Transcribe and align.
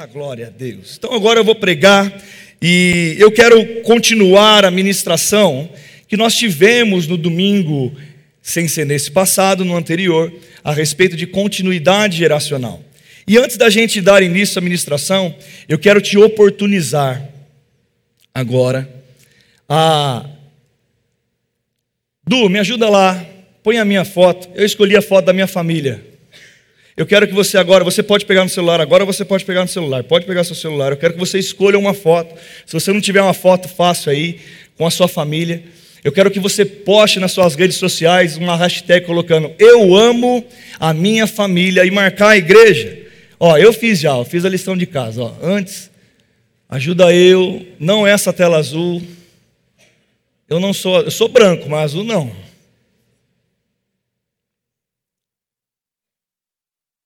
Ah, 0.00 0.06
glória 0.06 0.46
a 0.46 0.50
Deus. 0.50 0.94
Então 0.96 1.12
agora 1.12 1.40
eu 1.40 1.44
vou 1.44 1.56
pregar 1.56 2.22
e 2.62 3.16
eu 3.18 3.32
quero 3.32 3.82
continuar 3.82 4.64
a 4.64 4.70
ministração 4.70 5.68
que 6.06 6.16
nós 6.16 6.36
tivemos 6.36 7.08
no 7.08 7.16
domingo, 7.16 7.92
sem 8.40 8.68
ser 8.68 8.86
nesse 8.86 9.10
passado, 9.10 9.64
no 9.64 9.76
anterior, 9.76 10.32
a 10.62 10.72
respeito 10.72 11.16
de 11.16 11.26
continuidade 11.26 12.16
geracional. 12.16 12.80
E 13.26 13.36
antes 13.38 13.56
da 13.56 13.68
gente 13.68 14.00
dar 14.00 14.22
início 14.22 14.60
à 14.60 14.62
ministração, 14.62 15.34
eu 15.68 15.80
quero 15.80 16.00
te 16.00 16.16
oportunizar 16.16 17.28
agora 18.32 18.88
a. 19.68 20.24
Du, 22.24 22.48
me 22.48 22.60
ajuda 22.60 22.88
lá, 22.88 23.26
põe 23.64 23.78
a 23.78 23.84
minha 23.84 24.04
foto. 24.04 24.48
Eu 24.54 24.64
escolhi 24.64 24.96
a 24.96 25.02
foto 25.02 25.24
da 25.24 25.32
minha 25.32 25.48
família. 25.48 26.07
Eu 26.98 27.06
quero 27.06 27.28
que 27.28 27.32
você 27.32 27.56
agora, 27.56 27.84
você 27.84 28.02
pode 28.02 28.26
pegar 28.26 28.42
no 28.42 28.50
celular 28.50 28.80
agora, 28.80 29.04
você 29.04 29.24
pode 29.24 29.44
pegar 29.44 29.62
no 29.62 29.68
celular, 29.68 30.02
pode 30.02 30.26
pegar 30.26 30.42
seu 30.42 30.56
celular. 30.56 30.90
Eu 30.90 30.96
quero 30.96 31.12
que 31.12 31.18
você 31.20 31.38
escolha 31.38 31.78
uma 31.78 31.94
foto. 31.94 32.34
Se 32.66 32.72
você 32.72 32.92
não 32.92 33.00
tiver 33.00 33.22
uma 33.22 33.32
foto 33.32 33.68
fácil 33.68 34.10
aí 34.10 34.40
com 34.76 34.84
a 34.84 34.90
sua 34.90 35.06
família, 35.06 35.62
eu 36.02 36.10
quero 36.10 36.28
que 36.28 36.40
você 36.40 36.64
poste 36.64 37.20
nas 37.20 37.30
suas 37.30 37.54
redes 37.54 37.76
sociais 37.76 38.36
uma 38.36 38.56
hashtag 38.56 39.06
colocando 39.06 39.52
Eu 39.60 39.94
amo 39.94 40.44
a 40.80 40.92
minha 40.92 41.28
família 41.28 41.84
e 41.84 41.90
marcar 41.92 42.30
a 42.30 42.36
igreja. 42.36 42.98
Ó, 43.38 43.56
eu 43.56 43.72
fiz 43.72 44.00
já, 44.00 44.16
eu 44.16 44.24
fiz 44.24 44.44
a 44.44 44.48
lição 44.48 44.76
de 44.76 44.84
casa. 44.84 45.22
Ó. 45.22 45.34
Antes, 45.40 45.92
ajuda 46.68 47.14
eu, 47.14 47.64
não 47.78 48.04
essa 48.04 48.32
tela 48.32 48.58
azul. 48.58 49.00
Eu 50.48 50.58
não 50.58 50.72
sou, 50.72 51.02
eu 51.02 51.12
sou 51.12 51.28
branco, 51.28 51.70
mas 51.70 51.92
azul 51.92 52.02
não. 52.02 52.47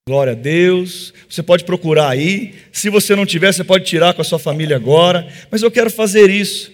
Glória 0.08 0.32
a 0.32 0.36
Deus. 0.36 1.14
Você 1.28 1.44
pode 1.44 1.64
procurar 1.64 2.08
aí. 2.08 2.56
Se 2.72 2.90
você 2.90 3.14
não 3.14 3.24
tiver, 3.24 3.52
você 3.52 3.62
pode 3.62 3.84
tirar 3.84 4.14
com 4.14 4.20
a 4.20 4.24
sua 4.24 4.38
família 4.38 4.74
agora. 4.74 5.32
Mas 5.48 5.62
eu 5.62 5.70
quero 5.70 5.90
fazer 5.90 6.28
isso. 6.28 6.72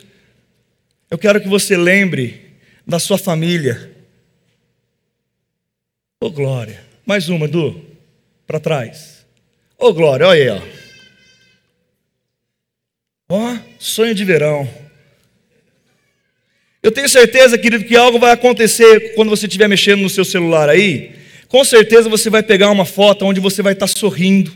Eu 1.11 1.19
quero 1.19 1.39
que 1.39 1.49
você 1.49 1.77
lembre 1.77 2.41
da 2.87 2.99
sua 2.99 3.19
família. 3.19 3.95
Ô 6.23 6.27
oh, 6.27 6.31
glória. 6.31 6.83
Mais 7.05 7.29
uma, 7.29 7.47
Du. 7.47 7.85
Para 8.47 8.59
trás. 8.59 9.27
Ô 9.79 9.89
oh, 9.89 9.93
glória, 9.93 10.27
olha 10.27 10.55
aí, 10.55 10.59
ó. 10.59 10.63
Ó, 13.29 13.53
oh, 13.53 13.59
sonho 13.79 14.15
de 14.15 14.25
verão. 14.25 14.67
Eu 16.83 16.91
tenho 16.91 17.11
certeza, 17.11 17.59
querido, 17.59 17.85
que 17.85 17.95
algo 17.95 18.19
vai 18.19 18.33
acontecer 18.33 19.15
quando 19.15 19.29
você 19.29 19.45
estiver 19.45 19.69
mexendo 19.69 20.01
no 20.01 20.09
seu 20.09 20.25
celular 20.25 20.71
aí. 20.71 21.18
Com 21.49 21.65
certeza 21.65 22.09
você 22.09 22.29
vai 22.29 22.43
pegar 22.43 22.71
uma 22.71 22.85
foto 22.85 23.25
onde 23.25 23.41
você 23.41 23.63
vai 23.63 23.73
estar 23.73 23.87
sorrindo. 23.87 24.53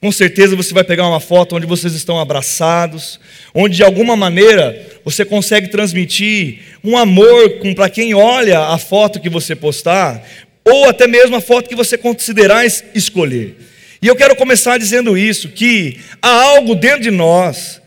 Com 0.00 0.12
certeza 0.12 0.54
você 0.54 0.72
vai 0.72 0.84
pegar 0.84 1.08
uma 1.08 1.18
foto 1.18 1.56
onde 1.56 1.66
vocês 1.66 1.94
estão 1.94 2.20
abraçados, 2.20 3.18
onde 3.52 3.76
de 3.76 3.82
alguma 3.82 4.14
maneira 4.14 5.00
você 5.04 5.24
consegue 5.24 5.68
transmitir 5.68 6.60
um 6.84 6.96
amor 6.96 7.58
para 7.74 7.90
quem 7.90 8.14
olha 8.14 8.60
a 8.60 8.78
foto 8.78 9.18
que 9.18 9.28
você 9.28 9.56
postar, 9.56 10.24
ou 10.64 10.88
até 10.88 11.08
mesmo 11.08 11.34
a 11.34 11.40
foto 11.40 11.68
que 11.68 11.74
você 11.74 11.98
considerar 11.98 12.64
escolher. 12.94 13.56
E 14.00 14.06
eu 14.06 14.14
quero 14.14 14.36
começar 14.36 14.78
dizendo 14.78 15.18
isso: 15.18 15.48
que 15.48 15.98
há 16.22 16.30
algo 16.30 16.76
dentro 16.76 17.00
de 17.00 17.10
nós, 17.10 17.80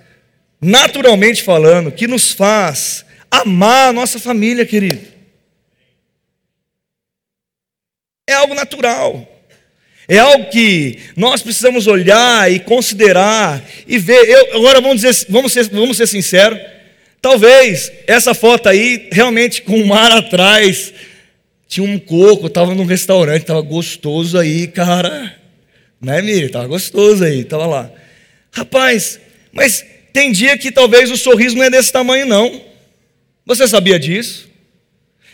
naturalmente 0.59 1.41
falando, 1.43 1.91
que 1.91 2.07
nos 2.07 2.33
faz 2.33 3.05
amar 3.29 3.89
a 3.89 3.93
nossa 3.93 4.19
família, 4.19 4.65
querido. 4.65 5.11
É 8.27 8.30
algo 8.41 8.53
natural. 8.53 9.27
É 10.07 10.17
algo 10.17 10.49
que 10.49 10.99
nós 11.15 11.41
precisamos 11.41 11.87
olhar 11.87 12.51
e 12.51 12.59
considerar 12.59 13.63
e 13.87 13.97
ver. 13.97 14.27
Eu, 14.27 14.57
agora 14.57 14.81
vamos, 14.81 15.01
dizer, 15.01 15.25
vamos, 15.29 15.53
ser, 15.53 15.69
vamos 15.69 15.95
ser 15.97 16.07
sinceros. 16.07 16.59
Talvez 17.21 17.91
essa 18.07 18.33
foto 18.33 18.67
aí, 18.67 19.07
realmente 19.11 19.61
com 19.61 19.79
o 19.79 19.87
mar 19.87 20.11
atrás, 20.11 20.93
tinha 21.67 21.85
um 21.85 21.97
coco, 21.97 22.47
estava 22.47 22.75
num 22.75 22.83
restaurante, 22.83 23.43
estava 23.43 23.61
gostoso 23.61 24.37
aí, 24.37 24.67
cara. 24.67 25.37
Né, 26.01 26.21
Miri? 26.21 26.49
Tava 26.49 26.67
gostoso 26.67 27.23
aí, 27.23 27.45
tava 27.45 27.65
lá. 27.65 27.91
Rapaz, 28.51 29.19
mas 29.53 29.85
tem 30.11 30.31
dia 30.31 30.57
que 30.57 30.71
talvez 30.71 31.09
o 31.09 31.15
sorriso 31.15 31.55
não 31.55 31.63
é 31.63 31.69
desse 31.69 31.93
tamanho, 31.93 32.25
não. 32.25 32.61
Você 33.45 33.65
sabia 33.67 33.97
disso? 33.97 34.50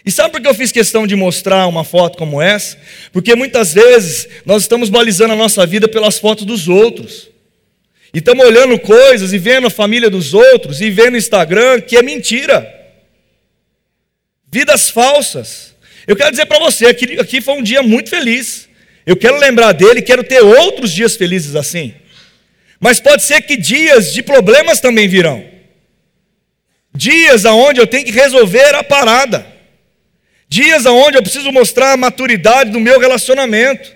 E 0.07 0.11
sabe 0.11 0.31
por 0.31 0.39
que 0.39 0.47
eu 0.47 0.55
fiz 0.55 0.71
questão 0.71 1.05
de 1.05 1.17
mostrar 1.17 1.67
uma 1.67 1.83
foto 1.83 2.17
como 2.17 2.41
essa? 2.41 2.77
Porque 3.11 3.35
muitas 3.35 3.73
vezes 3.73 4.25
nós 4.45 4.61
estamos 4.61 4.89
balizando 4.89 5.33
a 5.33 5.35
nossa 5.35 5.65
vida 5.65 5.85
pelas 5.85 6.17
fotos 6.17 6.45
dos 6.45 6.69
outros. 6.69 7.29
E 8.13 8.19
estamos 8.19 8.45
olhando 8.45 8.79
coisas 8.79 9.33
e 9.33 9.37
vendo 9.37 9.67
a 9.67 9.69
família 9.69 10.09
dos 10.09 10.33
outros 10.33 10.79
e 10.79 10.89
vendo 10.89 11.11
no 11.11 11.17
Instagram 11.17 11.81
que 11.81 11.97
é 11.97 12.01
mentira. 12.01 12.73
Vidas 14.49 14.89
falsas. 14.89 15.75
Eu 16.07 16.15
quero 16.15 16.31
dizer 16.31 16.45
para 16.45 16.59
você 16.59 16.93
que 16.93 17.19
aqui 17.19 17.41
foi 17.41 17.55
um 17.55 17.61
dia 17.61 17.83
muito 17.83 18.09
feliz. 18.09 18.69
Eu 19.05 19.17
quero 19.17 19.37
lembrar 19.37 19.73
dele, 19.73 20.01
quero 20.01 20.23
ter 20.23 20.39
outros 20.39 20.93
dias 20.93 21.17
felizes 21.17 21.53
assim. 21.53 21.93
Mas 22.79 23.01
pode 23.01 23.23
ser 23.23 23.41
que 23.41 23.57
dias 23.57 24.13
de 24.13 24.23
problemas 24.23 24.79
também 24.79 25.09
virão. 25.09 25.43
Dias 26.95 27.45
aonde 27.45 27.81
eu 27.81 27.87
tenho 27.87 28.05
que 28.05 28.11
resolver 28.11 28.73
a 28.73 28.85
parada. 28.85 29.56
Dias 30.49 30.85
aonde 30.85 31.17
eu 31.17 31.21
preciso 31.21 31.51
mostrar 31.51 31.91
a 31.91 31.97
maturidade 31.97 32.71
do 32.71 32.79
meu 32.79 32.99
relacionamento. 32.99 33.91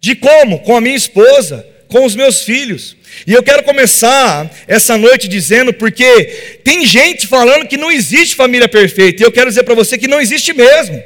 De 0.00 0.14
como? 0.14 0.60
Com 0.60 0.76
a 0.76 0.80
minha 0.80 0.96
esposa, 0.96 1.66
com 1.88 2.04
os 2.04 2.14
meus 2.14 2.42
filhos. 2.42 2.96
E 3.26 3.32
eu 3.32 3.42
quero 3.42 3.62
começar 3.62 4.50
essa 4.66 4.96
noite 4.96 5.28
dizendo, 5.28 5.72
porque 5.72 6.60
tem 6.64 6.86
gente 6.86 7.26
falando 7.26 7.66
que 7.66 7.76
não 7.76 7.90
existe 7.90 8.36
família 8.36 8.68
perfeita, 8.68 9.22
e 9.22 9.26
eu 9.26 9.32
quero 9.32 9.50
dizer 9.50 9.64
para 9.64 9.74
você 9.74 9.98
que 9.98 10.08
não 10.08 10.20
existe 10.20 10.52
mesmo. 10.52 11.02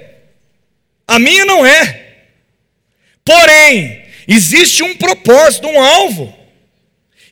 A 1.07 1.19
minha 1.19 1.45
não 1.45 1.65
é. 1.65 2.03
Porém, 3.25 4.03
existe 4.29 4.83
um 4.83 4.95
propósito, 4.97 5.67
um 5.67 5.81
alvo, 5.81 6.37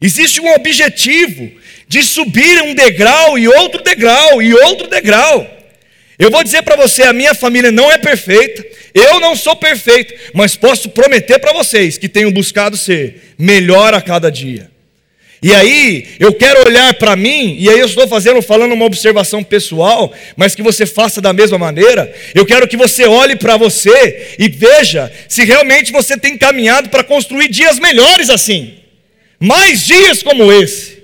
existe 0.01 0.41
um 0.41 0.53
objetivo 0.55 1.53
de 1.87 2.03
subir 2.03 2.63
um 2.63 2.75
degrau 2.75 3.39
e 3.39 3.47
outro 3.47 3.83
degrau 3.83 4.41
e 4.41 4.55
outro 4.55 4.89
degrau. 4.89 5.62
Eu 6.23 6.31
vou 6.31 6.45
dizer 6.45 6.63
para 6.63 6.77
você: 6.77 7.03
a 7.03 7.13
minha 7.13 7.35
família 7.35 7.73
não 7.73 7.91
é 7.91 7.99
perfeita, 7.99 8.65
eu 8.95 9.19
não 9.19 9.35
sou 9.35 9.57
perfeito, 9.57 10.15
mas 10.33 10.55
posso 10.55 10.91
prometer 10.91 11.41
para 11.41 11.53
vocês 11.53 11.99
que 11.99 12.09
tenho 12.09 12.31
buscado 12.31 12.77
ser 12.77 13.35
melhor 13.37 13.93
a 13.93 14.01
cada 14.01 14.31
dia. 14.31 14.71
E 15.43 15.53
aí, 15.53 16.07
eu 16.21 16.33
quero 16.33 16.65
olhar 16.65 16.95
para 16.95 17.17
mim, 17.17 17.57
e 17.59 17.69
aí 17.69 17.81
eu 17.81 17.87
estou 17.87 18.07
fazendo, 18.07 18.41
falando 18.41 18.71
uma 18.71 18.85
observação 18.85 19.43
pessoal, 19.43 20.13
mas 20.37 20.55
que 20.55 20.63
você 20.63 20.87
faça 20.87 21.21
da 21.21 21.33
mesma 21.33 21.59
maneira. 21.59 22.15
Eu 22.33 22.47
quero 22.47 22.69
que 22.69 22.77
você 22.77 23.05
olhe 23.05 23.35
para 23.35 23.57
você 23.57 24.37
e 24.39 24.49
veja 24.49 25.13
se 25.29 25.45
realmente 25.45 25.91
você 25.91 26.17
tem 26.17 26.39
caminhado 26.39 26.89
para 26.89 27.03
construir 27.03 27.49
dias 27.49 27.81
melhores 27.81 28.31
assim. 28.31 28.75
Mais 29.41 29.85
dias 29.85 30.23
como 30.23 30.53
esse. 30.53 31.02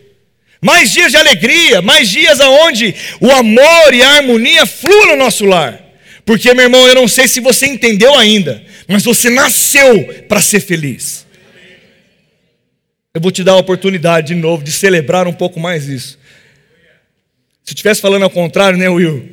Mais 0.61 0.91
dias 0.91 1.13
de 1.13 1.17
alegria, 1.17 1.81
mais 1.81 2.09
dias 2.09 2.41
aonde 2.41 2.95
o 3.21 3.31
amor 3.31 3.95
e 3.95 4.03
a 4.03 4.11
harmonia 4.11 4.67
fluam 4.67 5.09
no 5.09 5.17
nosso 5.17 5.45
lar. 5.45 5.81
Porque, 6.25 6.53
meu 6.53 6.65
irmão, 6.65 6.87
eu 6.87 6.95
não 6.95 7.09
sei 7.09 7.27
se 7.29 7.41
você 7.41 7.67
entendeu 7.67 8.15
ainda, 8.15 8.63
mas 8.87 9.05
você 9.05 9.31
nasceu 9.31 10.05
para 10.29 10.41
ser 10.41 10.61
feliz 10.61 11.27
eu 13.19 13.21
vou 13.21 13.33
te 13.33 13.43
dar 13.43 13.53
a 13.53 13.57
oportunidade 13.57 14.29
de 14.29 14.35
novo 14.37 14.63
de 14.63 14.71
celebrar 14.71 15.27
um 15.27 15.33
pouco 15.33 15.59
mais 15.59 15.89
isso. 15.89 16.17
Se 17.65 17.75
estivesse 17.75 18.01
falando 18.01 18.23
ao 18.23 18.31
contrário, 18.31 18.79
né, 18.79 18.89
Will? 18.89 19.31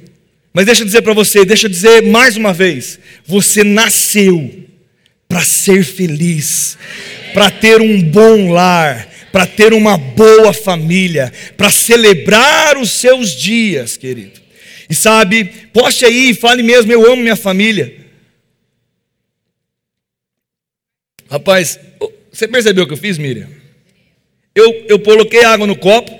Mas 0.51 0.65
deixa 0.65 0.81
eu 0.81 0.85
dizer 0.85 1.03
para 1.03 1.13
você, 1.13 1.45
deixa 1.45 1.67
eu 1.67 1.69
dizer 1.69 2.01
mais 2.01 2.35
uma 2.35 2.51
vez: 2.51 2.99
você 3.25 3.63
nasceu 3.63 4.65
para 5.27 5.43
ser 5.43 5.83
feliz, 5.83 6.79
para 7.31 7.51
ter 7.51 7.79
um 7.79 8.01
bom 8.01 8.49
lar, 8.51 9.07
para 9.35 9.45
ter 9.45 9.73
uma 9.73 9.97
boa 9.97 10.53
família, 10.53 11.29
para 11.57 11.69
celebrar 11.69 12.77
os 12.77 12.89
seus 12.89 13.31
dias, 13.31 13.97
querido. 13.97 14.39
E 14.89 14.95
sabe, 14.95 15.43
poste 15.73 16.05
aí, 16.05 16.33
fale 16.33 16.63
mesmo, 16.63 16.89
eu 16.93 17.05
amo 17.05 17.21
minha 17.21 17.35
família. 17.35 17.97
Rapaz, 21.29 21.77
você 22.31 22.47
percebeu 22.47 22.85
o 22.85 22.87
que 22.87 22.93
eu 22.93 22.97
fiz, 22.97 23.17
Miriam? 23.17 23.49
Eu, 24.55 24.85
eu 24.87 24.99
coloquei 24.99 25.43
água 25.43 25.67
no 25.67 25.75
copo 25.75 26.17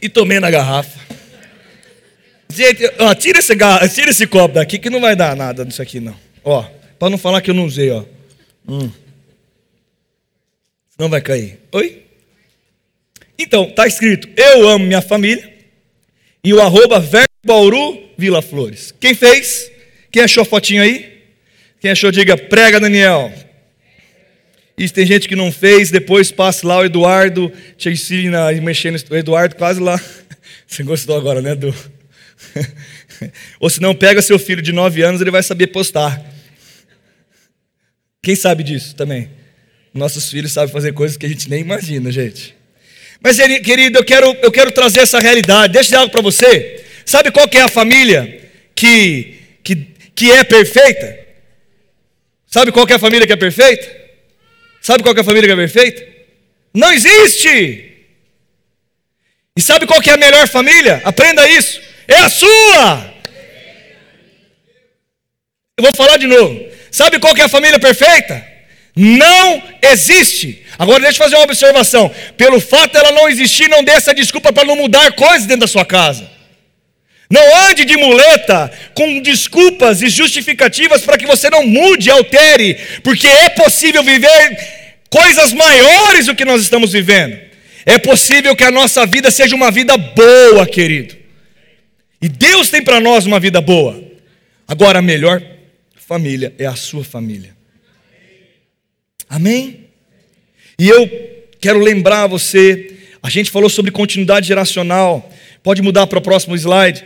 e 0.00 0.08
tomei 0.08 0.38
na 0.38 0.48
garrafa. 0.48 1.00
Gente, 2.48 2.88
ó, 3.00 3.12
tira, 3.16 3.40
esse, 3.40 3.56
tira 3.92 4.10
esse 4.10 4.28
copo 4.28 4.54
daqui 4.54 4.78
que 4.78 4.88
não 4.88 5.00
vai 5.00 5.16
dar 5.16 5.34
nada 5.34 5.64
nisso 5.64 5.82
aqui, 5.82 5.98
não. 5.98 6.16
Ó, 6.44 6.62
para 7.00 7.10
não 7.10 7.18
falar 7.18 7.40
que 7.40 7.50
eu 7.50 7.54
não 7.54 7.64
usei, 7.64 7.90
ó. 7.90 8.04
Hum. 8.68 8.88
Não 10.96 11.08
vai 11.08 11.20
cair. 11.20 11.58
Oi? 11.72 12.03
Então, 13.38 13.70
tá 13.70 13.86
escrito: 13.86 14.28
Eu 14.36 14.68
amo 14.68 14.84
minha 14.84 15.02
família. 15.02 15.52
E 16.42 16.52
o 16.52 16.60
arroba 16.60 17.00
Verbo 17.00 17.28
Bauru 17.44 17.98
Vila 18.18 18.42
Flores. 18.42 18.92
Quem 19.00 19.14
fez? 19.14 19.70
Quem 20.12 20.22
achou 20.22 20.42
a 20.42 20.44
fotinho 20.44 20.82
aí? 20.82 21.22
Quem 21.80 21.90
achou, 21.90 22.10
diga, 22.10 22.36
prega, 22.36 22.78
Daniel. 22.78 23.32
E 24.76 24.88
tem 24.88 25.06
gente 25.06 25.28
que 25.28 25.36
não 25.36 25.52
fez, 25.52 25.90
depois 25.90 26.32
passa 26.32 26.66
lá 26.66 26.78
o 26.78 26.84
Eduardo, 26.84 27.52
te 27.76 27.88
ensina 27.88 28.48
a 28.48 28.52
mexer 28.52 28.90
no 28.90 29.16
Eduardo 29.16 29.54
quase 29.54 29.80
lá. 29.80 30.00
Você 30.66 30.82
gostou 30.82 31.16
agora, 31.16 31.40
né, 31.40 31.52
Edu? 31.52 31.74
Ou 33.60 33.70
se 33.70 33.80
não, 33.80 33.94
pega 33.94 34.20
seu 34.20 34.38
filho 34.38 34.60
de 34.60 34.72
9 34.72 35.02
anos, 35.02 35.20
ele 35.20 35.30
vai 35.30 35.42
saber 35.42 35.68
postar. 35.68 36.22
Quem 38.22 38.34
sabe 38.34 38.62
disso 38.62 38.96
também? 38.96 39.30
Nossos 39.92 40.28
filhos 40.30 40.52
sabem 40.52 40.72
fazer 40.72 40.92
coisas 40.92 41.16
que 41.16 41.26
a 41.26 41.28
gente 41.28 41.48
nem 41.48 41.60
imagina, 41.60 42.10
gente. 42.10 42.56
Mas, 43.24 43.38
querido, 43.38 44.00
eu 44.00 44.04
quero, 44.04 44.36
eu 44.42 44.52
quero 44.52 44.70
trazer 44.70 45.00
essa 45.00 45.18
realidade. 45.18 45.72
Deixa 45.72 45.86
eu 45.86 45.90
dizer 45.90 45.96
algo 45.96 46.12
para 46.12 46.20
você. 46.20 46.84
Sabe 47.06 47.30
qual 47.30 47.48
que 47.48 47.56
é 47.56 47.62
a 47.62 47.68
família 47.68 48.50
que, 48.74 49.40
que, 49.64 49.76
que 50.14 50.30
é 50.30 50.44
perfeita? 50.44 51.18
Sabe 52.46 52.70
qual 52.70 52.86
que 52.86 52.92
é 52.92 52.96
a 52.96 52.98
família 52.98 53.26
que 53.26 53.32
é 53.32 53.36
perfeita? 53.36 53.90
Sabe 54.82 55.02
qual 55.02 55.14
que 55.14 55.20
é 55.20 55.22
a 55.22 55.24
família 55.24 55.48
que 55.48 55.54
é 55.54 55.56
perfeita? 55.56 56.06
Não 56.74 56.92
existe! 56.92 57.92
E 59.56 59.62
sabe 59.62 59.86
qual 59.86 60.02
que 60.02 60.10
é 60.10 60.12
a 60.12 60.18
melhor 60.18 60.46
família? 60.46 61.00
Aprenda 61.02 61.48
isso. 61.48 61.80
É 62.06 62.16
a 62.16 62.28
sua! 62.28 63.14
Eu 65.78 65.84
vou 65.84 65.96
falar 65.96 66.18
de 66.18 66.26
novo. 66.26 66.68
Sabe 66.90 67.18
qual 67.18 67.34
que 67.34 67.40
é 67.40 67.44
a 67.44 67.48
família 67.48 67.78
perfeita? 67.78 68.46
Não 68.94 69.62
existe. 69.80 70.63
Agora 70.78 71.00
deixa 71.00 71.18
eu 71.18 71.24
fazer 71.24 71.36
uma 71.36 71.44
observação. 71.44 72.10
Pelo 72.36 72.60
fato 72.60 72.92
dela 72.92 73.12
não 73.12 73.28
existir, 73.28 73.68
não 73.68 73.84
dê 73.84 73.92
essa 73.92 74.14
desculpa 74.14 74.52
para 74.52 74.64
não 74.64 74.76
mudar 74.76 75.12
coisas 75.12 75.46
dentro 75.46 75.60
da 75.60 75.66
sua 75.66 75.84
casa. 75.84 76.28
Não 77.30 77.68
ande 77.68 77.84
de 77.84 77.96
muleta 77.96 78.70
com 78.94 79.20
desculpas 79.20 80.02
e 80.02 80.08
justificativas 80.08 81.02
para 81.02 81.16
que 81.16 81.26
você 81.26 81.48
não 81.48 81.66
mude, 81.66 82.10
altere, 82.10 82.78
porque 83.02 83.26
é 83.26 83.48
possível 83.50 84.02
viver 84.02 84.98
coisas 85.08 85.52
maiores 85.52 86.26
do 86.26 86.34
que 86.34 86.44
nós 86.44 86.60
estamos 86.60 86.92
vivendo. 86.92 87.38
É 87.86 87.98
possível 87.98 88.54
que 88.56 88.64
a 88.64 88.70
nossa 88.70 89.06
vida 89.06 89.30
seja 89.30 89.54
uma 89.54 89.70
vida 89.70 89.96
boa, 89.96 90.66
querido. 90.66 91.16
E 92.20 92.28
Deus 92.28 92.70
tem 92.70 92.82
para 92.82 93.00
nós 93.00 93.26
uma 93.26 93.38
vida 93.38 93.60
boa. 93.60 94.02
Agora, 94.66 94.98
a 94.98 95.02
melhor 95.02 95.42
família 95.94 96.54
é 96.58 96.66
a 96.66 96.76
sua 96.76 97.04
família. 97.04 97.54
Amém? 99.28 99.83
E 100.78 100.88
eu 100.88 101.08
quero 101.60 101.78
lembrar 101.78 102.26
você, 102.26 102.94
a 103.22 103.30
gente 103.30 103.50
falou 103.50 103.70
sobre 103.70 103.90
continuidade 103.90 104.48
geracional. 104.48 105.30
Pode 105.62 105.80
mudar 105.80 106.06
para 106.06 106.18
o 106.18 106.22
próximo 106.22 106.54
slide. 106.54 107.04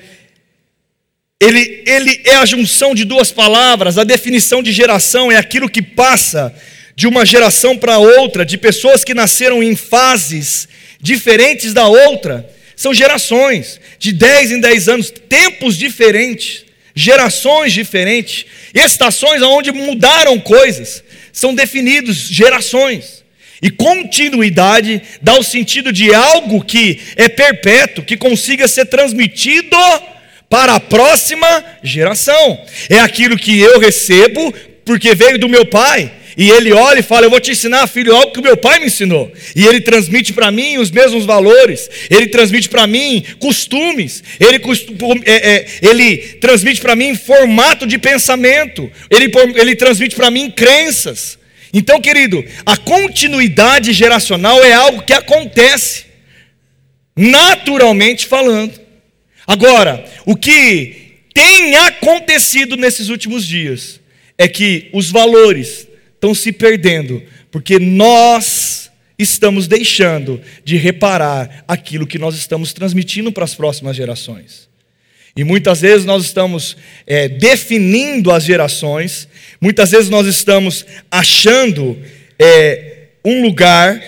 Ele, 1.40 1.84
ele 1.86 2.20
é 2.24 2.36
a 2.36 2.46
junção 2.46 2.94
de 2.94 3.04
duas 3.04 3.30
palavras. 3.30 3.98
A 3.98 4.04
definição 4.04 4.62
de 4.62 4.72
geração 4.72 5.30
é 5.30 5.36
aquilo 5.36 5.70
que 5.70 5.80
passa 5.80 6.52
de 6.96 7.06
uma 7.06 7.24
geração 7.24 7.76
para 7.78 7.98
outra, 7.98 8.44
de 8.44 8.58
pessoas 8.58 9.04
que 9.04 9.14
nasceram 9.14 9.62
em 9.62 9.76
fases 9.76 10.66
diferentes 11.00 11.72
da 11.72 11.86
outra. 11.86 12.48
São 12.74 12.92
gerações, 12.92 13.80
de 13.98 14.12
10 14.12 14.52
em 14.52 14.60
10 14.60 14.88
anos, 14.88 15.10
tempos 15.28 15.76
diferentes, 15.76 16.64
gerações 16.94 17.72
diferentes, 17.72 18.46
estações 18.74 19.40
onde 19.42 19.70
mudaram 19.70 20.40
coisas, 20.40 21.04
são 21.32 21.54
definidos 21.54 22.16
gerações. 22.16 23.17
E 23.60 23.70
continuidade 23.70 25.02
dá 25.20 25.38
o 25.38 25.42
sentido 25.42 25.92
de 25.92 26.14
algo 26.14 26.64
que 26.64 27.00
é 27.16 27.28
perpétuo, 27.28 28.04
que 28.04 28.16
consiga 28.16 28.68
ser 28.68 28.86
transmitido 28.86 29.76
para 30.48 30.74
a 30.74 30.80
próxima 30.80 31.64
geração. 31.82 32.60
É 32.88 33.00
aquilo 33.00 33.36
que 33.36 33.58
eu 33.58 33.78
recebo 33.78 34.54
porque 34.84 35.14
veio 35.14 35.38
do 35.38 35.48
meu 35.48 35.66
pai. 35.66 36.12
E 36.36 36.50
ele 36.50 36.72
olha 36.72 37.00
e 37.00 37.02
fala: 37.02 37.26
Eu 37.26 37.30
vou 37.30 37.40
te 37.40 37.50
ensinar, 37.50 37.84
filho, 37.88 38.14
algo 38.14 38.30
que 38.30 38.38
o 38.38 38.42
meu 38.42 38.56
pai 38.56 38.78
me 38.78 38.86
ensinou. 38.86 39.30
E 39.56 39.66
ele 39.66 39.80
transmite 39.80 40.32
para 40.32 40.52
mim 40.52 40.78
os 40.78 40.88
mesmos 40.88 41.26
valores, 41.26 41.90
ele 42.08 42.28
transmite 42.28 42.68
para 42.68 42.86
mim 42.86 43.24
costumes, 43.40 44.22
ele, 44.38 44.60
é, 45.24 45.32
é, 45.32 45.66
ele 45.82 46.16
transmite 46.40 46.80
para 46.80 46.94
mim 46.94 47.16
formato 47.16 47.88
de 47.88 47.98
pensamento, 47.98 48.88
ele, 49.10 49.32
ele 49.56 49.74
transmite 49.74 50.14
para 50.14 50.30
mim 50.30 50.48
crenças. 50.48 51.36
Então, 51.72 52.00
querido, 52.00 52.44
a 52.64 52.76
continuidade 52.76 53.92
geracional 53.92 54.62
é 54.64 54.72
algo 54.72 55.02
que 55.02 55.12
acontece, 55.12 56.06
naturalmente 57.16 58.26
falando. 58.26 58.80
Agora, 59.46 60.04
o 60.24 60.36
que 60.36 61.08
tem 61.34 61.76
acontecido 61.76 62.76
nesses 62.76 63.08
últimos 63.08 63.46
dias 63.46 64.00
é 64.36 64.48
que 64.48 64.88
os 64.92 65.10
valores 65.10 65.86
estão 66.14 66.34
se 66.34 66.52
perdendo, 66.52 67.22
porque 67.50 67.78
nós 67.78 68.90
estamos 69.18 69.66
deixando 69.66 70.40
de 70.64 70.76
reparar 70.76 71.64
aquilo 71.66 72.06
que 72.06 72.18
nós 72.18 72.36
estamos 72.36 72.72
transmitindo 72.72 73.32
para 73.32 73.44
as 73.44 73.54
próximas 73.54 73.96
gerações. 73.96 74.68
E 75.36 75.44
muitas 75.44 75.80
vezes 75.80 76.04
nós 76.04 76.24
estamos 76.24 76.76
é, 77.06 77.28
definindo 77.28 78.32
as 78.32 78.44
gerações, 78.44 79.28
muitas 79.60 79.90
vezes 79.90 80.08
nós 80.08 80.26
estamos 80.26 80.84
achando 81.10 81.98
é, 82.38 83.08
um 83.24 83.42
lugar 83.42 84.02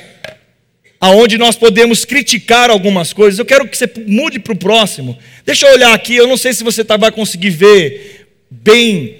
aonde 1.00 1.38
nós 1.38 1.56
podemos 1.56 2.04
criticar 2.04 2.70
algumas 2.70 3.12
coisas. 3.12 3.38
Eu 3.38 3.46
quero 3.46 3.66
que 3.66 3.76
você 3.76 3.90
mude 4.06 4.38
para 4.38 4.52
o 4.52 4.58
próximo. 4.58 5.18
Deixa 5.46 5.66
eu 5.66 5.74
olhar 5.74 5.94
aqui, 5.94 6.14
eu 6.14 6.26
não 6.26 6.36
sei 6.36 6.52
se 6.52 6.62
você 6.62 6.84
tá, 6.84 6.96
vai 6.96 7.10
conseguir 7.10 7.50
ver 7.50 8.26
bem 8.50 9.16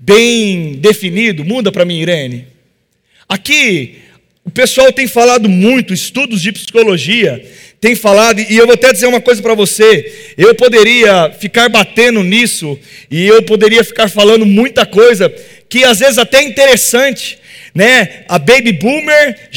bem 0.00 0.72
definido. 0.76 1.44
Muda 1.44 1.70
para 1.70 1.84
mim, 1.84 2.00
Irene. 2.00 2.46
Aqui, 3.28 3.98
o 4.44 4.50
pessoal 4.50 4.90
tem 4.92 5.06
falado 5.06 5.48
muito, 5.48 5.92
estudos 5.92 6.40
de 6.40 6.50
psicologia, 6.50 7.46
tem 7.80 7.94
falado, 7.94 8.40
e 8.40 8.56
eu 8.56 8.66
vou 8.66 8.74
até 8.74 8.92
dizer 8.92 9.06
uma 9.06 9.20
coisa 9.20 9.40
para 9.40 9.54
você: 9.54 10.32
eu 10.36 10.54
poderia 10.54 11.32
ficar 11.40 11.68
batendo 11.68 12.22
nisso, 12.22 12.78
e 13.10 13.26
eu 13.26 13.42
poderia 13.42 13.82
ficar 13.82 14.08
falando 14.08 14.44
muita 14.44 14.84
coisa, 14.84 15.32
que 15.68 15.82
às 15.82 16.00
vezes 16.00 16.18
até 16.18 16.40
é 16.40 16.42
interessante, 16.42 17.38
né? 17.74 18.24
A 18.28 18.38
baby 18.38 18.72
boomer, 18.72 19.48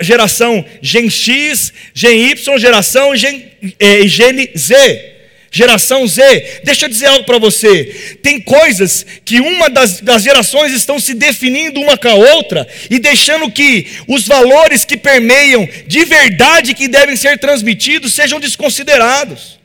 geração 0.00 0.64
Gen 0.80 1.08
X, 1.08 1.72
Gen 1.94 2.30
Y, 2.30 2.58
geração 2.58 3.14
Gen, 3.14 3.44
é, 3.78 4.08
Gen 4.08 4.50
Z. 4.56 5.11
Geração 5.54 6.08
Z, 6.08 6.62
deixa 6.64 6.86
eu 6.86 6.88
dizer 6.88 7.04
algo 7.04 7.26
para 7.26 7.38
você. 7.38 8.18
Tem 8.22 8.40
coisas 8.40 9.04
que 9.22 9.38
uma 9.38 9.68
das, 9.68 10.00
das 10.00 10.22
gerações 10.22 10.72
estão 10.72 10.98
se 10.98 11.12
definindo 11.12 11.78
uma 11.78 11.98
com 11.98 12.08
a 12.08 12.14
outra 12.14 12.66
e 12.88 12.98
deixando 12.98 13.50
que 13.50 13.86
os 14.08 14.26
valores 14.26 14.86
que 14.86 14.96
permeiam 14.96 15.68
de 15.86 16.06
verdade 16.06 16.72
que 16.72 16.88
devem 16.88 17.16
ser 17.16 17.38
transmitidos 17.38 18.14
sejam 18.14 18.40
desconsiderados. 18.40 19.60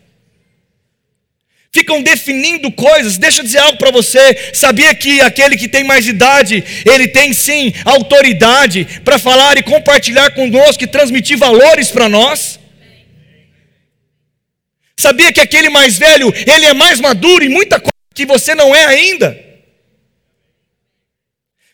Ficam 1.72 2.01
definindo 2.01 2.70
coisas. 2.70 3.17
Deixa 3.17 3.39
eu 3.39 3.46
dizer 3.46 3.60
algo 3.60 3.77
para 3.77 3.91
você. 3.91 4.51
Sabia 4.51 4.94
que 4.94 5.22
aquele 5.22 5.56
que 5.56 5.70
tem 5.70 5.86
mais 5.86 6.06
idade, 6.06 6.62
ele 6.86 7.08
tem 7.08 7.32
sim 7.32 7.74
autoridade 7.86 8.86
para 9.06 9.17
falar 9.17 9.58
e 9.58 9.63
compartilhar 9.63 10.32
conosco 10.32 10.84
e 10.84 10.88
transmitir 10.88 11.38
valores 11.38 11.91
para 11.91 12.10
nós? 12.10 12.57
Sabia 15.00 15.32
que 15.32 15.39
aquele 15.39 15.70
mais 15.70 15.98
velho, 15.98 16.34
ele 16.36 16.66
é 16.66 16.74
mais 16.74 17.00
maduro 17.00 17.44
em 17.44 17.50
muita 17.50 17.80
coisa 17.80 17.92
que 18.13 18.25
você 18.25 18.56
não 18.56 18.75
é 18.75 18.86
ainda? 18.86 19.47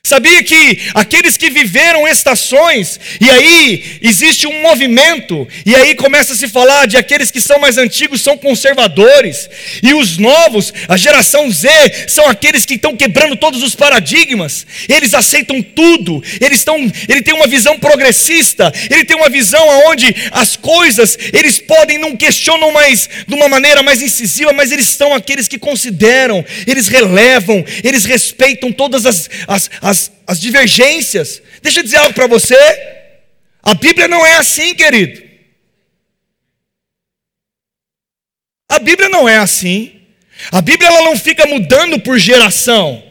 Sabia 0.05 0.43
que 0.43 0.79
aqueles 0.93 1.37
que 1.37 1.49
viveram 1.49 2.05
estações, 2.05 2.99
e 3.21 3.29
aí 3.29 3.99
existe 4.01 4.45
um 4.45 4.61
movimento, 4.61 5.47
e 5.65 5.73
aí 5.73 5.95
começa 5.95 6.33
a 6.33 6.35
se 6.35 6.49
falar 6.49 6.87
de 6.87 6.97
aqueles 6.97 7.31
que 7.31 7.39
são 7.39 7.57
mais 7.57 7.77
antigos 7.77 8.19
são 8.19 8.37
conservadores, 8.37 9.49
e 9.81 9.93
os 9.93 10.17
novos, 10.17 10.73
a 10.89 10.97
geração 10.97 11.49
Z, 11.49 11.69
são 12.09 12.27
aqueles 12.27 12.65
que 12.65 12.73
estão 12.73 12.97
quebrando 12.97 13.37
todos 13.37 13.63
os 13.63 13.75
paradigmas, 13.75 14.67
eles 14.89 15.13
aceitam 15.13 15.61
tudo, 15.61 16.21
eles 16.41 16.59
estão, 16.59 16.75
ele 17.07 17.21
tem 17.21 17.33
uma 17.33 17.47
visão 17.47 17.79
progressista, 17.79 18.73
ele 18.91 19.05
tem 19.05 19.15
uma 19.15 19.29
visão 19.29 19.65
onde 19.87 20.13
as 20.33 20.57
coisas, 20.57 21.17
eles 21.31 21.59
podem, 21.59 21.97
não 21.97 22.17
questionam 22.17 22.73
mais 22.73 23.09
de 23.25 23.33
uma 23.33 23.47
maneira 23.47 23.81
mais 23.81 24.01
incisiva, 24.01 24.51
mas 24.51 24.69
eles 24.69 24.87
são 24.87 25.13
aqueles 25.13 25.47
que 25.47 25.57
consideram, 25.57 26.43
eles 26.67 26.89
relevam, 26.89 27.63
eles 27.81 28.03
respeitam 28.03 28.69
todas 28.69 29.05
as, 29.05 29.29
as, 29.47 29.69
as 29.81 29.92
as, 29.93 30.11
as 30.27 30.39
divergências. 30.39 31.41
Deixa 31.61 31.79
eu 31.79 31.83
dizer 31.83 31.97
algo 31.97 32.13
para 32.13 32.27
você. 32.27 32.57
A 33.61 33.73
Bíblia 33.73 34.07
não 34.07 34.25
é 34.25 34.33
assim, 34.37 34.73
querido. 34.75 35.21
A 38.67 38.79
Bíblia 38.79 39.07
não 39.07 39.29
é 39.29 39.37
assim. 39.37 40.01
A 40.51 40.61
Bíblia 40.61 40.89
ela 40.89 41.03
não 41.03 41.17
fica 41.17 41.45
mudando 41.45 41.99
por 41.99 42.17
geração. 42.17 43.03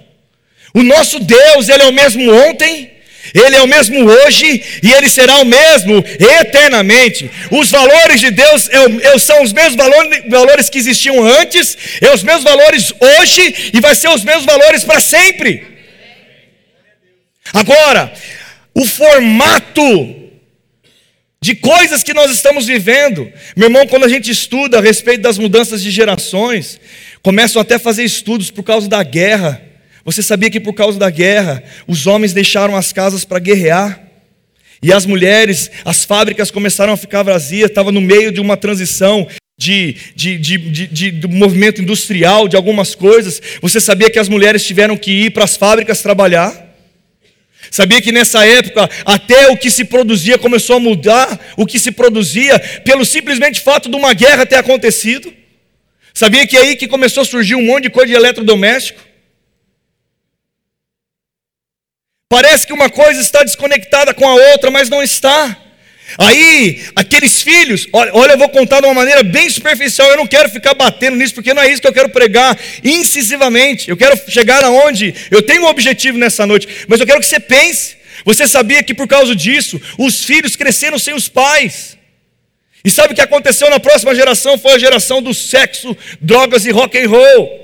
O 0.75 0.83
nosso 0.83 1.21
Deus, 1.21 1.69
ele 1.69 1.83
é 1.83 1.87
o 1.87 1.93
mesmo 1.93 2.33
ontem, 2.49 2.91
ele 3.35 3.57
é 3.57 3.63
o 3.63 3.69
mesmo 3.69 4.05
hoje 4.05 4.63
e 4.83 4.91
ele 4.91 5.09
será 5.09 5.37
o 5.37 5.45
mesmo 5.45 6.05
eternamente. 6.41 7.31
Os 7.51 7.71
valores 7.71 8.21
de 8.21 8.31
Deus 8.31 8.69
é, 8.69 9.19
são 9.19 9.43
os 9.43 9.53
mesmos 9.53 9.77
valores, 9.77 10.23
valores 10.29 10.69
que 10.69 10.79
existiam 10.79 11.23
antes, 11.25 11.77
é 12.01 12.13
os 12.13 12.23
mesmos 12.23 12.45
valores 12.45 12.93
hoje 12.99 13.71
e 13.73 13.81
vai 13.81 13.95
ser 13.95 14.09
os 14.09 14.25
mesmos 14.25 14.45
valores 14.45 14.83
para 14.83 15.01
sempre. 15.01 15.72
Agora, 17.53 18.13
o 18.75 18.85
formato 18.85 20.23
de 21.43 21.57
coisas 21.57 22.05
que 22.05 22.15
nós 22.15 22.31
estamos 22.31 22.67
vivendo. 22.67 23.29
Meu 23.57 23.67
irmão, 23.67 23.85
quando 23.87 24.05
a 24.05 24.09
gente 24.09 24.31
estuda 24.31 24.79
a 24.79 24.81
respeito 24.81 25.23
das 25.23 25.39
mudanças 25.39 25.83
de 25.83 25.91
gerações, 25.91 26.79
começam 27.21 27.61
até 27.61 27.75
a 27.75 27.81
fazer 27.81 28.05
estudos 28.05 28.49
por 28.49 28.63
causa 28.63 28.89
da 28.89 29.03
guerra. 29.03 29.61
Você 30.05 30.23
sabia 30.23 30.49
que 30.49 30.61
por 30.61 30.73
causa 30.73 31.01
da 31.01 31.11
guerra, 31.11 31.63
os 31.87 32.07
homens 32.07 32.33
deixaram 32.33 32.77
as 32.77 32.93
casas 32.93 33.25
para 33.25 33.41
guerrear? 33.41 34.01
E 34.81 34.93
as 34.93 35.05
mulheres, 35.05 35.69
as 35.85 36.05
fábricas 36.05 36.51
começaram 36.51 36.93
a 36.93 36.97
ficar 36.97 37.25
vazias, 37.25 37.69
estava 37.69 37.91
no 37.91 38.01
meio 38.01 38.31
de 38.31 38.41
uma 38.41 38.57
transição 38.57 39.27
de, 39.59 39.97
de, 40.15 40.39
de, 40.39 41.11
de, 41.11 41.29
movimento 41.29 41.83
industrial, 41.83 42.47
de 42.47 42.57
algumas 42.57 42.95
coisas. 42.95 43.43
Você 43.61 43.81
sabia 43.81 44.11
que 44.11 44.19
as 44.19 44.29
mulheres 44.29 44.65
tiveram 44.65 44.97
que 44.97 45.11
ir 45.11 45.31
para 45.31 45.45
as 45.45 45.57
fábricas 45.57 46.03
trabalhar? 46.03 46.62
Sabia 47.73 48.03
que 48.03 48.13
nessa 48.13 48.47
época 48.47 48.87
até 49.03 49.49
o 49.49 49.57
que 49.57 49.71
se 49.71 49.87
produzia 49.87 50.37
começou 50.37 50.77
a 50.77 50.79
mudar, 50.79 51.41
o 51.57 51.65
que 51.65 51.79
se 51.79 51.91
produzia, 51.91 52.59
pelo 52.85 53.03
simplesmente 53.03 53.63
fato 53.63 53.89
de 53.89 53.97
uma 53.97 54.13
guerra 54.13 54.45
ter 54.45 54.57
acontecido? 54.57 55.33
Sabia 56.13 56.47
que 56.47 56.55
é 56.55 56.61
aí 56.61 56.77
que 56.77 56.87
começou 56.87 57.23
a 57.23 57.25
surgir 57.25 57.55
um 57.55 57.65
monte 57.65 57.85
de 57.85 57.91
coisa 57.91 58.09
de 58.09 58.13
eletrodoméstico? 58.13 59.01
Parece 62.29 62.67
que 62.67 62.75
uma 62.75 62.91
coisa 62.91 63.23
está 63.23 63.43
desconectada 63.43 64.13
com 64.13 64.29
a 64.29 64.35
outra, 64.35 64.71
mas 64.71 64.91
não 64.91 65.03
está. 65.03 65.59
Aí, 66.19 66.85
aqueles 66.95 67.43
filhos, 67.43 67.89
olha, 67.93 68.11
olha, 68.15 68.33
eu 68.33 68.39
vou 68.39 68.49
contar 68.49 68.81
de 68.81 68.87
uma 68.87 68.95
maneira 68.95 69.23
bem 69.23 69.49
superficial, 69.49 70.09
eu 70.09 70.17
não 70.17 70.27
quero 70.27 70.49
ficar 70.49 70.75
batendo 70.75 71.17
nisso, 71.17 71.35
porque 71.35 71.55
não 71.55 71.63
é 71.63 71.71
isso 71.71 71.81
que 71.81 71.89
eu 71.89 71.93
quero 71.93 72.09
pregar 72.09 72.59
incisivamente. 72.85 73.89
Eu 73.89 73.97
quero 73.97 74.19
chegar 74.31 74.63
aonde 74.65 75.15
eu 75.31 75.43
tenho 75.43 75.63
um 75.63 75.67
objetivo 75.67 76.19
nessa 76.19 76.47
noite, 76.47 76.69
mas 76.89 77.01
eu 77.01 77.07
quero 77.07 77.21
que 77.21 77.27
você 77.27 77.41
pense. 77.41 77.97
Você 78.25 78.47
sabia 78.47 78.83
que 78.83 78.95
por 78.95 79.09
causa 79.09 79.35
disso, 79.35 79.81
os 79.99 80.25
filhos 80.25 80.55
cresceram 80.55 80.99
sem 80.99 81.15
os 81.15 81.29
pais. 81.29 81.97
E 82.85 82.91
sabe 82.91 83.13
o 83.13 83.17
que 83.17 83.23
aconteceu 83.23 83.71
na 83.71 83.79
próxima 83.79 84.15
geração? 84.15 84.59
Foi 84.59 84.73
a 84.73 84.79
geração 84.79 85.23
do 85.23 85.33
sexo, 85.33 85.97
drogas 86.21 86.67
e 86.67 86.71
rock 86.71 86.99
and 86.99 87.09
roll. 87.09 87.63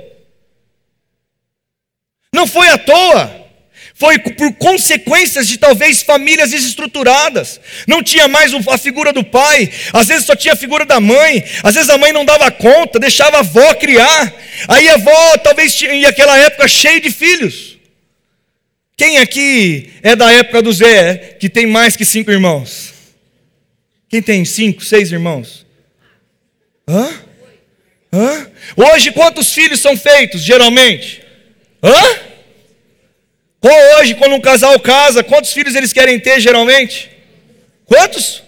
Não 2.33 2.47
foi 2.47 2.69
à 2.69 2.79
toa 2.79 3.48
foi 3.99 4.17
por 4.17 4.53
consequências 4.55 5.49
de 5.49 5.59
talvez 5.59 6.03
famílias 6.03 6.53
desestruturadas. 6.53 7.61
Não 7.85 8.01
tinha 8.01 8.29
mais 8.29 8.53
a 8.55 8.79
figura 8.79 9.13
do 9.13 9.25
pai, 9.25 9.69
às 9.93 10.07
vezes 10.07 10.25
só 10.25 10.37
tinha 10.37 10.55
a 10.55 10.57
figura 10.57 10.85
da 10.85 11.01
mãe, 11.01 11.45
às 11.65 11.75
vezes 11.75 11.91
a 11.91 11.99
mãe 11.99 12.13
não 12.13 12.25
dava 12.25 12.49
conta, 12.53 13.01
deixava 13.01 13.39
a 13.39 13.41
avó 13.41 13.75
criar. 13.75 14.33
Aí 14.69 14.89
a 14.89 14.95
avó 14.95 15.39
talvez 15.39 15.75
tinha, 15.75 15.93
em 15.93 16.05
aquela 16.05 16.39
época 16.39 16.69
cheia 16.69 17.01
de 17.01 17.11
filhos. 17.11 17.77
Quem 18.97 19.19
aqui 19.19 19.93
é 20.01 20.15
da 20.15 20.31
época 20.31 20.63
do 20.63 20.73
Zé, 20.73 21.37
que 21.41 21.49
tem 21.49 21.67
mais 21.67 21.97
que 21.97 22.05
cinco 22.05 22.31
irmãos? 22.31 22.95
Quem 24.09 24.23
tem 24.23 24.45
cinco, 24.45 24.85
seis 24.85 25.11
irmãos? 25.11 25.67
Hã? 26.87 27.13
Hã? 28.13 28.47
Hoje 28.77 29.11
quantos 29.11 29.53
filhos 29.53 29.81
são 29.81 29.97
feitos, 29.97 30.41
geralmente? 30.41 31.21
Hã? 31.83 32.29
Hoje, 33.63 34.15
quando 34.15 34.35
um 34.35 34.41
casal 34.41 34.79
casa, 34.79 35.25
quantos 35.25 35.53
filhos 35.53 35.75
eles 35.75 35.93
querem 35.93 36.19
ter 36.19 36.41
geralmente? 36.41 37.11
Quantos? 37.85 38.43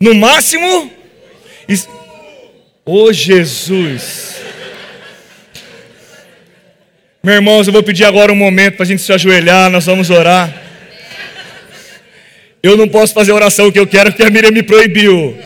No 0.00 0.14
máximo? 0.14 0.90
Ô 2.84 3.04
oh, 3.04 3.12
Jesus! 3.12 4.36
Meus 7.22 7.36
irmãos, 7.36 7.66
eu 7.66 7.72
vou 7.72 7.82
pedir 7.82 8.04
agora 8.04 8.32
um 8.32 8.36
momento 8.36 8.76
para 8.76 8.84
a 8.84 8.86
gente 8.86 9.02
se 9.02 9.12
ajoelhar, 9.12 9.70
nós 9.70 9.84
vamos 9.84 10.08
orar. 10.08 10.62
Eu 12.62 12.76
não 12.76 12.88
posso 12.88 13.12
fazer 13.12 13.32
a 13.32 13.34
oração 13.34 13.70
que 13.70 13.78
eu 13.78 13.86
quero 13.86 14.10
porque 14.10 14.22
a 14.24 14.30
Miriam 14.30 14.50
me 14.50 14.62
proibiu. 14.62 15.38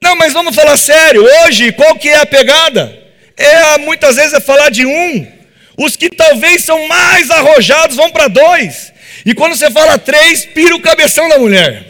Não, 0.00 0.14
mas 0.14 0.32
vamos 0.32 0.54
falar 0.54 0.76
sério. 0.76 1.26
Hoje, 1.42 1.72
qual 1.72 1.96
que 1.96 2.08
é 2.08 2.18
a 2.18 2.26
pegada? 2.26 2.96
É 3.36 3.78
muitas 3.78 4.16
vezes 4.16 4.34
é 4.34 4.40
falar 4.40 4.70
de 4.70 4.86
um. 4.86 5.35
Os 5.76 5.96
que 5.96 6.08
talvez 6.08 6.62
são 6.62 6.88
mais 6.88 7.30
arrojados 7.30 7.96
vão 7.96 8.10
para 8.10 8.28
dois. 8.28 8.92
E 9.24 9.34
quando 9.34 9.54
você 9.54 9.70
fala 9.70 9.98
três, 9.98 10.46
pira 10.46 10.74
o 10.74 10.80
cabeção 10.80 11.28
da 11.28 11.38
mulher. 11.38 11.84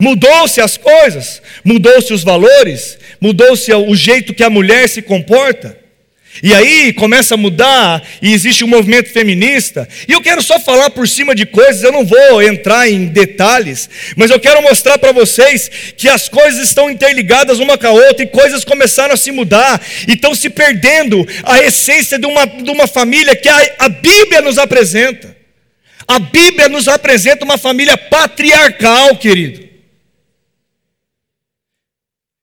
Mudou-se 0.00 0.60
as 0.60 0.76
coisas, 0.76 1.40
mudou-se 1.64 2.12
os 2.12 2.24
valores, 2.24 2.98
mudou-se 3.20 3.72
o 3.72 3.94
jeito 3.94 4.34
que 4.34 4.42
a 4.42 4.50
mulher 4.50 4.88
se 4.88 5.00
comporta. 5.00 5.78
E 6.40 6.54
aí 6.54 6.92
começa 6.92 7.34
a 7.34 7.36
mudar 7.36 8.02
e 8.22 8.32
existe 8.32 8.64
um 8.64 8.68
movimento 8.68 9.12
feminista. 9.12 9.88
E 10.08 10.12
eu 10.12 10.20
quero 10.20 10.40
só 10.42 10.58
falar 10.58 10.90
por 10.90 11.06
cima 11.06 11.34
de 11.34 11.44
coisas, 11.44 11.82
eu 11.82 11.92
não 11.92 12.06
vou 12.06 12.40
entrar 12.40 12.88
em 12.88 13.06
detalhes, 13.06 13.90
mas 14.16 14.30
eu 14.30 14.40
quero 14.40 14.62
mostrar 14.62 14.98
para 14.98 15.12
vocês 15.12 15.70
que 15.96 16.08
as 16.08 16.28
coisas 16.28 16.68
estão 16.68 16.88
interligadas 16.88 17.58
uma 17.58 17.76
com 17.76 17.86
a 17.86 17.90
outra 17.90 18.22
e 18.22 18.28
coisas 18.28 18.64
começaram 18.64 19.14
a 19.14 19.16
se 19.16 19.30
mudar 19.30 19.80
e 20.08 20.12
estão 20.12 20.34
se 20.34 20.48
perdendo 20.48 21.26
a 21.42 21.60
essência 21.60 22.18
de 22.18 22.26
uma, 22.26 22.46
de 22.46 22.70
uma 22.70 22.86
família 22.86 23.36
que 23.36 23.48
a, 23.48 23.74
a 23.80 23.88
Bíblia 23.88 24.40
nos 24.40 24.58
apresenta. 24.58 25.36
A 26.06 26.18
Bíblia 26.18 26.68
nos 26.68 26.88
apresenta 26.88 27.44
uma 27.44 27.58
família 27.58 27.96
patriarcal, 27.96 29.16
querido. 29.16 29.68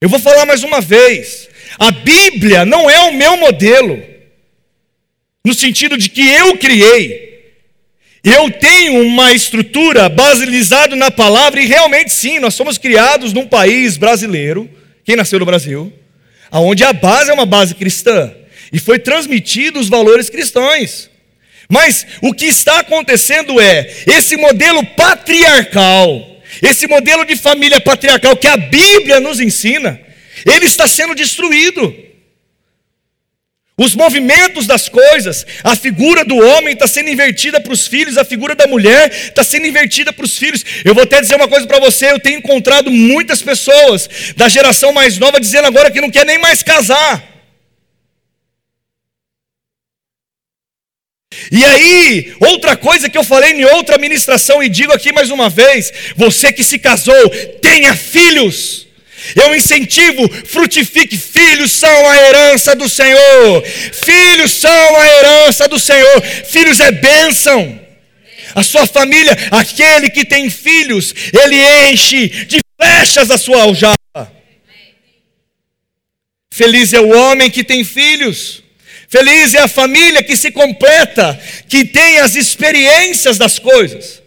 Eu 0.02 0.08
vou 0.08 0.20
falar 0.20 0.46
mais 0.46 0.64
uma 0.64 0.80
vez. 0.80 1.50
A 1.78 1.92
Bíblia 1.92 2.66
não 2.66 2.90
é 2.90 3.00
o 3.10 3.14
meu 3.14 3.38
modelo, 3.38 4.02
no 5.46 5.54
sentido 5.54 5.98
de 5.98 6.10
que 6.10 6.28
eu 6.28 6.58
criei. 6.58 7.30
Eu 8.24 8.52
tenho 8.52 9.02
uma 9.02 9.34
estrutura 9.34 10.10
baseada 10.10 10.96
na 10.96 11.10
palavra, 11.10 11.62
e 11.62 11.66
realmente 11.66 12.12
sim, 12.12 12.40
nós 12.40 12.54
somos 12.54 12.78
criados 12.78 13.32
num 13.32 13.48
país 13.48 13.98
brasileiro, 13.98 14.70
quem 15.06 15.16
nasceu 15.16 15.40
no 15.40 15.46
Brasil, 15.46 15.94
onde 16.52 16.84
a 16.84 16.92
base 16.92 17.32
é 17.32 17.34
uma 17.34 17.46
base 17.46 17.76
cristã, 17.76 18.34
e 18.74 18.80
foi 18.80 19.00
transmitido 19.00 19.80
os 19.80 19.88
valores 19.88 20.30
cristãos. 20.30 21.10
Mas 21.70 22.06
o 22.22 22.34
que 22.34 22.46
está 22.46 22.80
acontecendo 22.80 23.60
é 23.62 23.90
esse 24.08 24.36
modelo 24.36 24.86
patriarcal, 24.86 26.42
esse 26.62 26.88
modelo 26.88 27.24
de 27.24 27.36
família 27.36 27.80
patriarcal 27.80 28.36
que 28.36 28.48
a 28.48 28.58
Bíblia 28.58 29.20
nos 29.20 29.40
ensina, 29.40 30.00
ele 30.46 30.66
está 30.66 30.88
sendo 30.88 31.16
destruído. 31.16 32.10
Os 33.80 33.96
movimentos 33.96 34.68
das 34.68 34.90
coisas, 34.90 35.46
a 35.64 35.74
figura 35.74 36.26
do 36.26 36.36
homem 36.36 36.74
está 36.74 36.86
sendo 36.86 37.10
invertida 37.10 37.62
para 37.62 37.72
os 37.72 37.88
filhos, 37.88 38.18
a 38.18 38.26
figura 38.26 38.54
da 38.54 38.68
mulher 38.68 39.10
está 39.10 39.42
sendo 39.42 39.68
invertida 39.68 40.12
para 40.12 40.26
os 40.26 40.38
filhos. 40.38 40.66
Eu 40.84 40.94
vou 40.94 41.04
até 41.04 41.22
dizer 41.22 41.36
uma 41.36 41.48
coisa 41.48 41.66
para 41.66 41.80
você: 41.80 42.12
eu 42.12 42.20
tenho 42.20 42.40
encontrado 42.40 42.92
muitas 42.92 43.42
pessoas 43.42 44.10
da 44.36 44.50
geração 44.50 44.92
mais 44.92 45.18
nova 45.18 45.40
dizendo 45.40 45.66
agora 45.66 45.90
que 45.90 46.02
não 46.02 46.12
quer 46.12 46.26
nem 46.26 46.38
mais 46.38 46.62
casar. 46.62 47.24
E 51.50 51.64
aí, 51.64 52.36
outra 52.42 52.76
coisa 52.76 53.10
que 53.10 53.18
eu 53.18 53.24
falei 53.24 53.54
em 53.54 53.64
outra 53.64 53.98
ministração 53.98 54.62
e 54.62 54.68
digo 54.68 54.92
aqui 54.92 55.14
mais 55.14 55.30
uma 55.30 55.50
vez: 55.50 55.94
você 56.18 56.52
que 56.52 56.66
se 56.66 56.80
casou, 56.80 57.30
tenha 57.62 57.96
filhos. 57.96 58.89
Eu 59.36 59.56
incentivo, 59.56 60.30
frutifique. 60.46 61.18
Filhos 61.18 61.72
são 61.72 62.08
a 62.08 62.18
herança 62.18 62.76
do 62.76 62.88
Senhor. 62.88 63.64
Filhos 63.66 64.52
são 64.52 64.96
a 64.96 65.08
herança 65.08 65.68
do 65.68 65.80
Senhor. 65.80 66.22
Filhos 66.22 66.80
é 66.80 66.92
bênção. 66.92 67.80
A 68.56 68.64
sua 68.64 68.88
família, 68.88 69.38
aquele 69.52 70.10
que 70.10 70.26
tem 70.26 70.50
filhos, 70.50 71.14
ele 71.34 71.92
enche 71.92 72.28
de 72.28 72.60
flechas 72.80 73.30
a 73.30 73.38
sua 73.38 73.64
aljava. 73.64 73.98
Feliz 76.52 76.94
é 76.94 77.00
o 77.00 77.16
homem 77.16 77.50
que 77.50 77.64
tem 77.64 77.84
filhos. 77.84 78.64
Feliz 79.08 79.54
é 79.54 79.60
a 79.60 79.68
família 79.68 80.24
que 80.24 80.36
se 80.36 80.52
completa, 80.52 81.40
que 81.68 81.86
tem 81.86 82.20
as 82.20 82.36
experiências 82.36 83.38
das 83.38 83.58
coisas. 83.58 84.22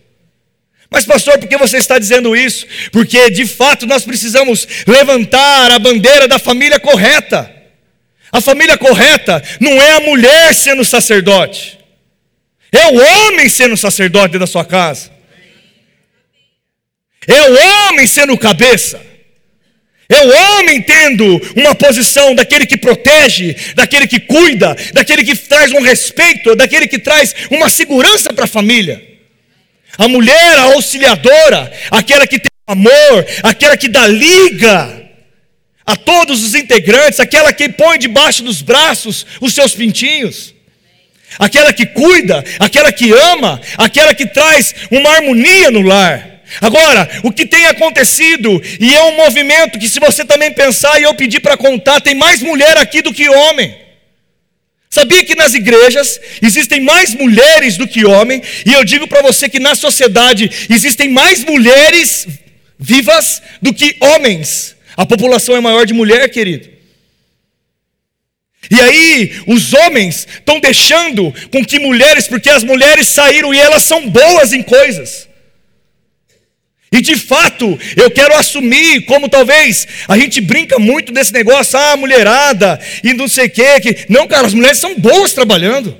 Mas, 0.92 1.06
pastor, 1.06 1.38
por 1.38 1.48
que 1.48 1.56
você 1.56 1.78
está 1.78 1.98
dizendo 1.98 2.36
isso? 2.36 2.66
Porque 2.92 3.30
de 3.30 3.46
fato 3.46 3.86
nós 3.86 4.04
precisamos 4.04 4.68
levantar 4.86 5.70
a 5.70 5.78
bandeira 5.78 6.28
da 6.28 6.38
família 6.38 6.78
correta. 6.78 7.50
A 8.30 8.40
família 8.40 8.76
correta 8.76 9.42
não 9.58 9.80
é 9.82 9.92
a 9.92 10.00
mulher 10.00 10.54
sendo 10.54 10.84
sacerdote, 10.84 11.78
é 12.70 12.86
o 12.86 12.96
homem 12.96 13.48
sendo 13.48 13.76
sacerdote 13.76 14.38
da 14.38 14.46
sua 14.46 14.64
casa, 14.64 15.10
é 17.26 17.42
o 17.42 17.88
homem 17.88 18.06
sendo 18.06 18.36
cabeça. 18.36 19.12
É 20.08 20.26
o 20.26 20.58
homem 20.58 20.82
tendo 20.82 21.40
uma 21.56 21.74
posição 21.74 22.34
daquele 22.34 22.66
que 22.66 22.76
protege, 22.76 23.56
daquele 23.74 24.06
que 24.06 24.20
cuida, 24.20 24.76
daquele 24.92 25.24
que 25.24 25.34
traz 25.34 25.72
um 25.72 25.80
respeito, 25.80 26.54
daquele 26.54 26.86
que 26.86 26.98
traz 26.98 27.34
uma 27.50 27.70
segurança 27.70 28.30
para 28.30 28.44
a 28.44 28.48
família. 28.48 29.11
A 29.98 30.08
mulher, 30.08 30.58
a 30.58 30.62
auxiliadora, 30.74 31.72
aquela 31.90 32.26
que 32.26 32.38
tem 32.38 32.50
amor, 32.66 33.26
aquela 33.42 33.76
que 33.76 33.88
dá 33.88 34.06
liga 34.06 35.02
a 35.84 35.96
todos 35.96 36.42
os 36.44 36.54
integrantes, 36.54 37.20
aquela 37.20 37.52
que 37.52 37.68
põe 37.68 37.98
debaixo 37.98 38.42
dos 38.42 38.62
braços 38.62 39.26
os 39.40 39.52
seus 39.52 39.74
pintinhos. 39.74 40.54
aquela 41.38 41.72
que 41.72 41.86
cuida, 41.86 42.44
aquela 42.58 42.92
que 42.92 43.10
ama, 43.12 43.60
aquela 43.78 44.14
que 44.14 44.26
traz 44.26 44.74
uma 44.90 45.10
harmonia 45.10 45.70
no 45.70 45.82
lar. 45.82 46.42
Agora, 46.60 47.08
o 47.22 47.32
que 47.32 47.46
tem 47.46 47.66
acontecido, 47.66 48.60
e 48.78 48.94
é 48.94 49.02
um 49.04 49.16
movimento 49.16 49.78
que, 49.78 49.88
se 49.88 49.98
você 49.98 50.24
também 50.24 50.52
pensar 50.52 51.00
e 51.00 51.04
eu 51.04 51.14
pedir 51.14 51.40
para 51.40 51.56
contar, 51.56 52.00
tem 52.00 52.14
mais 52.14 52.42
mulher 52.42 52.76
aqui 52.76 53.00
do 53.00 53.12
que 53.12 53.28
homem. 53.28 53.74
Sabia 54.92 55.24
que 55.24 55.34
nas 55.34 55.54
igrejas 55.54 56.20
existem 56.42 56.78
mais 56.78 57.14
mulheres 57.14 57.78
do 57.78 57.88
que 57.88 58.04
homens, 58.04 58.42
e 58.66 58.74
eu 58.74 58.84
digo 58.84 59.08
para 59.08 59.22
você 59.22 59.48
que 59.48 59.58
na 59.58 59.74
sociedade 59.74 60.50
existem 60.68 61.08
mais 61.08 61.42
mulheres 61.42 62.28
vivas 62.78 63.40
do 63.62 63.72
que 63.72 63.96
homens. 63.98 64.76
A 64.94 65.06
população 65.06 65.56
é 65.56 65.60
maior 65.60 65.86
de 65.86 65.94
mulher, 65.94 66.28
querido. 66.28 66.68
E 68.70 68.78
aí, 68.82 69.42
os 69.46 69.72
homens 69.72 70.28
estão 70.30 70.60
deixando 70.60 71.32
com 71.50 71.64
que 71.64 71.78
mulheres, 71.78 72.28
porque 72.28 72.50
as 72.50 72.62
mulheres 72.62 73.06
saíram 73.06 73.54
e 73.54 73.58
elas 73.58 73.84
são 73.84 74.10
boas 74.10 74.52
em 74.52 74.62
coisas. 74.62 75.26
E 76.92 77.00
de 77.00 77.16
fato, 77.16 77.78
eu 77.96 78.10
quero 78.10 78.34
assumir, 78.34 79.06
como 79.06 79.26
talvez 79.26 79.88
a 80.06 80.18
gente 80.18 80.42
brinca 80.42 80.78
muito 80.78 81.10
desse 81.10 81.32
negócio, 81.32 81.78
ah, 81.78 81.96
mulherada, 81.96 82.78
e 83.02 83.14
não 83.14 83.26
sei 83.26 83.46
o 83.46 83.50
quê. 83.50 83.80
Que... 83.80 84.06
Não, 84.10 84.28
cara, 84.28 84.46
as 84.46 84.52
mulheres 84.52 84.78
são 84.78 84.94
boas 84.98 85.32
trabalhando. 85.32 85.96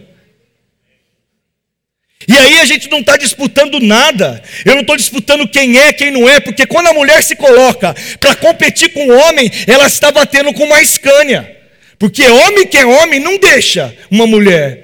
E 2.28 2.36
aí 2.36 2.60
a 2.60 2.64
gente 2.66 2.90
não 2.90 3.00
está 3.00 3.16
disputando 3.16 3.80
nada. 3.80 4.42
Eu 4.66 4.74
não 4.74 4.82
estou 4.82 4.96
disputando 4.96 5.48
quem 5.48 5.78
é, 5.78 5.94
quem 5.94 6.10
não 6.10 6.28
é, 6.28 6.40
porque 6.40 6.66
quando 6.66 6.88
a 6.88 6.92
mulher 6.92 7.22
se 7.22 7.34
coloca 7.34 7.94
para 8.20 8.34
competir 8.36 8.92
com 8.92 9.06
o 9.06 9.18
homem, 9.18 9.50
ela 9.66 9.86
está 9.86 10.12
batendo 10.12 10.52
com 10.52 10.64
uma 10.64 10.82
escânia. 10.82 11.58
Porque 11.98 12.22
homem 12.22 12.66
que 12.66 12.76
é 12.76 12.84
homem 12.84 13.18
não 13.18 13.38
deixa 13.38 13.96
uma 14.10 14.26
mulher 14.26 14.82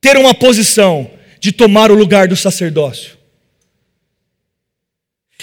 ter 0.00 0.16
uma 0.16 0.34
posição 0.34 1.10
de 1.38 1.52
tomar 1.52 1.90
o 1.90 1.94
lugar 1.94 2.26
do 2.26 2.36
sacerdócio. 2.36 3.15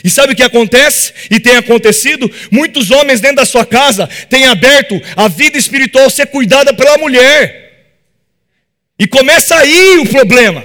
E 0.01 0.09
sabe 0.09 0.33
o 0.33 0.35
que 0.35 0.43
acontece? 0.43 1.13
E 1.29 1.39
tem 1.39 1.57
acontecido? 1.57 2.31
Muitos 2.49 2.91
homens 2.91 3.19
dentro 3.19 3.37
da 3.37 3.45
sua 3.45 3.65
casa 3.65 4.07
têm 4.29 4.45
aberto 4.45 4.99
a 5.15 5.27
vida 5.27 5.57
espiritual 5.57 6.09
ser 6.09 6.27
cuidada 6.27 6.73
pela 6.73 6.97
mulher. 6.97 7.63
E 8.97 9.07
começa 9.07 9.55
aí 9.55 9.97
o 9.99 10.07
problema. 10.07 10.63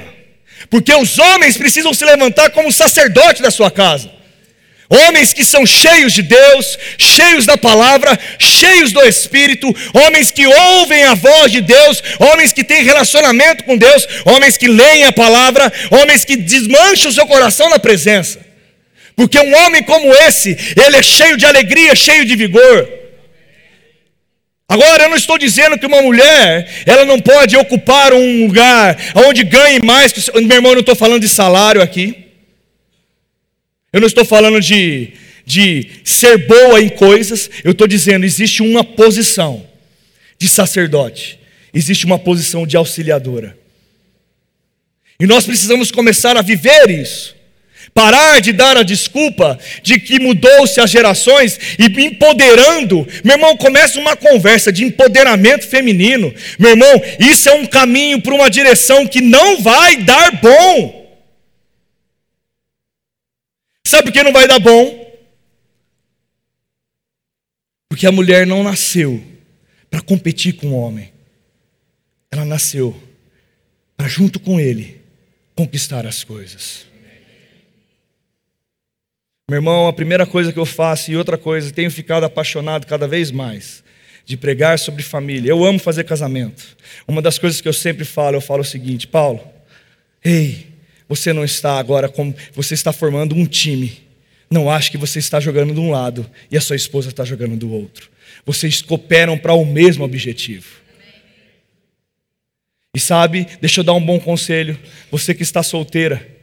Porque 0.71 0.95
os 0.95 1.19
homens 1.19 1.57
precisam 1.57 1.95
se 1.95 2.05
levantar 2.05 2.51
como 2.51 2.73
sacerdote 2.73 3.43
da 3.43 3.51
sua 3.51 3.71
casa. 3.71 4.11
Homens 4.91 5.35
que 5.35 5.45
são 5.45 5.67
cheios 5.67 6.15
de 6.15 6.23
Deus, 6.23 6.79
cheios 6.97 7.45
da 7.45 7.59
palavra, 7.59 8.19
cheios 8.39 8.91
do 8.91 9.03
Espírito, 9.03 9.69
homens 9.93 10.31
que 10.31 10.47
ouvem 10.47 11.05
a 11.05 11.15
voz 11.15 11.53
de 11.53 11.61
Deus, 11.61 12.03
homens 12.19 12.55
que 12.55 12.65
têm 12.65 12.83
relacionamento 12.83 13.65
com 13.65 13.77
Deus, 13.77 14.09
homens 14.25 14.57
que 14.57 14.67
leem 14.67 15.05
a 15.05 15.13
palavra, 15.13 15.71
homens 15.91 16.25
que 16.25 16.37
desmancham 16.37 17.11
o 17.11 17.13
seu 17.13 17.27
coração 17.27 17.69
na 17.69 17.79
presença. 17.79 18.48
Porque 19.19 19.37
um 19.37 19.53
homem 19.53 19.83
como 19.83 20.15
esse, 20.15 20.57
ele 20.77 20.97
é 20.97 21.03
cheio 21.03 21.37
de 21.37 21.45
alegria, 21.45 21.93
cheio 21.97 22.25
de 22.25 22.37
vigor. 22.37 22.89
Agora, 24.69 25.03
eu 25.03 25.09
não 25.09 25.17
estou 25.17 25.37
dizendo 25.37 25.77
que 25.77 25.87
uma 25.87 26.01
mulher, 26.01 26.85
ela 26.87 27.05
não 27.05 27.19
pode 27.19 27.57
ocupar 27.57 28.13
um 28.13 28.47
lugar 28.47 28.97
onde 29.27 29.43
ganhe 29.43 29.81
mais. 29.81 30.15
Meu 30.35 30.59
irmão, 30.59 30.71
eu 30.71 30.77
não 30.77 30.83
estou 30.83 30.95
falando 30.95 31.23
de 31.23 31.29
salário 31.29 31.83
aqui. 31.83 32.27
Eu 33.93 33.99
não 33.99 34.07
estou 34.07 34.25
falando 34.25 34.61
de, 34.61 35.15
de 35.45 35.91
ser 36.05 36.47
boa 36.47 36.81
em 36.81 36.89
coisas. 36.89 37.51
Eu 37.65 37.73
estou 37.73 37.89
dizendo, 37.89 38.25
existe 38.25 38.63
uma 38.63 38.85
posição 38.85 39.67
de 40.39 40.49
sacerdote. 40.49 41.41
Existe 41.75 42.07
uma 42.07 42.21
posição 42.21 42.65
de 42.65 42.77
auxiliadora. 42.77 43.59
E 45.19 45.27
nós 45.27 45.45
precisamos 45.45 45.91
começar 45.91 46.37
a 46.37 46.43
viver 46.43 46.89
isso. 46.89 47.37
Parar 47.95 48.41
de 48.41 48.53
dar 48.53 48.77
a 48.77 48.83
desculpa 48.83 49.59
de 49.83 49.99
que 49.99 50.21
mudou-se 50.21 50.81
as 50.81 50.91
gerações 50.91 51.59
e 51.79 51.85
empoderando. 52.03 53.07
Meu 53.25 53.37
irmão, 53.37 53.57
começa 53.57 53.99
uma 53.99 54.17
conversa 54.17 54.73
de 54.73 54.85
empoderamento 54.85 55.67
feminino. 55.67 56.33
Meu 56.59 56.71
irmão, 56.71 57.03
isso 57.19 57.49
é 57.49 57.55
um 57.55 57.67
caminho 57.67 58.21
para 58.21 58.35
uma 58.35 58.51
direção 58.51 59.07
que 59.07 59.21
não 59.21 59.61
vai 59.61 59.97
dar 59.97 60.33
bom. 60.41 60.99
Sabe 63.87 64.05
por 64.05 64.13
que 64.13 64.23
não 64.23 64.33
vai 64.33 64.47
dar 64.47 64.59
bom? 64.59 65.09
Porque 67.89 68.07
a 68.07 68.13
mulher 68.13 68.47
não 68.47 68.63
nasceu 68.63 69.23
para 69.91 70.01
competir 70.03 70.55
com 70.55 70.69
o 70.69 70.79
homem. 70.79 71.11
Ela 72.31 72.45
nasceu 72.45 72.95
para, 73.97 74.07
junto 74.07 74.39
com 74.39 74.61
ele, 74.61 75.01
conquistar 75.57 76.07
as 76.07 76.23
coisas. 76.23 76.88
Meu 79.51 79.57
irmão, 79.57 79.89
a 79.89 79.93
primeira 79.95 80.27
coisa 80.27 80.53
que 80.53 80.59
eu 80.59 80.67
faço 80.67 81.11
e 81.11 81.17
outra 81.17 81.39
coisa, 81.39 81.73
tenho 81.73 81.91
ficado 81.91 82.25
apaixonado 82.25 82.87
cada 82.87 83.09
vez 83.09 83.31
mais 83.31 83.83
de 84.27 84.37
pregar 84.37 84.79
sobre 84.79 85.03
família. 85.03 85.49
Eu 85.49 85.65
amo 85.65 85.79
fazer 85.79 86.05
casamento. 86.05 86.77
Uma 87.07 87.23
das 87.23 87.39
coisas 87.39 87.59
que 87.59 87.67
eu 87.67 87.73
sempre 87.73 88.05
falo, 88.05 88.37
eu 88.37 88.43
falo 88.43 88.61
o 88.61 88.65
seguinte, 88.65 89.07
Paulo, 89.07 89.41
ei, 90.23 90.67
você 91.09 91.33
não 91.33 91.43
está 91.43 91.79
agora 91.79 92.11
como 92.11 92.35
você 92.53 92.75
está 92.75 92.93
formando 92.93 93.35
um 93.35 93.47
time. 93.47 94.07
Não 94.51 94.71
ache 94.71 94.91
que 94.91 94.99
você 94.99 95.19
está 95.19 95.41
jogando 95.41 95.73
de 95.73 95.81
um 95.81 95.91
lado 95.91 96.29
e 96.51 96.57
a 96.59 96.61
sua 96.61 96.77
esposa 96.77 97.09
está 97.09 97.25
jogando 97.25 97.57
do 97.57 97.73
outro. 97.73 98.11
Vocês 98.45 98.83
cooperam 98.83 99.39
para 99.39 99.55
o 99.55 99.65
mesmo 99.65 100.05
objetivo. 100.05 100.69
E 102.95 103.01
sabe, 103.01 103.47
deixa 103.63 103.81
eu 103.81 103.85
dar 103.85 103.95
um 103.95 104.05
bom 104.05 104.21
conselho. 104.21 104.79
Você 105.11 105.33
que 105.33 105.43
está 105.43 105.63
solteira, 105.63 106.38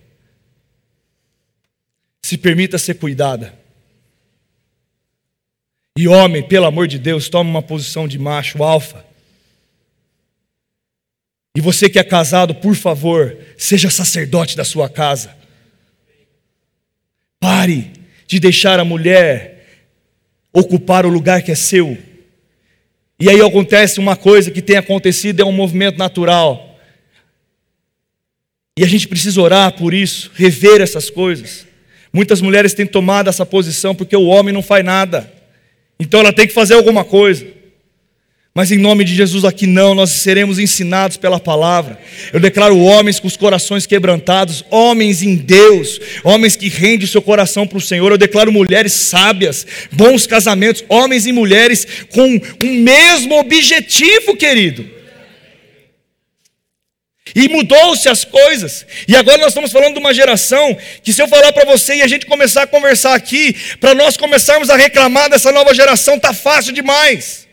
se 2.26 2.40
permita 2.40 2.80
ser 2.80 2.96
cuidada. 2.96 3.54
E 5.96 6.08
homem, 6.08 6.42
pelo 6.42 6.66
amor 6.66 6.88
de 6.88 6.98
Deus, 6.98 7.30
tome 7.30 7.52
uma 7.52 7.62
posição 7.62 8.08
de 8.08 8.18
macho 8.18 8.64
alfa. 8.64 9.06
E 11.56 11.62
você 11.62 11.88
que 11.88 12.00
é 12.00 12.04
casado, 12.04 12.56
por 12.56 12.76
favor, 12.76 13.38
seja 13.60 13.92
sacerdote 13.92 14.58
da 14.58 14.66
sua 14.66 14.90
casa. 14.90 15.38
Pare 17.40 17.92
de 18.26 18.40
deixar 18.40 18.80
a 18.80 18.84
mulher 18.84 19.86
ocupar 20.52 21.06
o 21.06 21.10
lugar 21.10 21.44
que 21.44 21.52
é 21.52 21.56
seu. 21.56 21.96
E 23.20 23.30
aí 23.30 23.40
acontece 23.40 24.00
uma 24.00 24.16
coisa 24.16 24.50
que 24.50 24.64
tem 24.64 24.78
acontecido, 24.78 25.42
é 25.42 25.46
um 25.46 25.52
movimento 25.52 26.00
natural. 26.00 26.76
E 28.76 28.84
a 28.84 28.88
gente 28.88 29.08
precisa 29.08 29.40
orar 29.40 29.74
por 29.74 29.94
isso, 29.94 30.32
rever 30.34 30.82
essas 30.82 31.08
coisas. 31.12 31.75
Muitas 32.16 32.40
mulheres 32.40 32.74
têm 32.74 32.86
tomado 32.86 33.30
essa 33.30 33.46
posição 33.46 33.94
porque 33.94 34.16
o 34.16 34.28
homem 34.28 34.54
não 34.54 34.62
faz 34.62 34.86
nada. 34.86 35.30
Então 36.00 36.22
ela 36.22 36.32
tem 36.32 36.48
que 36.48 36.54
fazer 36.54 36.74
alguma 36.74 37.04
coisa. 37.04 37.46
Mas 38.54 38.72
em 38.72 38.78
nome 38.78 39.04
de 39.04 39.14
Jesus 39.14 39.44
aqui 39.44 39.68
não, 39.68 39.94
nós 39.94 40.12
seremos 40.12 40.58
ensinados 40.58 41.18
pela 41.18 41.42
palavra. 41.42 42.00
Eu 42.32 42.40
declaro 42.40 42.80
homens 42.80 43.20
com 43.20 43.28
os 43.28 43.36
corações 43.36 43.86
quebrantados, 43.86 44.64
homens 44.72 45.22
em 45.22 45.36
Deus, 45.36 46.00
homens 46.24 46.56
que 46.56 46.70
rendem 46.70 47.04
o 47.04 47.10
seu 47.10 47.22
coração 47.22 47.68
para 47.68 47.80
o 47.80 47.82
Senhor. 47.82 48.10
Eu 48.10 48.18
declaro 48.18 48.50
mulheres 48.50 48.94
sábias, 48.94 49.68
bons 49.92 50.26
casamentos, 50.26 50.86
homens 50.88 51.26
e 51.26 51.34
mulheres 51.34 51.86
com 52.14 52.38
o 52.64 52.66
mesmo 52.66 53.38
objetivo, 53.38 54.38
querido. 54.38 54.95
E 57.36 57.50
mudou-se 57.50 58.08
as 58.08 58.24
coisas. 58.24 58.86
E 59.08 59.16
agora 59.16 59.38
nós 59.38 59.50
estamos 59.50 59.72
falando 59.72 59.96
de 59.96 60.00
uma 60.00 60.14
geração 60.14 60.76
que, 61.04 61.12
se 61.12 61.22
eu 61.22 61.28
falar 61.28 61.52
para 61.52 61.66
você 61.66 61.96
e 61.96 62.02
a 62.02 62.08
gente 62.08 62.26
começar 62.26 62.64
a 62.64 62.68
conversar 62.68 63.14
aqui, 63.14 63.54
para 63.82 63.94
nós 63.94 64.16
começarmos 64.16 64.70
a 64.70 64.78
reclamar 64.78 65.30
dessa 65.30 65.52
nova 65.52 65.74
geração, 65.74 66.16
está 66.16 66.34
fácil 66.34 66.72
demais. 66.72 67.46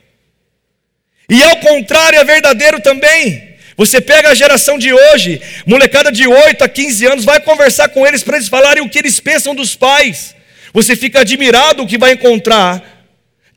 E 1.29 1.43
ao 1.43 1.57
contrário, 1.57 2.19
é 2.19 2.25
verdadeiro 2.25 2.81
também. 2.81 3.57
Você 3.77 4.01
pega 4.01 4.29
a 4.29 4.35
geração 4.35 4.79
de 4.79 4.93
hoje, 4.93 5.41
molecada 5.67 6.13
de 6.13 6.29
8 6.29 6.63
a 6.63 6.69
15 6.69 7.07
anos, 7.07 7.25
vai 7.25 7.41
conversar 7.41 7.89
com 7.89 8.07
eles 8.07 8.23
para 8.23 8.37
eles 8.37 8.49
falarem 8.49 8.83
o 8.83 8.89
que 8.89 8.99
eles 8.99 9.19
pensam 9.19 9.53
dos 9.53 9.75
pais. 9.75 10.37
Você 10.73 10.95
fica 10.95 11.21
admirado 11.21 11.83
o 11.83 11.87
que 11.87 11.99
vai 11.99 12.13
encontrar 12.13 13.02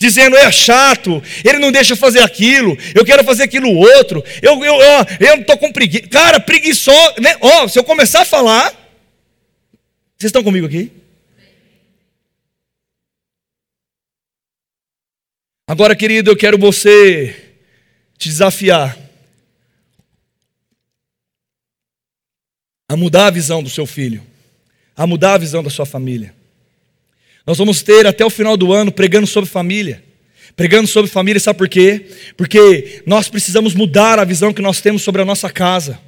dizendo 0.06 0.38
é 0.38 0.52
chato, 0.52 1.22
ele 1.44 1.58
não 1.58 1.72
deixa 1.72 1.96
fazer 1.96 2.20
aquilo, 2.20 2.78
eu 2.94 3.04
quero 3.04 3.24
fazer 3.24 3.44
aquilo 3.44 3.70
outro, 3.70 4.24
eu, 4.42 4.64
eu, 4.64 4.76
eu, 4.76 5.06
eu 5.20 5.36
não 5.36 5.42
estou 5.42 5.58
com 5.58 5.72
preguiça. 5.72 6.08
Cara, 6.08 6.40
preguiçoso, 6.40 7.16
né? 7.20 7.36
Ó, 7.42 7.68
se 7.68 7.80
eu 7.80 7.84
começar 7.84 8.22
a 8.22 8.26
falar, 8.26 8.70
vocês 10.16 10.30
estão 10.30 10.44
comigo 10.44 10.68
aqui? 10.68 10.92
Agora, 15.68 15.96
querido, 15.96 16.30
eu 16.30 16.38
quero 16.38 16.60
você 16.60 17.56
te 18.20 18.30
desafiar 18.30 18.96
a 22.88 22.96
mudar 22.96 23.26
a 23.26 23.32
visão 23.32 23.64
do 23.64 23.70
seu 23.70 23.88
filho, 23.88 24.22
a 24.96 25.08
mudar 25.08 25.34
a 25.34 25.40
visão 25.40 25.64
da 25.64 25.72
sua 25.72 25.88
família. 25.88 26.36
Nós 27.46 27.58
vamos 27.58 27.82
ter 27.82 28.08
até 28.08 28.26
o 28.26 28.30
final 28.30 28.58
do 28.58 28.74
ano 28.74 28.92
pregando 28.92 29.28
sobre 29.28 29.50
família, 29.50 30.04
Pregando 30.56 30.88
sobre 30.88 31.12
família, 31.12 31.40
sabe 31.40 31.58
por 31.58 31.68
quê? 31.68 32.06
Porque 32.38 33.02
nós 33.06 33.28
precisamos 33.28 33.74
mudar 33.74 34.20
a 34.20 34.24
visão 34.24 34.54
que 34.54 34.62
nós 34.62 34.80
temos 34.80 35.02
sobre 35.02 35.22
a 35.22 35.26
nossa 35.26 35.50
casa. 35.50 36.00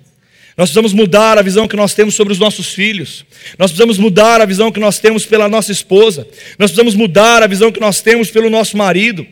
Nós 0.56 0.69
precisamos 0.69 0.93
mudar 0.93 1.38
a 1.38 1.41
visão 1.41 1.67
que 1.67 1.76
nós 1.76 1.93
temos 1.93 2.15
sobre 2.15 2.32
os 2.32 2.39
nossos 2.39 2.73
filhos. 2.73 3.26
Nós 3.60 3.71
precisamos 3.71 3.97
mudar 3.97 4.39
a 4.39 4.45
visão 4.45 4.71
que 4.71 4.80
nós 4.80 5.00
temos 5.00 5.26
pela 5.26 5.50
nossa 5.50 5.71
esposa. 5.71 6.26
Nós 6.58 6.71
precisamos 6.71 6.95
mudar 6.95 7.43
a 7.43 7.47
visão 7.47 7.71
que 7.71 7.80
nós 7.80 8.02
temos 8.02 8.32
pelo 8.32 8.50
nosso 8.50 8.78
marido. 8.78 9.28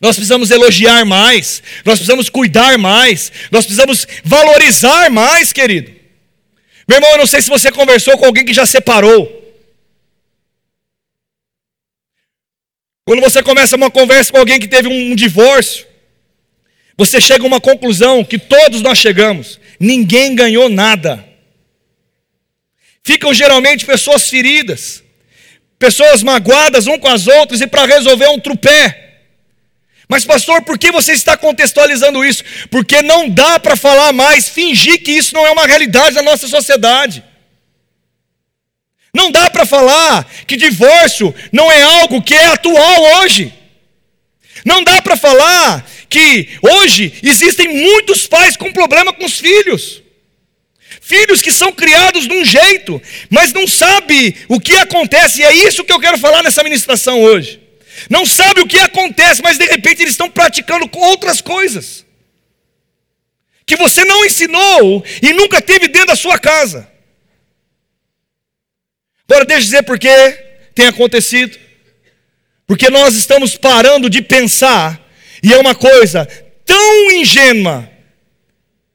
Nós 0.00 0.14
precisamos 0.14 0.50
elogiar 0.50 1.06
mais. 1.06 1.62
Nós 1.84 1.98
precisamos 1.98 2.28
cuidar 2.28 2.76
mais. 2.76 3.32
Nós 3.50 3.64
precisamos 3.64 4.06
valorizar 4.22 5.10
mais, 5.10 5.54
querido. 5.54 5.90
Meu 6.86 6.98
irmão, 6.98 7.12
eu 7.12 7.18
não 7.18 7.26
sei 7.26 7.40
se 7.40 7.48
você 7.48 7.72
conversou 7.72 8.16
com 8.18 8.26
alguém 8.26 8.44
que 8.44 8.52
já 8.52 8.66
separou. 8.66 9.37
Quando 13.08 13.22
você 13.22 13.42
começa 13.42 13.74
uma 13.74 13.90
conversa 13.90 14.30
com 14.30 14.36
alguém 14.36 14.60
que 14.60 14.68
teve 14.68 14.86
um 14.86 15.14
divórcio, 15.14 15.86
você 16.94 17.18
chega 17.18 17.42
a 17.42 17.46
uma 17.46 17.58
conclusão 17.58 18.22
que 18.22 18.38
todos 18.38 18.82
nós 18.82 18.98
chegamos: 18.98 19.58
ninguém 19.80 20.34
ganhou 20.34 20.68
nada. 20.68 21.26
Ficam 23.02 23.32
geralmente 23.32 23.86
pessoas 23.86 24.28
feridas, 24.28 25.02
pessoas 25.78 26.22
magoadas 26.22 26.86
um 26.86 26.98
com 26.98 27.08
as 27.08 27.26
outras 27.26 27.62
e 27.62 27.66
para 27.66 27.86
resolver 27.86 28.28
um 28.28 28.38
trupé. 28.38 29.22
Mas, 30.06 30.26
pastor, 30.26 30.60
por 30.60 30.76
que 30.78 30.92
você 30.92 31.12
está 31.12 31.34
contextualizando 31.34 32.22
isso? 32.22 32.44
Porque 32.70 33.00
não 33.00 33.26
dá 33.26 33.58
para 33.58 33.74
falar 33.74 34.12
mais, 34.12 34.50
fingir 34.50 35.02
que 35.02 35.12
isso 35.12 35.34
não 35.34 35.46
é 35.46 35.50
uma 35.50 35.66
realidade 35.66 36.14
da 36.14 36.22
nossa 36.22 36.46
sociedade. 36.46 37.24
Não 39.14 39.30
dá 39.30 39.50
para 39.50 39.64
falar 39.64 40.24
que 40.46 40.56
divórcio 40.56 41.34
não 41.52 41.70
é 41.70 41.82
algo 41.82 42.22
que 42.22 42.34
é 42.34 42.46
atual 42.46 43.02
hoje. 43.20 43.52
Não 44.64 44.82
dá 44.82 45.00
para 45.00 45.16
falar 45.16 45.88
que 46.08 46.48
hoje 46.62 47.12
existem 47.22 47.68
muitos 47.68 48.26
pais 48.26 48.56
com 48.56 48.72
problema 48.72 49.12
com 49.12 49.24
os 49.24 49.38
filhos. 49.38 50.02
Filhos 51.00 51.40
que 51.40 51.50
são 51.50 51.72
criados 51.72 52.28
de 52.28 52.34
um 52.34 52.44
jeito, 52.44 53.00
mas 53.30 53.52
não 53.52 53.66
sabe 53.66 54.36
o 54.46 54.60
que 54.60 54.74
acontece, 54.74 55.40
e 55.40 55.44
é 55.44 55.54
isso 55.54 55.84
que 55.84 55.92
eu 55.92 56.00
quero 56.00 56.18
falar 56.18 56.42
nessa 56.42 56.62
ministração 56.62 57.22
hoje. 57.22 57.60
Não 58.10 58.26
sabe 58.26 58.60
o 58.60 58.66
que 58.66 58.78
acontece, 58.78 59.42
mas 59.42 59.58
de 59.58 59.64
repente 59.64 60.02
eles 60.02 60.12
estão 60.12 60.30
praticando 60.30 60.88
outras 60.94 61.40
coisas. 61.40 62.04
Que 63.64 63.76
você 63.76 64.04
não 64.04 64.24
ensinou 64.24 65.04
e 65.22 65.32
nunca 65.32 65.60
teve 65.60 65.88
dentro 65.88 66.08
da 66.08 66.16
sua 66.16 66.38
casa. 66.38 66.90
Agora, 69.30 69.44
deixa 69.44 69.60
eu 69.60 69.64
dizer 69.64 69.82
por 69.82 69.98
que 69.98 70.08
tem 70.74 70.86
acontecido. 70.86 71.58
Porque 72.66 72.88
nós 72.88 73.14
estamos 73.14 73.56
parando 73.56 74.08
de 74.08 74.22
pensar, 74.22 75.00
e 75.42 75.52
é 75.52 75.58
uma 75.58 75.74
coisa 75.74 76.26
tão 76.64 77.10
ingênua, 77.12 77.90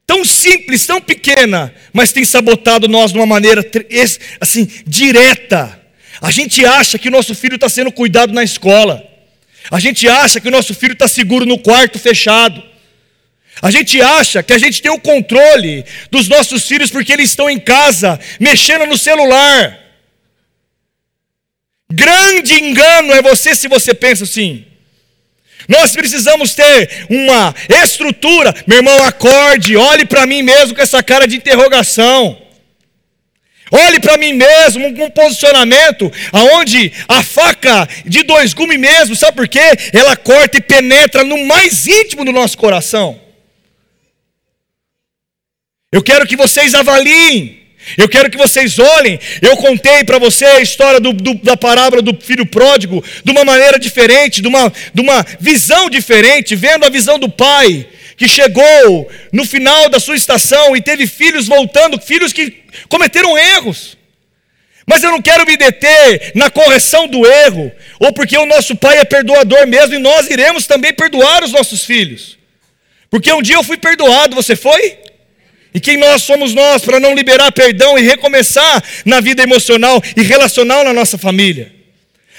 tão 0.05 0.23
simples, 0.23 0.85
tão 0.85 1.01
pequena, 1.01 1.73
mas 1.91 2.11
tem 2.11 2.23
sabotado 2.23 2.87
nós 2.87 3.11
de 3.11 3.17
uma 3.17 3.25
maneira 3.25 3.65
assim, 4.39 4.67
direta. 4.85 5.81
A 6.21 6.31
gente 6.31 6.65
acha 6.65 6.97
que 6.97 7.09
o 7.09 7.11
nosso 7.11 7.35
filho 7.35 7.55
está 7.55 7.67
sendo 7.67 7.91
cuidado 7.91 8.33
na 8.33 8.43
escola. 8.43 9.03
A 9.71 9.79
gente 9.79 10.07
acha 10.07 10.39
que 10.39 10.47
o 10.47 10.51
nosso 10.51 10.73
filho 10.73 10.93
está 10.93 11.07
seguro 11.07 11.45
no 11.45 11.57
quarto 11.57 11.97
fechado. 11.97 12.61
A 13.61 13.71
gente 13.71 14.01
acha 14.01 14.41
que 14.41 14.53
a 14.53 14.57
gente 14.57 14.81
tem 14.81 14.91
o 14.91 14.99
controle 14.99 15.85
dos 16.11 16.27
nossos 16.27 16.67
filhos 16.67 16.89
porque 16.89 17.13
eles 17.13 17.29
estão 17.29 17.49
em 17.49 17.59
casa, 17.59 18.19
mexendo 18.39 18.85
no 18.85 18.97
celular. 18.97 19.82
Grande 21.95 22.55
engano 22.55 23.13
é 23.13 23.21
você 23.21 23.55
se 23.55 23.67
você 23.67 23.93
pensa 23.93 24.23
assim. 24.23 24.65
Nós 25.67 25.91
precisamos 25.91 26.55
ter 26.55 27.05
uma 27.07 27.53
estrutura. 27.83 28.53
Meu 28.65 28.77
irmão, 28.77 29.03
acorde, 29.03 29.77
olhe 29.77 30.03
para 30.03 30.25
mim 30.25 30.41
mesmo 30.41 30.75
com 30.75 30.81
essa 30.81 31.03
cara 31.03 31.27
de 31.27 31.35
interrogação. 31.35 32.41
Olhe 33.71 33.99
para 33.99 34.17
mim 34.17 34.33
mesmo 34.33 34.93
com 34.95 35.05
um 35.05 35.09
posicionamento 35.09 36.11
aonde 36.31 36.91
a 37.07 37.23
faca 37.23 37.87
de 38.05 38.23
dois 38.23 38.53
gumes 38.53 38.79
mesmo, 38.79 39.15
sabe 39.15 39.35
por 39.37 39.47
quê? 39.47 39.77
Ela 39.91 40.15
corta 40.15 40.57
e 40.57 40.61
penetra 40.61 41.23
no 41.23 41.45
mais 41.45 41.87
íntimo 41.87 42.25
do 42.25 42.31
nosso 42.31 42.57
coração. 42.57 43.19
Eu 45.91 46.03
quero 46.03 46.27
que 46.27 46.35
vocês 46.35 46.73
avaliem 46.73 47.62
eu 47.97 48.07
quero 48.07 48.29
que 48.29 48.37
vocês 48.37 48.79
olhem. 48.79 49.19
Eu 49.41 49.57
contei 49.57 50.03
para 50.03 50.17
você 50.17 50.45
a 50.45 50.61
história 50.61 50.99
do, 50.99 51.13
do, 51.13 51.33
da 51.35 51.57
parábola 51.57 52.01
do 52.01 52.15
filho 52.19 52.45
pródigo 52.45 53.03
de 53.23 53.31
uma 53.31 53.43
maneira 53.43 53.77
diferente, 53.77 54.41
de 54.41 54.47
uma, 54.47 54.71
de 54.93 55.01
uma 55.01 55.25
visão 55.39 55.89
diferente, 55.89 56.55
vendo 56.55 56.85
a 56.85 56.89
visão 56.89 57.19
do 57.19 57.29
pai 57.29 57.87
que 58.15 58.27
chegou 58.27 59.11
no 59.31 59.45
final 59.45 59.89
da 59.89 59.99
sua 59.99 60.15
estação 60.15 60.75
e 60.75 60.81
teve 60.81 61.07
filhos 61.07 61.47
voltando, 61.47 61.99
filhos 61.99 62.31
que 62.31 62.63
cometeram 62.87 63.37
erros. 63.37 63.97
Mas 64.85 65.03
eu 65.03 65.11
não 65.11 65.21
quero 65.21 65.45
me 65.45 65.55
deter 65.55 66.31
na 66.35 66.49
correção 66.49 67.07
do 67.07 67.25
erro, 67.25 67.71
ou 67.99 68.11
porque 68.13 68.37
o 68.37 68.45
nosso 68.45 68.75
pai 68.75 68.97
é 68.97 69.05
perdoador 69.05 69.65
mesmo 69.65 69.95
e 69.95 69.99
nós 69.99 70.29
iremos 70.29 70.67
também 70.67 70.93
perdoar 70.93 71.43
os 71.43 71.51
nossos 71.51 71.83
filhos. 71.83 72.37
Porque 73.09 73.31
um 73.31 73.41
dia 73.41 73.55
eu 73.55 73.63
fui 73.63 73.77
perdoado, 73.77 74.35
você 74.35 74.55
foi? 74.55 74.97
E 75.73 75.79
quem 75.79 75.97
nós 75.97 76.21
somos 76.21 76.53
nós 76.53 76.83
para 76.83 76.99
não 76.99 77.15
liberar 77.15 77.51
perdão 77.51 77.97
e 77.97 78.01
recomeçar 78.01 78.83
na 79.05 79.19
vida 79.19 79.41
emocional 79.41 80.01
e 80.15 80.21
relacional 80.21 80.83
na 80.83 80.93
nossa 80.93 81.17
família? 81.17 81.73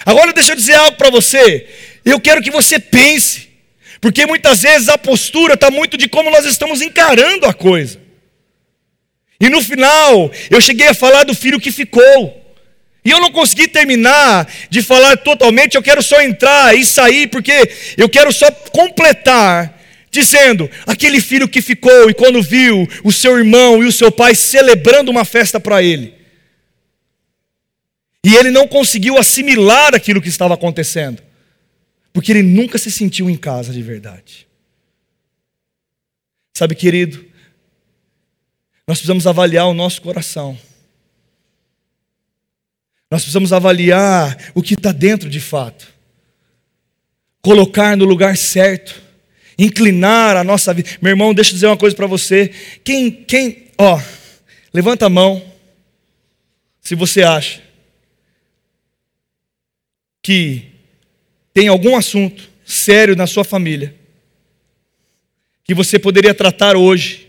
Agora 0.07 0.33
deixa 0.33 0.53
eu 0.53 0.57
dizer 0.57 0.75
algo 0.75 0.97
para 0.97 1.11
você. 1.11 1.67
Eu 2.05 2.21
quero 2.21 2.43
que 2.43 2.51
você 2.51 2.79
pense, 2.79 3.49
porque 4.01 4.25
muitas 4.27 4.63
vezes 4.63 4.89
a 4.89 4.97
postura 4.97 5.55
está 5.55 5.71
muito 5.71 5.97
de 5.97 6.09
como 6.09 6.31
nós 6.31 6.45
estamos 6.45 6.81
encarando 6.81 7.47
a 7.47 7.53
coisa. 7.53 8.01
E 9.41 9.49
no 9.49 9.61
final, 9.61 10.31
eu 10.49 10.61
cheguei 10.61 10.89
a 10.89 10.95
falar 10.95 11.25
do 11.25 11.35
filho 11.35 11.61
que 11.61 11.73
ficou. 11.73 12.43
E 13.05 13.11
eu 13.11 13.21
não 13.21 13.31
consegui 13.31 13.69
terminar 13.69 14.49
de 14.71 14.81
falar 14.81 15.17
totalmente, 15.19 15.75
eu 15.75 15.83
quero 15.83 16.03
só 16.03 16.23
entrar 16.23 16.75
e 16.75 16.87
sair, 16.87 17.27
porque 17.27 17.71
eu 17.99 18.09
quero 18.09 18.33
só 18.33 18.51
completar 18.51 19.79
dizendo: 20.15 20.71
aquele 20.87 21.21
filho 21.21 21.49
que 21.49 21.61
ficou 21.61 22.09
e 22.09 22.15
quando 22.15 22.41
viu 22.41 22.89
o 23.03 23.13
seu 23.13 23.37
irmão 23.37 23.83
e 23.83 23.87
o 23.87 23.93
seu 23.93 24.11
pai 24.11 24.35
celebrando 24.35 25.11
uma 25.11 25.25
festa 25.25 25.59
para 25.59 25.83
ele, 25.83 26.15
e 28.25 28.35
ele 28.37 28.51
não 28.51 28.67
conseguiu 28.67 29.19
assimilar 29.19 29.95
aquilo 29.95 30.23
que 30.23 30.29
estava 30.29 30.55
acontecendo, 30.55 31.23
porque 32.13 32.31
ele 32.33 32.43
nunca 32.43 32.79
se 32.79 32.91
sentiu 32.91 33.29
em 33.29 33.37
casa 33.37 33.73
de 33.73 33.83
verdade. 33.83 34.47
Sabe, 36.57 36.77
querido, 36.77 37.19
nós 38.87 38.99
precisamos 38.99 39.27
avaliar 39.27 39.67
o 39.67 39.75
nosso 39.75 40.01
coração. 40.01 40.57
Nós 43.11 43.23
precisamos 43.23 43.53
avaliar 43.53 44.53
o 44.55 44.63
que 44.63 44.75
está 44.75 44.93
dentro 44.93 45.29
de 45.29 45.41
fato, 45.41 45.87
colocar 47.43 47.97
no 47.97 48.05
lugar 48.05 48.37
certo 48.37 49.04
inclinar 49.59 50.37
a 50.37 50.45
nossa 50.45 50.73
vida. 50.75 50.91
Meu 51.01 51.11
irmão, 51.11 51.35
deixa 51.35 51.51
eu 51.51 51.55
dizer 51.55 51.67
uma 51.67 51.77
coisa 51.77 51.95
para 51.95 52.07
você. 52.07 52.51
Quem, 52.83 53.11
quem, 53.11 53.69
ó, 53.79 54.01
levanta 54.73 55.07
a 55.07 55.11
mão 55.11 55.43
se 56.81 56.95
você 56.95 57.23
acha 57.23 57.63
que 60.23 60.67
tem 61.53 61.69
algum 61.69 61.97
assunto 61.97 62.51
sério 62.65 63.15
na 63.15 63.27
sua 63.27 63.45
família 63.45 63.95
que 65.65 65.75
você 65.75 65.99
poderia 65.99 66.35
tratar 66.35 66.77
hoje 66.77 67.29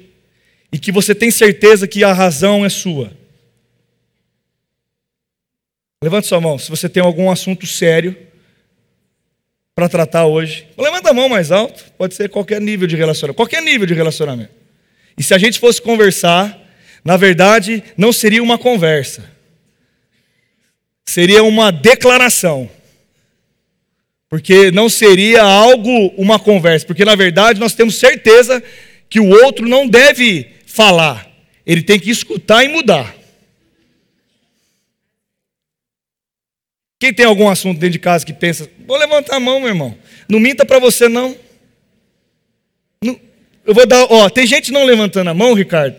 e 0.71 0.77
que 0.77 0.91
você 0.91 1.15
tem 1.15 1.31
certeza 1.31 1.87
que 1.87 2.03
a 2.03 2.11
razão 2.11 2.65
é 2.65 2.69
sua. 2.69 3.11
Levante 6.03 6.27
sua 6.27 6.41
mão 6.41 6.59
se 6.59 6.69
você 6.69 6.89
tem 6.89 7.01
algum 7.01 7.31
assunto 7.31 7.65
sério 7.65 8.15
para 9.75 9.89
tratar 9.89 10.25
hoje. 10.25 10.65
Levanta 10.77 11.09
a 11.09 11.13
mão 11.13 11.27
mais 11.27 11.51
alto, 11.51 11.83
pode 11.97 12.15
ser 12.15 12.29
qualquer 12.29 12.61
nível 12.61 12.87
de 12.87 12.95
relacionamento, 12.95 13.35
qualquer 13.35 13.61
nível 13.61 13.85
de 13.85 13.93
relacionamento. 13.93 14.51
E 15.17 15.21
se 15.21 15.33
a 15.33 15.37
gente 15.37 15.59
fosse 15.59 15.81
conversar, 15.81 16.57
na 17.03 17.17
verdade, 17.17 17.83
não 17.97 18.13
seria 18.13 18.41
uma 18.41 18.57
conversa, 18.57 19.29
seria 21.03 21.43
uma 21.43 21.71
declaração. 21.71 22.69
Porque 24.29 24.71
não 24.71 24.89
seria 24.89 25.43
algo, 25.43 26.13
uma 26.17 26.39
conversa, 26.39 26.85
porque 26.85 27.05
na 27.05 27.15
verdade 27.15 27.59
nós 27.59 27.75
temos 27.75 27.95
certeza 27.95 28.63
que 29.09 29.19
o 29.19 29.29
outro 29.29 29.67
não 29.67 29.87
deve 29.87 30.47
falar, 30.65 31.29
ele 31.65 31.83
tem 31.83 31.99
que 31.99 32.09
escutar 32.09 32.63
e 32.63 32.69
mudar. 32.69 33.13
Quem 36.99 37.13
tem 37.13 37.25
algum 37.25 37.49
assunto 37.49 37.79
dentro 37.79 37.93
de 37.93 37.99
casa 37.99 38.25
que 38.25 38.33
pensa, 38.33 38.69
vou 38.87 38.97
levantar 38.97 39.35
a 39.35 39.39
mão, 39.39 39.59
meu 39.59 39.69
irmão. 39.69 39.97
Não 40.29 40.39
minta 40.39 40.65
para 40.65 40.79
você, 40.79 41.09
não. 41.09 41.35
não. 43.03 43.19
Eu 43.65 43.73
vou 43.73 43.85
dar, 43.85 44.03
ó, 44.09 44.29
tem 44.29 44.47
gente 44.47 44.71
não 44.71 44.85
levantando 44.85 45.29
a 45.29 45.33
mão, 45.33 45.53
Ricardo. 45.53 45.95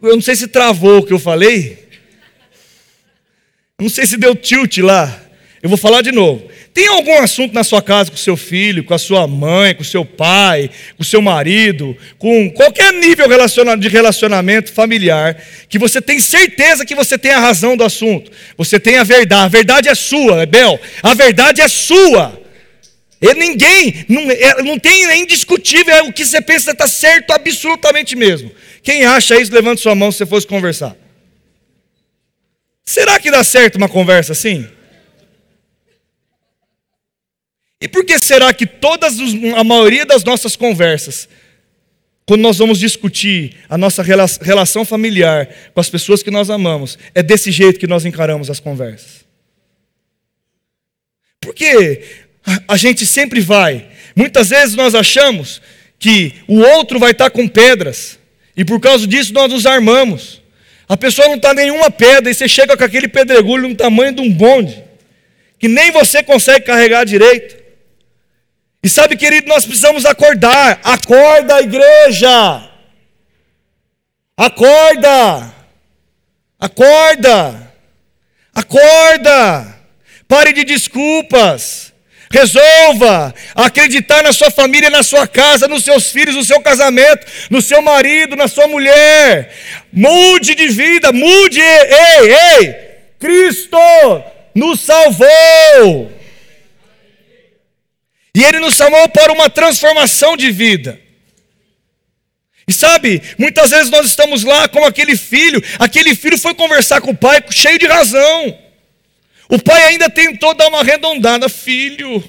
Eu 0.00 0.14
não 0.14 0.22
sei 0.22 0.36
se 0.36 0.48
travou 0.48 0.98
o 0.98 1.02
que 1.02 1.12
eu 1.12 1.18
falei. 1.18 1.86
Não 3.80 3.88
sei 3.88 4.06
se 4.06 4.16
deu 4.16 4.34
tilt 4.34 4.78
lá. 4.78 5.20
Eu 5.62 5.68
vou 5.68 5.78
falar 5.78 6.02
de 6.02 6.12
novo. 6.12 6.48
Tem 6.78 6.86
algum 6.86 7.18
assunto 7.18 7.52
na 7.52 7.64
sua 7.64 7.82
casa 7.82 8.08
com 8.08 8.16
seu 8.16 8.36
filho, 8.36 8.84
com 8.84 8.94
a 8.94 8.98
sua 9.00 9.26
mãe, 9.26 9.74
com 9.74 9.82
seu 9.82 10.04
pai, 10.04 10.70
com 10.96 11.02
seu 11.02 11.20
marido, 11.20 11.96
com 12.18 12.48
qualquer 12.52 12.92
nível 12.92 13.26
de 13.76 13.88
relacionamento 13.88 14.72
familiar, 14.72 15.42
que 15.68 15.76
você 15.76 16.00
tem 16.00 16.20
certeza 16.20 16.86
que 16.86 16.94
você 16.94 17.18
tem 17.18 17.32
a 17.32 17.40
razão 17.40 17.76
do 17.76 17.82
assunto, 17.82 18.30
você 18.56 18.78
tem 18.78 18.96
a 18.96 19.02
verdade, 19.02 19.44
a 19.44 19.48
verdade 19.48 19.88
é 19.88 19.94
sua, 19.96 20.46
Bel, 20.46 20.78
a 21.02 21.14
verdade 21.14 21.60
é 21.60 21.66
sua. 21.66 22.40
E 23.20 23.34
ninguém, 23.34 24.04
não, 24.08 24.30
é, 24.30 24.62
não 24.62 24.78
tem 24.78 25.04
é 25.06 25.16
indiscutível, 25.16 25.92
é 25.92 26.02
o 26.02 26.12
que 26.12 26.24
você 26.24 26.40
pensa 26.40 26.70
está 26.70 26.86
certo 26.86 27.32
absolutamente 27.32 28.14
mesmo. 28.14 28.52
Quem 28.84 29.04
acha 29.04 29.34
isso, 29.34 29.52
levante 29.52 29.80
sua 29.80 29.96
mão 29.96 30.12
se 30.12 30.18
você 30.18 30.26
fosse 30.26 30.46
conversar. 30.46 30.94
Será 32.84 33.18
que 33.18 33.32
dá 33.32 33.42
certo 33.42 33.74
uma 33.74 33.88
conversa 33.88 34.30
assim? 34.30 34.77
E 37.80 37.86
por 37.86 38.04
que 38.04 38.18
será 38.18 38.52
que 38.52 38.66
todas 38.66 39.16
a 39.56 39.62
maioria 39.62 40.04
das 40.04 40.24
nossas 40.24 40.56
conversas, 40.56 41.28
quando 42.26 42.40
nós 42.40 42.58
vamos 42.58 42.78
discutir 42.78 43.56
a 43.68 43.78
nossa 43.78 44.02
relação 44.02 44.84
familiar 44.84 45.48
com 45.72 45.80
as 45.80 45.88
pessoas 45.88 46.22
que 46.22 46.30
nós 46.30 46.50
amamos, 46.50 46.98
é 47.14 47.22
desse 47.22 47.52
jeito 47.52 47.78
que 47.78 47.86
nós 47.86 48.04
encaramos 48.04 48.50
as 48.50 48.58
conversas? 48.58 49.24
Porque 51.40 52.02
a 52.66 52.76
gente 52.76 53.06
sempre 53.06 53.40
vai. 53.40 53.88
Muitas 54.14 54.50
vezes 54.50 54.74
nós 54.74 54.94
achamos 54.94 55.62
que 55.98 56.34
o 56.48 56.58
outro 56.58 56.98
vai 56.98 57.12
estar 57.12 57.30
com 57.30 57.46
pedras, 57.46 58.18
e 58.56 58.64
por 58.64 58.80
causa 58.80 59.06
disso 59.06 59.32
nós 59.32 59.52
nos 59.52 59.66
armamos. 59.66 60.42
A 60.88 60.96
pessoa 60.96 61.28
não 61.28 61.36
está 61.36 61.54
nenhuma 61.54 61.90
pedra, 61.90 62.30
e 62.30 62.34
você 62.34 62.48
chega 62.48 62.76
com 62.76 62.82
aquele 62.82 63.06
pedregulho 63.06 63.68
no 63.68 63.74
tamanho 63.76 64.12
de 64.12 64.20
um 64.20 64.32
bonde, 64.32 64.82
que 65.58 65.68
nem 65.68 65.92
você 65.92 66.22
consegue 66.22 66.66
carregar 66.66 67.04
direito. 67.04 67.57
E 68.82 68.88
sabe, 68.88 69.16
querido, 69.16 69.48
nós 69.48 69.64
precisamos 69.64 70.04
acordar. 70.04 70.80
Acorda, 70.84 71.60
igreja! 71.60 72.70
Acorda! 74.36 75.52
Acorda! 76.60 77.72
Acorda! 78.54 79.78
Pare 80.28 80.52
de 80.52 80.64
desculpas. 80.64 81.92
Resolva 82.30 83.34
acreditar 83.54 84.22
na 84.22 84.32
sua 84.32 84.50
família, 84.50 84.90
na 84.90 85.02
sua 85.02 85.26
casa, 85.26 85.66
nos 85.66 85.82
seus 85.82 86.10
filhos, 86.10 86.36
no 86.36 86.44
seu 86.44 86.60
casamento, 86.60 87.26
no 87.50 87.62
seu 87.62 87.80
marido, 87.80 88.36
na 88.36 88.46
sua 88.46 88.68
mulher. 88.68 89.54
Mude 89.90 90.54
de 90.54 90.68
vida, 90.68 91.10
mude. 91.10 91.60
Ei, 91.60 92.32
ei! 92.32 92.76
Cristo 93.18 93.78
nos 94.54 94.80
salvou. 94.80 96.12
E 98.34 98.42
Ele 98.42 98.60
nos 98.60 98.74
chamou 98.74 99.08
para 99.08 99.32
uma 99.32 99.50
transformação 99.50 100.36
de 100.36 100.50
vida. 100.50 101.00
E 102.66 102.72
sabe, 102.72 103.22
muitas 103.38 103.70
vezes 103.70 103.90
nós 103.90 104.06
estamos 104.06 104.44
lá 104.44 104.68
como 104.68 104.84
aquele 104.84 105.16
filho, 105.16 105.62
aquele 105.78 106.14
filho 106.14 106.36
foi 106.36 106.54
conversar 106.54 107.00
com 107.00 107.12
o 107.12 107.16
pai 107.16 107.42
cheio 107.50 107.78
de 107.78 107.86
razão. 107.86 108.58
O 109.48 109.58
pai 109.58 109.82
ainda 109.84 110.10
tentou 110.10 110.54
dar 110.54 110.68
uma 110.68 110.80
arredondada, 110.80 111.48
filho. 111.48 112.22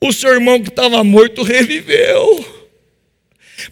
O 0.00 0.12
seu 0.12 0.32
irmão 0.32 0.62
que 0.62 0.68
estava 0.68 1.02
morto 1.02 1.42
reviveu. 1.42 2.56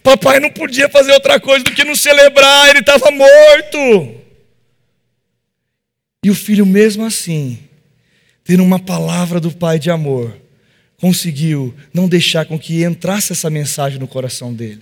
Papai 0.03 0.39
não 0.39 0.49
podia 0.49 0.89
fazer 0.89 1.13
outra 1.13 1.39
coisa 1.39 1.63
do 1.63 1.71
que 1.71 1.83
não 1.83 1.95
celebrar, 1.95 2.69
ele 2.69 2.79
estava 2.79 3.09
morto. 3.11 4.21
E 6.23 6.29
o 6.29 6.35
filho, 6.35 6.65
mesmo 6.65 7.05
assim, 7.05 7.59
tendo 8.43 8.63
uma 8.63 8.79
palavra 8.79 9.39
do 9.39 9.51
pai 9.51 9.79
de 9.79 9.89
amor, 9.89 10.35
conseguiu 11.05 11.71
não 11.93 12.09
deixar 12.09 12.45
com 12.45 12.57
que 12.57 12.83
entrasse 12.83 13.31
essa 13.31 13.47
mensagem 13.47 13.99
no 13.99 14.07
coração 14.07 14.51
dele. 14.51 14.81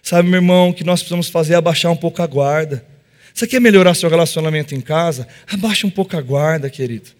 Sabe, 0.00 0.28
meu 0.28 0.38
irmão, 0.38 0.68
o 0.68 0.72
que 0.72 0.84
nós 0.84 1.00
precisamos 1.00 1.28
fazer 1.28 1.54
é 1.54 1.56
abaixar 1.56 1.90
um 1.90 1.96
pouco 1.96 2.22
a 2.22 2.26
guarda. 2.28 2.86
Você 3.34 3.48
quer 3.48 3.60
melhorar 3.60 3.92
seu 3.94 4.08
relacionamento 4.08 4.76
em 4.76 4.80
casa? 4.80 5.26
Abaixa 5.44 5.84
um 5.84 5.90
pouco 5.90 6.16
a 6.16 6.20
guarda, 6.20 6.70
querido. 6.70 7.10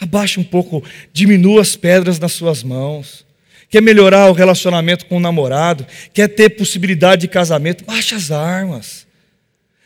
Abaixa 0.00 0.40
um 0.40 0.42
pouco, 0.42 0.82
diminua 1.12 1.60
as 1.60 1.76
pedras 1.76 2.18
nas 2.18 2.32
suas 2.32 2.62
mãos. 2.62 3.26
Quer 3.68 3.82
melhorar 3.82 4.30
o 4.30 4.32
relacionamento 4.32 5.04
com 5.04 5.18
o 5.18 5.20
namorado? 5.20 5.86
Quer 6.14 6.28
ter 6.28 6.48
possibilidade 6.48 7.20
de 7.20 7.28
casamento? 7.28 7.84
Baixa 7.84 8.16
as 8.16 8.30
armas. 8.30 9.06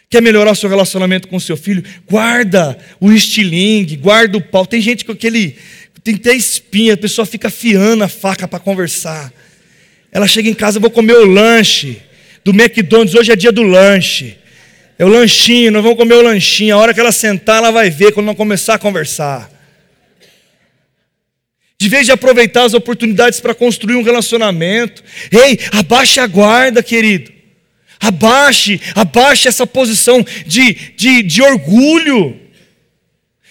Quer 0.09 0.21
melhorar 0.21 0.51
o 0.51 0.57
seu 0.57 0.69
relacionamento 0.69 1.27
com 1.27 1.37
o 1.37 1.41
seu 1.41 1.57
filho? 1.57 1.85
Guarda 2.09 2.79
o 3.01 3.13
estilingue, 3.13 3.97
guarda 3.97 4.39
o 4.39 4.41
pau. 4.41 4.65
Tem 4.65 4.81
gente 4.81 5.05
com 5.05 5.11
aquele 5.11 5.57
tem 6.03 6.15
até 6.15 6.33
espinha, 6.33 6.95
a 6.95 6.97
pessoa 6.97 7.27
fica 7.27 7.49
afiando 7.49 8.05
a 8.05 8.09
faca 8.09 8.49
para 8.49 8.59
conversar. 8.59 9.33
Ela 10.11 10.27
chega 10.27 10.49
em 10.49 10.55
casa, 10.55 10.81
vou 10.81 10.91
comer 10.91 11.15
o 11.15 11.27
lanche 11.27 12.01
do 12.45 12.53
McDonald's, 12.53 13.15
hoje 13.15 13.33
é 13.33 13.37
dia 13.37 13.53
do 13.53 13.63
lanche. 13.63 14.37
É 14.99 15.05
o 15.05 15.09
lanchinho, 15.09 15.71
nós 15.71 15.83
vamos 15.83 15.97
comer 15.97 16.15
o 16.15 16.23
lanchinho. 16.23 16.75
A 16.75 16.79
hora 16.79 16.93
que 16.93 17.01
ela 17.01 17.13
sentar, 17.13 17.59
ela 17.59 17.71
vai 17.71 17.89
ver 17.89 18.13
quando 18.13 18.27
não 18.27 18.35
começar 18.35 18.75
a 18.75 18.79
conversar. 18.79 19.51
De 21.79 21.89
vez 21.89 22.05
de 22.05 22.13
aproveitar 22.13 22.65
as 22.65 22.75
oportunidades 22.75 23.41
para 23.41 23.55
construir 23.55 23.97
um 23.97 24.03
relacionamento. 24.03 25.03
Ei, 25.33 25.59
abaixe 25.73 26.21
a 26.21 26.27
guarda, 26.27 26.83
querido. 26.83 27.33
Abaixe, 27.99 28.81
abaixe 28.95 29.49
essa 29.49 29.67
posição 29.67 30.25
de, 30.47 30.75
de, 30.97 31.23
de 31.23 31.43
orgulho. 31.43 32.39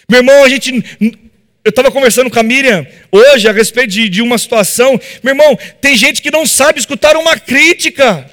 Meu 0.07 0.19
irmão, 0.19 0.43
a 0.43 0.49
gente 0.49 0.83
eu 1.63 1.69
estava 1.69 1.91
conversando 1.91 2.29
com 2.29 2.39
a 2.39 2.43
Miriam 2.43 2.85
hoje 3.11 3.47
a 3.47 3.51
respeito 3.51 3.91
de, 3.91 4.09
de 4.09 4.21
uma 4.21 4.37
situação. 4.37 4.99
Meu 5.21 5.33
irmão, 5.33 5.57
tem 5.81 5.95
gente 5.95 6.21
que 6.21 6.31
não 6.31 6.45
sabe 6.45 6.79
escutar 6.79 7.17
uma 7.17 7.37
crítica. 7.37 8.29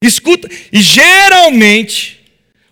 Escuta, 0.00 0.48
e 0.72 0.80
geralmente, 0.80 2.20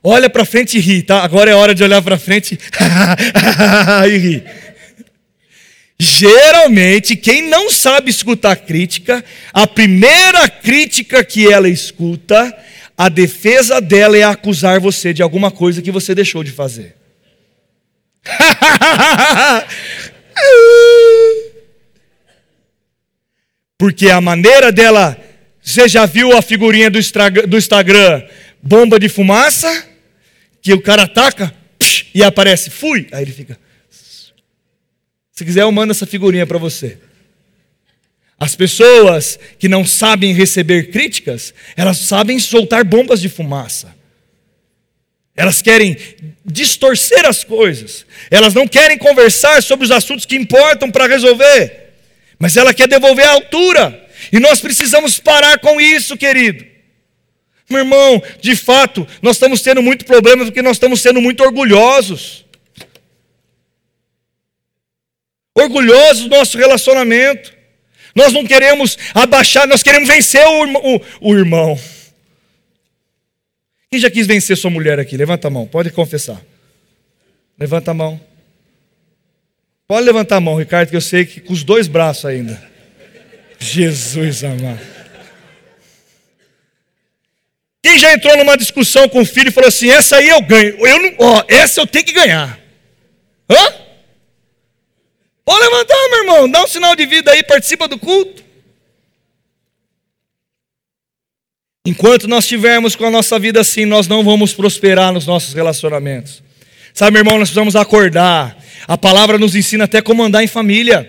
olha 0.03 0.31
para 0.31 0.45
frente 0.45 0.79
e 0.79 0.81
ri, 0.81 1.03
tá? 1.03 1.25
Agora 1.25 1.51
é 1.51 1.55
hora 1.55 1.75
de 1.75 1.83
olhar 1.83 2.01
para 2.01 2.19
frente 2.19 2.57
e 4.09 4.17
rir. 4.17 4.45
Geralmente, 5.99 7.17
quem 7.17 7.43
não 7.43 7.71
sabe 7.71 8.11
escutar 8.11 8.55
crítica, 8.57 9.25
a 9.53 9.67
primeira 9.67 10.49
crítica 10.49 11.25
que 11.25 11.51
ela 11.51 11.69
escuta 11.69 12.57
a 12.97 13.09
defesa 13.09 13.81
dela 13.81 14.17
é 14.17 14.23
acusar 14.23 14.81
você 14.81 15.13
de 15.13 15.23
alguma 15.23 15.51
coisa 15.51 15.83
que 15.83 15.91
você 15.91 16.15
deixou 16.15 16.43
de 16.43 16.51
fazer. 16.51 16.97
Porque 23.79 24.09
a 24.09 24.21
maneira 24.21 24.73
dela, 24.73 25.17
você 25.61 25.87
já 25.87 26.07
viu 26.07 26.37
a 26.37 26.43
figurinha 26.43 26.91
do 26.91 26.99
Instagram, 26.99 28.27
bomba 28.63 28.99
de 28.99 29.09
fumaça, 29.09 29.87
que 30.63 30.73
o 30.73 30.81
cara 30.81 31.03
ataca 31.03 31.55
e 32.15 32.25
aparece, 32.25 32.71
fui, 32.71 33.07
aí 33.13 33.23
ele 33.23 33.33
fica. 33.33 33.59
Se 35.31 35.45
quiser, 35.45 35.63
eu 35.63 35.71
mando 35.71 35.91
essa 35.91 36.07
figurinha 36.07 36.47
para 36.47 36.57
você. 36.57 36.99
As 38.39 38.55
pessoas 38.55 39.39
que 39.59 39.69
não 39.69 39.85
sabem 39.85 40.33
receber 40.35 40.91
críticas, 40.91 41.55
elas 41.75 41.99
sabem 41.99 42.39
soltar 42.39 42.85
bombas 42.85 43.21
de 43.21 43.29
fumaça. 43.29 43.95
Elas 45.35 45.63
querem 45.63 45.97
distorcer 46.45 47.27
as 47.27 47.45
coisas. 47.45 48.07
Elas 48.31 48.55
não 48.55 48.67
querem 48.67 48.99
conversar 48.99 49.63
sobre 49.63 49.85
os 49.85 49.91
assuntos 49.91 50.25
que 50.25 50.37
importam 50.37 50.91
para 50.91 51.07
resolver. 51.07 51.93
Mas 52.39 52.57
ela 52.57 52.75
quer 52.75 52.89
devolver 52.89 53.27
a 53.27 53.33
altura. 53.33 54.09
E 54.33 54.39
nós 54.39 54.61
precisamos 54.61 55.19
parar 55.19 55.59
com 55.59 55.81
isso, 55.81 56.17
querido. 56.17 56.65
Meu 57.69 57.81
irmão, 57.81 58.23
de 58.41 58.55
fato, 58.55 59.07
nós 59.21 59.37
estamos 59.37 59.61
tendo 59.61 59.83
muito 59.83 60.05
problema 60.05 60.45
porque 60.45 60.63
nós 60.63 60.77
estamos 60.77 61.01
sendo 61.01 61.21
muito 61.21 61.43
orgulhosos. 61.43 62.45
Orgulhosos 65.55 66.25
do 66.25 66.37
nosso 66.37 66.57
relacionamento. 66.57 67.56
Nós 68.17 68.33
não 68.33 68.47
queremos 68.47 68.97
abaixar, 69.15 69.69
nós 69.69 69.83
queremos 69.83 70.09
vencer 70.09 70.45
o, 70.45 70.97
o, 70.97 71.01
o 71.21 71.37
irmão. 71.37 71.79
Quem 73.91 74.01
já 74.01 74.11
quis 74.11 74.27
vencer 74.27 74.57
sua 74.57 74.71
mulher 74.71 74.99
aqui? 74.99 75.17
Levanta 75.17 75.49
a 75.49 75.51
mão, 75.51 75.67
pode 75.67 75.91
confessar. 75.91 76.41
Levanta 77.59 77.91
a 77.91 77.95
mão. 77.95 78.21
Pode 79.87 80.05
levantar 80.05 80.37
a 80.37 80.41
mão, 80.41 80.57
Ricardo, 80.57 80.91
que 80.91 80.97
eu 80.97 81.01
sei 81.01 81.25
que 81.25 81.41
com 81.41 81.53
os 81.53 81.63
dois 81.63 81.87
braços 81.87 82.25
ainda. 82.25 82.61
Jesus 83.59 84.43
amado. 84.43 84.81
Quem 87.83 87.99
já 87.99 88.13
entrou 88.13 88.37
numa 88.37 88.57
discussão 88.57 89.09
com 89.09 89.21
o 89.21 89.25
filho 89.25 89.49
e 89.49 89.53
falou 89.53 89.69
assim: 89.69 89.89
essa 89.89 90.17
aí 90.17 90.29
eu 90.29 90.43
ganho, 90.43 90.85
eu 90.85 91.03
não, 91.03 91.15
ó, 91.19 91.45
essa 91.47 91.81
eu 91.81 91.87
tenho 91.87 92.05
que 92.05 92.13
ganhar. 92.13 92.59
Hã? 93.49 93.75
Pode 95.47 95.65
levantar, 95.65 96.09
meu 96.11 96.19
irmão, 96.19 96.51
dá 96.51 96.65
um 96.65 96.67
sinal 96.67 96.97
de 96.97 97.07
vida 97.07 97.31
aí, 97.31 97.41
participa 97.45 97.87
do 97.87 97.97
culto. 97.97 98.43
Enquanto 101.87 102.27
nós 102.27 102.43
estivermos 102.43 102.97
com 102.97 103.05
a 103.05 103.11
nossa 103.13 103.39
vida 103.39 103.61
assim, 103.61 103.85
nós 103.85 104.09
não 104.09 104.25
vamos 104.25 104.53
prosperar 104.53 105.13
nos 105.13 105.25
nossos 105.25 105.55
relacionamentos. 105.55 106.43
Sabe, 106.93 107.13
meu 107.13 107.21
irmão, 107.21 107.39
nós 107.39 107.49
precisamos 107.49 107.77
acordar. 107.77 108.61
A 108.89 108.99
palavra 108.99 109.39
nos 109.39 109.55
ensina 109.55 109.85
até 109.85 110.03
como 110.03 110.25
andar 110.25 110.43
em 110.43 110.49
família. 110.49 111.09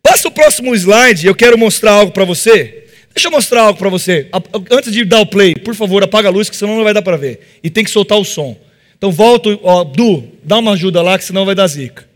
Passa 0.00 0.28
o 0.28 0.30
próximo 0.30 0.72
slide, 0.72 1.26
eu 1.26 1.34
quero 1.34 1.58
mostrar 1.58 1.94
algo 1.94 2.12
para 2.12 2.24
você. 2.24 2.86
Deixa 3.12 3.26
eu 3.26 3.32
mostrar 3.32 3.62
algo 3.62 3.78
para 3.78 3.88
você. 3.88 4.28
Antes 4.70 4.92
de 4.92 5.04
dar 5.04 5.18
o 5.18 5.26
play, 5.26 5.56
por 5.56 5.74
favor, 5.74 6.04
apaga 6.04 6.28
a 6.28 6.30
luz, 6.30 6.48
que 6.48 6.56
senão 6.56 6.76
não 6.76 6.84
vai 6.84 6.94
dar 6.94 7.02
para 7.02 7.16
ver. 7.16 7.58
E 7.60 7.68
tem 7.68 7.82
que 7.82 7.90
soltar 7.90 8.18
o 8.18 8.24
som. 8.24 8.56
Então 8.96 9.10
volta, 9.10 9.58
ó, 9.64 9.82
Du, 9.82 10.28
dá 10.44 10.58
uma 10.58 10.72
ajuda 10.74 11.02
lá, 11.02 11.18
que 11.18 11.24
senão 11.24 11.44
vai 11.44 11.56
dar 11.56 11.66
zica. 11.66 12.13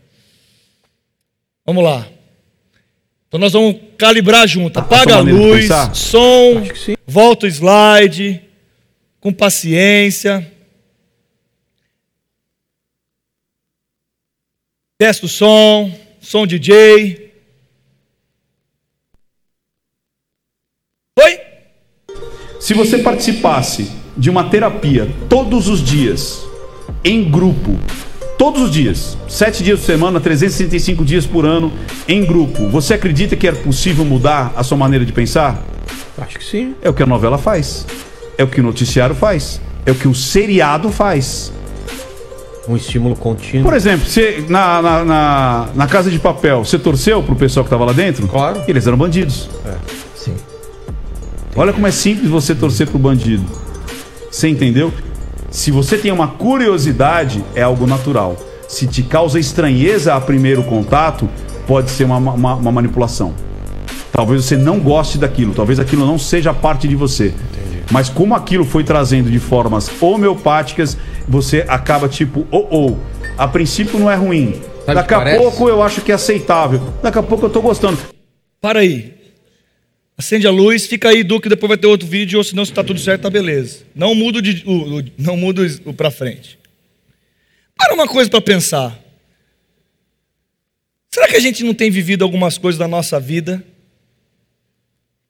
Vamos 1.69 1.83
lá. 1.83 2.09
Então 3.27 3.39
nós 3.39 3.53
vamos 3.53 3.79
calibrar 3.95 4.47
junto. 4.47 4.79
Apaga 4.79 5.17
a 5.17 5.19
luz, 5.19 5.67
som, 5.93 6.63
volta 7.05 7.45
o 7.45 7.47
slide, 7.47 8.41
com 9.19 9.31
paciência. 9.31 10.51
Testa 14.97 15.27
o 15.27 15.29
som, 15.29 15.95
som 16.19 16.47
DJ. 16.47 17.31
Oi? 21.19 21.39
Se 22.59 22.73
você 22.73 22.97
participasse 22.97 23.91
de 24.17 24.31
uma 24.31 24.49
terapia 24.49 25.07
todos 25.29 25.67
os 25.67 25.83
dias, 25.83 26.39
em 27.05 27.29
grupo, 27.29 27.77
todos 28.39 28.61
os 28.61 28.71
dias, 28.71 29.17
sete 29.27 29.61
dias 29.61 29.81
por 29.81 29.85
semana, 29.85 30.17
365 30.21 31.03
dias 31.03 31.25
por 31.25 31.45
ano, 31.45 31.73
em 32.07 32.23
grupo, 32.23 32.69
você 32.69 32.93
acredita 32.93 33.35
que 33.35 33.45
é 33.45 33.51
possível 33.51 34.05
mudar 34.05 34.53
a 34.55 34.63
sua 34.63 34.77
maneira 34.77 35.05
de 35.05 35.11
pensar? 35.11 35.61
Acho 36.17 36.39
que 36.39 36.45
sim. 36.45 36.73
É 36.81 36.89
o 36.89 36.93
que 36.93 37.03
a 37.03 37.05
novela 37.05 37.37
faz, 37.37 37.85
é 38.37 38.43
o 38.43 38.47
que 38.47 38.61
o 38.61 38.63
noticiário 38.63 39.13
faz, 39.13 39.59
é 39.85 39.91
o 39.91 39.95
que 39.95 40.07
o 40.07 40.15
seriado 40.15 40.89
faz 40.89 41.51
um 42.65 42.77
estímulo 42.77 43.13
contínuo. 43.13 43.65
Por 43.65 43.73
exemplo, 43.73 44.07
você, 44.07 44.45
na, 44.47 44.81
na, 44.81 45.03
na, 45.03 45.69
na 45.75 45.87
Casa 45.87 46.09
de 46.09 46.17
Papel, 46.17 46.63
você 46.63 46.79
torceu 46.79 47.21
pro 47.21 47.35
pessoal 47.35 47.65
que 47.65 47.67
estava 47.67 47.83
lá 47.83 47.91
dentro? 47.91 48.25
Claro. 48.25 48.61
Eles 48.69 48.87
eram 48.87 48.97
bandidos. 48.97 49.49
É, 49.65 49.75
sim. 50.15 50.35
Olha 51.57 51.73
como 51.73 51.87
é 51.87 51.91
simples 51.91 52.29
você 52.29 52.55
torcer 52.55 52.87
pro 52.87 52.99
bandido. 52.99 53.43
Você 54.31 54.47
entendeu? 54.47 54.93
Se 55.51 55.71
você 55.71 55.97
tem 55.97 56.11
uma 56.11 56.27
curiosidade, 56.27 57.43
é 57.55 57.61
algo 57.61 57.87
natural. 57.87 58.37
Se 58.67 58.85
te 58.85 59.01
causa 59.01 59.39
estranheza 59.39 60.13
a 60.13 60.21
primeiro 60.21 60.63
contato, 60.63 61.27
pode 61.65 61.89
ser 61.89 62.03
uma, 62.03 62.17
uma, 62.17 62.55
uma 62.55 62.71
manipulação. 62.71 63.33
Talvez 64.11 64.45
você 64.45 64.55
não 64.55 64.79
goste 64.79 65.17
daquilo, 65.17 65.53
talvez 65.53 65.79
aquilo 65.79 66.05
não 66.05 66.19
seja 66.19 66.53
parte 66.53 66.87
de 66.87 66.95
você. 66.95 67.27
Entendi. 67.27 67.83
Mas 67.91 68.09
como 68.09 68.35
aquilo 68.35 68.63
foi 68.63 68.83
trazendo 68.83 69.31
de 69.31 69.39
formas 69.39 69.89
homeopáticas, 70.01 70.97
você 71.27 71.65
acaba 71.67 72.07
tipo, 72.07 72.45
ou 72.51 72.67
oh, 72.69 72.75
ou. 72.75 72.91
Oh, 72.91 73.19
a 73.37 73.47
princípio 73.47 73.97
não 73.99 74.11
é 74.11 74.15
ruim. 74.15 74.61
Sabe 74.85 74.95
Daqui 74.95 75.13
a 75.13 75.17
parece? 75.17 75.39
pouco 75.39 75.69
eu 75.69 75.81
acho 75.81 76.01
que 76.01 76.11
é 76.11 76.15
aceitável. 76.15 76.81
Daqui 77.01 77.17
a 77.17 77.23
pouco 77.23 77.45
eu 77.45 77.49
tô 77.49 77.61
gostando. 77.61 77.97
Para 78.61 78.79
aí. 78.79 79.18
Acende 80.19 80.45
a 80.45 80.51
luz, 80.51 80.85
fica 80.85 81.07
aí, 81.07 81.23
Duque, 81.23 81.47
depois 81.47 81.69
vai 81.69 81.77
ter 81.77 81.87
outro 81.87 82.05
vídeo, 82.05 82.39
ou 82.39 82.43
senão 82.43 82.65
se 82.65 82.73
tá 82.73 82.83
tudo 82.83 82.99
certo, 82.99 83.21
tá 83.21 83.29
beleza. 83.29 83.85
Não 83.95 84.13
muda 84.13 84.41
de, 84.41 84.65
o, 84.67 84.99
o, 84.99 85.03
não 85.17 85.37
muda 85.37 85.61
o 85.85 85.93
para 85.93 86.11
frente. 86.11 86.59
Para 87.73 87.93
uma 87.93 88.05
coisa 88.05 88.29
para 88.29 88.41
pensar. 88.41 88.99
Será 91.09 91.25
que 91.25 91.37
a 91.37 91.39
gente 91.39 91.63
não 91.63 91.73
tem 91.73 91.89
vivido 91.89 92.25
algumas 92.25 92.57
coisas 92.57 92.77
da 92.77 92.85
nossa 92.85 93.17
vida 93.17 93.65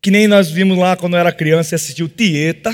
que 0.01 0.09
nem 0.09 0.27
nós 0.27 0.49
vimos 0.49 0.75
lá 0.75 0.97
quando 0.97 1.13
eu 1.13 1.19
era 1.19 1.31
criança 1.31 1.75
e 1.75 1.77
assistiu 1.77 2.09
Tieta? 2.09 2.71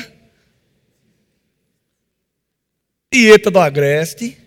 Tieta 3.12 3.52
do 3.52 3.60
Agreste. 3.60 4.38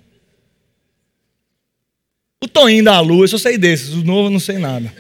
O 2.43 2.49
Toninho 2.49 2.85
da 2.85 2.99
Lua, 3.01 3.25
eu 3.25 3.29
só 3.29 3.37
sei 3.37 3.59
desses, 3.59 3.91
os 3.91 4.05
novos 4.05 4.25
eu 4.25 4.31
não 4.31 4.41
sei 4.41 4.57
nada. 4.57 4.91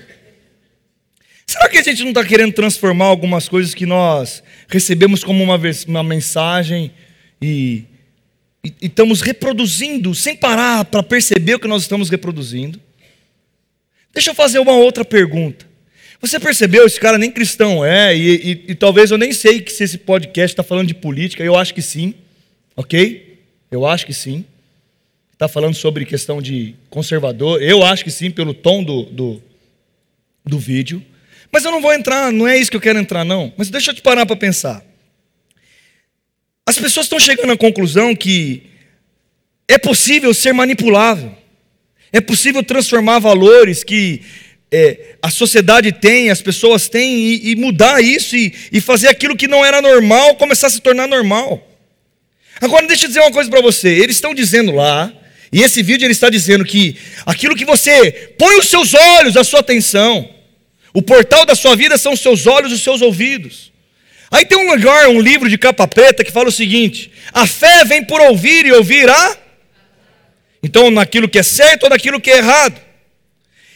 Será 1.49 1.67
que 1.67 1.79
a 1.79 1.83
gente 1.83 2.03
não 2.03 2.11
está 2.11 2.23
querendo 2.23 2.53
transformar 2.53 3.07
algumas 3.07 3.49
coisas 3.49 3.75
que 3.75 3.87
nós 3.87 4.43
recebemos 4.69 5.25
como 5.25 5.43
uma, 5.43 5.59
uma 5.87 6.03
mensagem 6.03 6.91
e, 7.41 7.85
e, 8.63 8.69
e 8.83 8.87
estamos 8.87 9.23
reproduzindo 9.23 10.15
sem 10.15 10.37
parar 10.37 10.85
para 10.85 11.03
perceber 11.03 11.55
o 11.55 11.59
que 11.59 11.67
nós 11.67 11.81
estamos 11.81 12.11
reproduzindo? 12.11 12.79
Deixa 14.13 14.29
eu 14.29 14.35
fazer 14.35 14.59
uma 14.59 14.75
outra 14.75 15.07
pergunta. 15.07 15.67
Você 16.21 16.39
percebeu, 16.39 16.85
esse 16.85 17.01
cara 17.01 17.17
nem 17.17 17.31
cristão 17.31 17.83
é, 17.83 18.15
e, 18.15 18.35
e, 18.35 18.65
e 18.69 18.75
talvez 18.75 19.11
eu 19.11 19.17
nem 19.17 19.33
sei 19.33 19.63
que 19.63 19.73
se 19.73 19.85
esse 19.85 19.97
podcast 19.97 20.53
está 20.53 20.63
falando 20.63 20.89
de 20.89 20.95
política, 20.95 21.43
eu 21.43 21.57
acho 21.57 21.73
que 21.73 21.81
sim, 21.81 22.13
ok? 22.77 23.39
Eu 23.71 23.87
acho 23.87 24.05
que 24.05 24.13
sim. 24.13 24.45
Está 25.33 25.49
falando 25.49 25.75
sobre 25.75 26.05
questão 26.05 26.43
de 26.43 26.75
conservador. 26.91 27.63
Eu 27.63 27.83
acho 27.83 28.05
que 28.05 28.11
sim, 28.11 28.31
pelo 28.31 28.53
tom 28.53 28.85
do, 28.85 29.05
do, 29.05 29.43
do 30.45 30.59
vídeo. 30.59 31.03
Mas 31.51 31.65
eu 31.65 31.71
não 31.71 31.81
vou 31.81 31.93
entrar, 31.93 32.33
não 32.33 32.47
é 32.47 32.59
isso 32.59 32.71
que 32.71 32.77
eu 32.77 32.81
quero 32.81 32.99
entrar, 32.99 33.25
não. 33.25 33.53
Mas 33.57 33.71
deixa 33.71 33.91
eu 33.91 33.95
te 33.95 34.03
parar 34.03 34.27
para 34.27 34.37
pensar. 34.37 34.85
As 36.67 36.79
pessoas 36.79 37.07
estão 37.07 37.19
chegando 37.19 37.53
à 37.53 37.57
conclusão 37.57 38.15
que 38.15 38.65
é 39.67 39.79
possível 39.79 40.35
ser 40.35 40.53
manipulável. 40.53 41.35
É 42.13 42.21
possível 42.21 42.63
transformar 42.63 43.19
valores 43.19 43.83
que 43.83 44.23
é, 44.71 45.17
a 45.23 45.31
sociedade 45.31 45.93
tem, 45.93 46.31
as 46.31 46.43
pessoas 46.43 46.89
têm, 46.89 47.19
e, 47.19 47.51
e 47.53 47.57
mudar 47.57 48.03
isso 48.03 48.37
e, 48.37 48.55
e 48.71 48.81
fazer 48.81 49.09
aquilo 49.09 49.37
que 49.37 49.49
não 49.49 49.65
era 49.65 49.81
normal 49.81 50.37
começar 50.37 50.67
a 50.67 50.71
se 50.71 50.81
tornar 50.81 51.07
normal. 51.07 51.67
Agora 52.61 52.87
deixa 52.87 53.05
eu 53.05 53.09
dizer 53.09 53.21
uma 53.21 53.33
coisa 53.33 53.49
para 53.49 53.61
você. 53.61 53.89
Eles 53.89 54.17
estão 54.17 54.35
dizendo 54.35 54.73
lá, 54.73 55.13
e 55.53 55.63
esse 55.63 55.83
vídeo 55.83 56.05
ele 56.05 56.13
está 56.13 56.29
dizendo 56.29 56.65
que 56.65 56.97
aquilo 57.25 57.57
que 57.57 57.65
você 57.65 58.35
põe 58.39 58.59
os 58.59 58.69
seus 58.69 58.95
olhos, 58.95 59.37
a 59.37 59.45
sua 59.45 59.61
atenção, 59.61 60.29
o 60.99 61.03
portal 61.03 61.47
da 61.47 61.55
sua 61.55 61.77
vida 61.77 61.97
são 61.97 62.13
os 62.13 62.19
seus 62.19 62.45
olhos 62.49 62.73
e 62.73 62.75
os 62.75 62.83
seus 62.83 63.01
ouvidos. 63.03 63.71
Aí 64.33 64.45
tem 64.45 64.59
um 64.59 64.69
lugar, 64.69 65.07
um 65.07 65.21
livro 65.21 65.49
de 65.49 65.57
capa 65.57 65.87
preta 65.87 66.25
que 66.25 66.33
fala 66.33 66.49
o 66.49 66.53
seguinte: 66.53 67.13
a 67.33 67.47
fé 67.47 67.85
vem 67.85 68.05
por 68.05 68.21
ouvir 68.21 68.67
e 68.67 68.73
ouvir 68.73 69.09
a. 69.09 69.39
Então, 70.61 70.91
naquilo 70.91 71.29
que 71.29 71.39
é 71.39 71.43
certo 71.45 71.85
ou 71.85 71.91
naquilo 71.91 72.21
que 72.21 72.29
é 72.29 72.39
errado. 72.39 72.81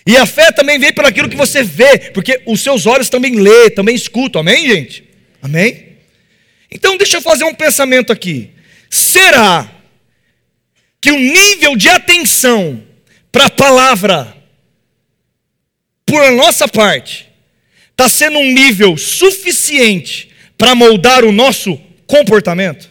E 0.05 0.17
a 0.17 0.27
fé 0.27 0.51
também 0.51 0.81
vem 0.81 0.93
por 0.93 1.07
aquilo 1.07 1.29
que 1.29 1.37
você 1.37 1.63
vê, 1.63 2.11
porque 2.11 2.43
os 2.45 2.61
seus 2.61 2.87
olhos 2.87 3.09
também 3.09 3.37
lê, 3.37 3.71
também 3.71 3.95
escutam, 3.95 4.41
amém, 4.41 4.67
gente? 4.67 5.05
Amém? 5.41 5.91
Então, 6.73 6.97
deixa 6.97 7.19
eu 7.19 7.23
fazer 7.23 7.45
um 7.45 7.55
pensamento 7.55 8.13
aqui. 8.13 8.51
Será 8.91 9.71
que 11.01 11.13
o 11.13 11.19
nível 11.21 11.77
de 11.77 11.89
atenção 11.89 12.83
para 13.31 13.47
a 13.47 13.51
palavra, 13.51 14.42
por 16.13 16.31
nossa 16.33 16.69
parte, 16.69 17.27
está 17.91 18.07
sendo 18.07 18.39
um 18.39 18.53
nível 18.53 18.99
suficiente 18.99 20.29
para 20.59 20.75
moldar 20.75 21.25
o 21.25 21.33
nosso 21.33 21.81
comportamento? 22.07 22.91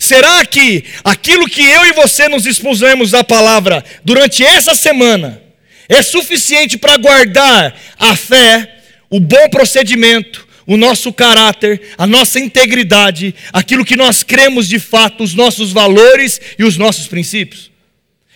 Será 0.00 0.44
que 0.44 0.82
aquilo 1.04 1.48
que 1.48 1.62
eu 1.62 1.86
e 1.86 1.92
você 1.92 2.28
nos 2.28 2.46
expusemos 2.46 3.14
à 3.14 3.22
palavra 3.22 3.84
durante 4.02 4.42
essa 4.42 4.74
semana 4.74 5.40
é 5.88 6.02
suficiente 6.02 6.76
para 6.76 6.96
guardar 6.96 7.80
a 7.96 8.16
fé, 8.16 8.80
o 9.08 9.20
bom 9.20 9.48
procedimento, 9.50 10.48
o 10.66 10.76
nosso 10.76 11.12
caráter, 11.12 11.80
a 11.96 12.08
nossa 12.08 12.40
integridade, 12.40 13.36
aquilo 13.52 13.84
que 13.84 13.94
nós 13.94 14.24
cremos 14.24 14.68
de 14.68 14.80
fato, 14.80 15.22
os 15.22 15.32
nossos 15.32 15.70
valores 15.70 16.40
e 16.58 16.64
os 16.64 16.76
nossos 16.76 17.06
princípios. 17.06 17.71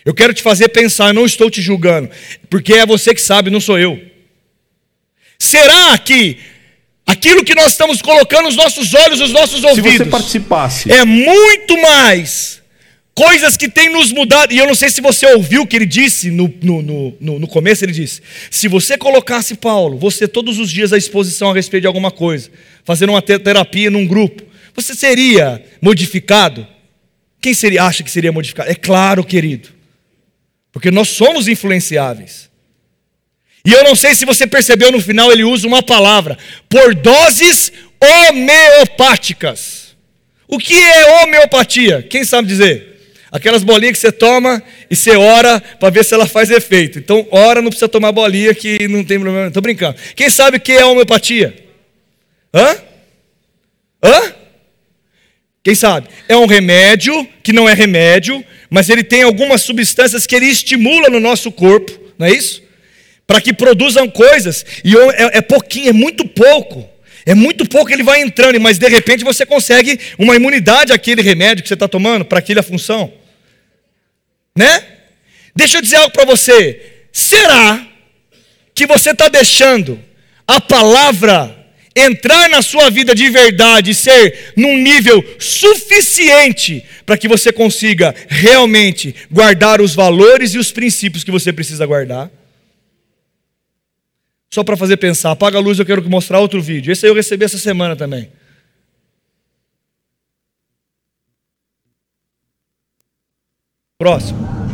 Eu 0.06 0.14
quero 0.14 0.32
te 0.32 0.42
fazer 0.42 0.70
pensar, 0.70 1.08
eu 1.08 1.14
não 1.14 1.26
estou 1.26 1.50
te 1.50 1.60
julgando, 1.60 2.08
porque 2.48 2.72
é 2.72 2.86
você 2.86 3.14
que 3.14 3.20
sabe, 3.20 3.50
não 3.50 3.60
sou 3.60 3.78
eu. 3.78 4.00
Será 5.38 5.98
que 5.98 6.38
aquilo 7.04 7.44
que 7.44 7.54
nós 7.54 7.72
estamos 7.72 8.00
colocando 8.00 8.48
os 8.48 8.56
nossos 8.56 8.94
olhos, 8.94 9.20
os 9.20 9.32
nossos 9.32 9.62
ouvidos, 9.62 9.92
Se 9.92 9.98
você 9.98 10.04
participasse, 10.06 10.90
é 10.90 11.04
muito 11.04 11.76
mais 11.82 12.56
Coisas 13.16 13.56
que 13.56 13.66
têm 13.66 13.88
nos 13.88 14.12
mudado, 14.12 14.52
e 14.52 14.58
eu 14.58 14.66
não 14.66 14.74
sei 14.74 14.90
se 14.90 15.00
você 15.00 15.24
ouviu 15.32 15.62
o 15.62 15.66
que 15.66 15.74
ele 15.74 15.86
disse 15.86 16.30
no, 16.30 16.52
no, 16.62 16.82
no, 17.18 17.38
no 17.38 17.48
começo: 17.48 17.82
ele 17.82 17.92
disse, 17.92 18.20
se 18.50 18.68
você 18.68 18.98
colocasse 18.98 19.54
Paulo, 19.54 19.96
você 19.96 20.28
todos 20.28 20.58
os 20.58 20.70
dias 20.70 20.92
à 20.92 20.98
exposição 20.98 21.50
a 21.50 21.54
respeito 21.54 21.84
de 21.84 21.86
alguma 21.86 22.10
coisa, 22.10 22.50
fazendo 22.84 23.12
uma 23.12 23.22
terapia 23.22 23.90
num 23.90 24.06
grupo, 24.06 24.42
você 24.74 24.94
seria 24.94 25.64
modificado? 25.80 26.66
Quem 27.40 27.54
seria, 27.54 27.84
acha 27.84 28.04
que 28.04 28.10
seria 28.10 28.30
modificado? 28.30 28.70
É 28.70 28.74
claro, 28.74 29.24
querido, 29.24 29.70
porque 30.76 30.90
nós 30.90 31.08
somos 31.08 31.48
influenciáveis. 31.48 32.50
E 33.64 33.72
eu 33.72 33.82
não 33.82 33.94
sei 33.94 34.14
se 34.14 34.26
você 34.26 34.46
percebeu 34.46 34.92
no 34.92 35.00
final, 35.00 35.32
ele 35.32 35.42
usa 35.42 35.66
uma 35.66 35.82
palavra, 35.82 36.36
por 36.68 36.94
doses 36.94 37.72
homeopáticas. 37.98 39.96
O 40.46 40.58
que 40.58 40.74
é 40.74 41.22
homeopatia? 41.22 42.02
Quem 42.02 42.24
sabe 42.24 42.46
dizer? 42.46 43.16
Aquelas 43.32 43.64
bolinhas 43.64 43.94
que 43.94 44.00
você 44.00 44.12
toma 44.12 44.62
e 44.90 44.94
você 44.94 45.16
ora 45.16 45.60
para 45.80 45.88
ver 45.88 46.04
se 46.04 46.12
ela 46.12 46.26
faz 46.26 46.50
efeito. 46.50 46.98
Então, 46.98 47.26
ora, 47.30 47.62
não 47.62 47.70
precisa 47.70 47.88
tomar 47.88 48.12
bolinha 48.12 48.54
que 48.54 48.86
não 48.86 49.02
tem 49.02 49.18
problema. 49.18 49.48
Estou 49.48 49.62
brincando. 49.62 49.96
Quem 50.14 50.28
sabe 50.28 50.58
o 50.58 50.60
que 50.60 50.72
é 50.72 50.84
homeopatia? 50.84 51.56
Hã? 52.52 52.76
Hã? 54.04 54.34
Quem 55.66 55.74
sabe? 55.74 56.06
É 56.28 56.36
um 56.36 56.46
remédio 56.46 57.28
que 57.42 57.52
não 57.52 57.68
é 57.68 57.74
remédio, 57.74 58.44
mas 58.70 58.88
ele 58.88 59.02
tem 59.02 59.24
algumas 59.24 59.62
substâncias 59.62 60.24
que 60.24 60.36
ele 60.36 60.46
estimula 60.46 61.08
no 61.08 61.18
nosso 61.18 61.50
corpo, 61.50 61.90
não 62.16 62.28
é 62.28 62.30
isso? 62.30 62.62
Para 63.26 63.40
que 63.40 63.52
produzam 63.52 64.08
coisas, 64.08 64.64
e 64.84 64.96
é, 64.96 65.38
é 65.38 65.40
pouquinho, 65.40 65.88
é 65.88 65.92
muito 65.92 66.24
pouco. 66.24 66.88
É 67.26 67.34
muito 67.34 67.68
pouco 67.68 67.92
ele 67.92 68.04
vai 68.04 68.20
entrando, 68.20 68.60
mas 68.60 68.78
de 68.78 68.88
repente 68.88 69.24
você 69.24 69.44
consegue 69.44 69.98
uma 70.16 70.36
imunidade 70.36 70.92
àquele 70.92 71.20
remédio 71.20 71.64
que 71.64 71.68
você 71.68 71.74
está 71.74 71.88
tomando, 71.88 72.24
para 72.24 72.38
aquela 72.38 72.62
função. 72.62 73.12
Né? 74.56 74.84
Deixa 75.52 75.78
eu 75.78 75.82
dizer 75.82 75.96
algo 75.96 76.12
para 76.12 76.24
você. 76.24 76.80
Será 77.10 77.84
que 78.72 78.86
você 78.86 79.10
está 79.10 79.28
deixando 79.28 80.00
a 80.46 80.60
palavra 80.60 81.65
entrar 81.96 82.50
na 82.50 82.60
sua 82.60 82.90
vida 82.90 83.14
de 83.14 83.30
verdade 83.30 83.92
e 83.92 83.94
ser 83.94 84.52
num 84.54 84.76
nível 84.76 85.24
suficiente 85.38 86.84
para 87.06 87.16
que 87.16 87.26
você 87.26 87.50
consiga 87.50 88.14
realmente 88.28 89.14
guardar 89.30 89.80
os 89.80 89.94
valores 89.94 90.52
e 90.52 90.58
os 90.58 90.70
princípios 90.70 91.24
que 91.24 91.30
você 91.30 91.52
precisa 91.52 91.86
guardar? 91.86 92.30
Só 94.52 94.62
para 94.62 94.76
fazer 94.76 94.98
pensar, 94.98 95.32
apaga 95.32 95.58
a 95.58 95.60
luz, 95.60 95.78
eu 95.78 95.86
quero 95.86 96.08
mostrar 96.08 96.38
outro 96.38 96.60
vídeo. 96.60 96.92
Esse 96.92 97.06
aí 97.06 97.10
eu 97.10 97.16
recebi 97.16 97.44
essa 97.44 97.58
semana 97.58 97.96
também. 97.96 98.30
Próximo. 103.98 104.65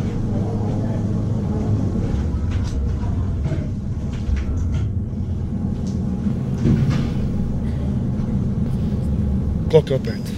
Qual 9.73 9.81
que 9.81 9.91
eu 9.91 9.97
aperto? 9.97 10.31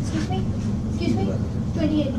Excuse 0.00 0.30
me? 0.30 0.38
Excuse 0.94 1.14
me? 1.14 1.24
28. 1.74 2.14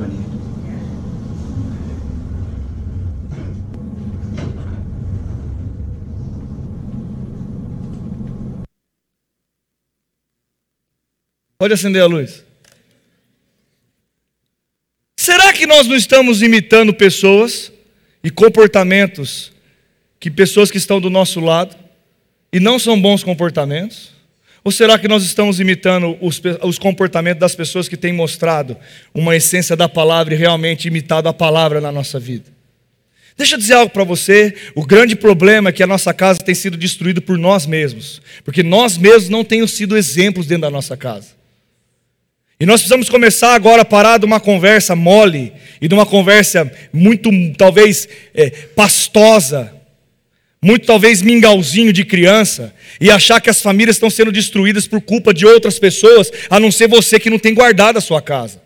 Pode 11.58 11.74
acender 11.74 12.04
a 12.04 12.06
luz. 12.06 12.47
Será 15.30 15.54
que 15.54 15.59
nós 15.70 15.86
não 15.86 15.95
estamos 15.95 16.41
imitando 16.41 16.91
pessoas 16.91 17.72
e 18.24 18.32
comportamentos 18.32 19.53
que 20.20 20.32
pessoas 20.32 20.72
que 20.72 20.78
estão 20.80 20.99
do 20.99 21.11
nosso 21.11 21.39
lado 21.39 21.76
e 22.51 22.59
não 22.59 22.80
são 22.80 22.99
bons 22.99 23.24
comportamentos? 23.24 24.09
Ou 24.63 24.72
será 24.72 24.97
que 24.97 25.07
nós 25.07 25.24
estamos 25.24 25.59
imitando 25.59 26.17
os, 26.20 26.41
os 26.63 26.80
comportamentos 26.80 27.39
das 27.39 27.53
pessoas 27.53 27.88
que 27.88 27.95
têm 27.95 28.11
mostrado 28.11 28.76
uma 29.13 29.36
essência 29.36 29.76
da 29.76 29.88
palavra 29.88 30.34
e 30.34 30.38
realmente 30.38 30.88
imitado 30.88 31.30
a 31.30 31.34
palavra 31.34 31.80
na 31.80 31.91
nossa 31.91 32.20
vida? 32.20 32.45
Deixa 33.38 33.53
eu 33.53 33.59
dizer 33.59 33.76
algo 33.76 33.93
para 33.93 34.03
você: 34.03 34.55
o 34.74 34.84
grande 34.84 35.15
problema 35.15 35.70
é 35.70 35.72
que 35.72 35.84
a 35.84 35.88
nossa 35.88 36.11
casa 36.15 36.39
tem 36.39 36.55
sido 36.55 36.78
destruída 36.78 37.22
por 37.22 37.38
nós 37.38 37.67
mesmos, 37.67 38.24
porque 38.43 38.63
nós 38.63 38.97
mesmos 38.97 39.30
não 39.30 39.45
temos 39.45 39.72
sido 39.72 39.95
exemplos 39.95 40.47
dentro 40.47 40.63
da 40.63 40.72
nossa 40.72 40.97
casa. 40.97 41.38
E 42.60 42.66
nós 42.66 42.82
precisamos 42.82 43.07
começar 43.07 43.53
agora 43.53 43.84
a 43.84 43.86
parar 43.86 44.18
de 44.18 44.26
uma 44.26 44.39
conversa 44.39 44.93
mole 44.93 45.53
e 45.80 45.88
de 45.88 45.93
uma 45.93 46.05
conversa 46.05 46.70
muito, 46.91 47.30
talvez, 47.57 48.07
é, 48.34 48.49
pastosa, 48.49 49.74
muito 50.62 50.86
talvez 50.86 51.22
mingauzinho 51.22 51.93
de 51.93 52.03
criança, 52.03 52.76
e 52.99 53.10
achar 53.10 53.39
que 53.39 53.49
as 53.49 53.62
famílias 53.62 53.95
estão 53.95 54.10
sendo 54.10 54.30
destruídas 54.30 54.86
por 54.86 54.99
culpa 54.99 55.34
de 55.34 55.45
outras 55.45 55.80
pessoas, 55.80 56.30
a 56.49 56.60
não 56.60 56.70
ser 56.70 56.89
você 56.89 57.18
que 57.18 57.30
não 57.30 57.39
tem 57.39 57.53
guardado 57.53 57.97
a 57.97 58.01
sua 58.01 58.22
casa. 58.22 58.62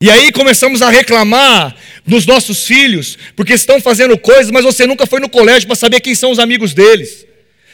E 0.00 0.08
aí 0.08 0.30
começamos 0.30 0.82
a 0.82 0.90
reclamar 0.90 1.76
dos 2.06 2.26
nossos 2.26 2.64
filhos, 2.64 3.18
porque 3.34 3.54
estão 3.54 3.80
fazendo 3.80 4.16
coisas, 4.16 4.52
mas 4.52 4.64
você 4.64 4.86
nunca 4.86 5.04
foi 5.04 5.18
no 5.18 5.28
colégio 5.28 5.66
para 5.66 5.76
saber 5.76 6.00
quem 6.00 6.14
são 6.14 6.30
os 6.30 6.38
amigos 6.38 6.72
deles. 6.72 7.26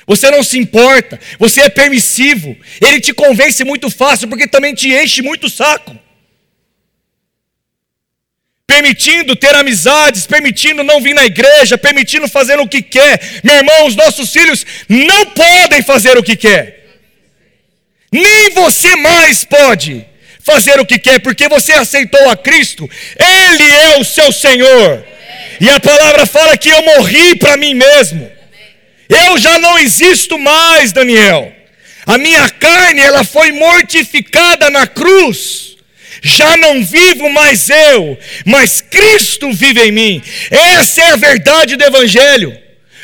Você 0.09 0.31
não 0.31 0.43
se 0.43 0.59
importa, 0.59 1.21
você 1.39 1.61
é 1.61 1.69
permissivo, 1.69 2.57
ele 2.81 2.99
te 2.99 3.13
convence 3.13 3.63
muito 3.63 3.91
fácil, 3.91 4.27
porque 4.27 4.47
também 4.47 4.75
te 4.75 4.89
enche 4.89 5.21
muito 5.21 5.49
o 5.49 5.51
saco. 5.51 5.95
Permitindo 8.67 9.37
ter 9.37 9.55
amizades, 9.55 10.27
permitindo 10.27 10.83
não 10.83 11.03
vir 11.03 11.15
na 11.15 11.27
igreja, 11.27 11.77
permitindo 11.77 12.27
fazer 12.27 12.59
o 12.59 12.67
que 12.67 12.81
quer. 12.81 13.21
Meu 13.45 13.57
irmão, 13.57 13.87
os 13.87 13.97
nossos 13.97 14.33
filhos 14.33 14.65
não 14.89 15.27
podem 15.27 15.83
fazer 15.83 16.17
o 16.17 16.23
que 16.23 16.37
quer. 16.37 16.87
Nem 18.11 18.51
você 18.51 18.97
mais 18.97 19.45
pode 19.45 20.07
fazer 20.43 20.81
o 20.81 20.87
que 20.87 20.99
quer, 20.99 21.19
porque 21.21 21.49
você 21.49 21.75
aceitou 21.75 22.31
a 22.31 22.37
Cristo, 22.37 22.89
Ele 23.19 23.71
é 23.71 23.99
o 23.99 24.05
seu 24.05 24.33
Senhor. 24.33 25.05
E 25.61 25.69
a 25.69 25.79
palavra 25.79 26.25
fala 26.25 26.57
que 26.57 26.71
eu 26.71 26.83
morri 26.83 27.37
para 27.37 27.59
mim 27.59 27.75
mesmo. 27.75 28.38
Eu 29.09 29.39
já 29.39 29.59
não 29.59 29.79
existo 29.79 30.39
mais, 30.39 30.93
Daniel. 30.93 31.53
A 32.05 32.19
minha 32.19 32.49
carne, 32.51 33.01
ela 33.01 33.25
foi 33.25 33.53
mortificada 33.53 34.71
na 34.71 34.87
cruz. 34.87 35.77
Já 36.23 36.57
não 36.57 36.85
vivo 36.85 37.31
mais 37.31 37.69
eu, 37.71 38.19
mas 38.45 38.81
Cristo 38.81 39.53
vive 39.53 39.81
em 39.85 39.93
mim. 39.93 40.23
Essa 40.51 41.03
é 41.03 41.11
a 41.13 41.17
verdade 41.17 41.77
do 41.77 41.85
Evangelho. 41.85 42.57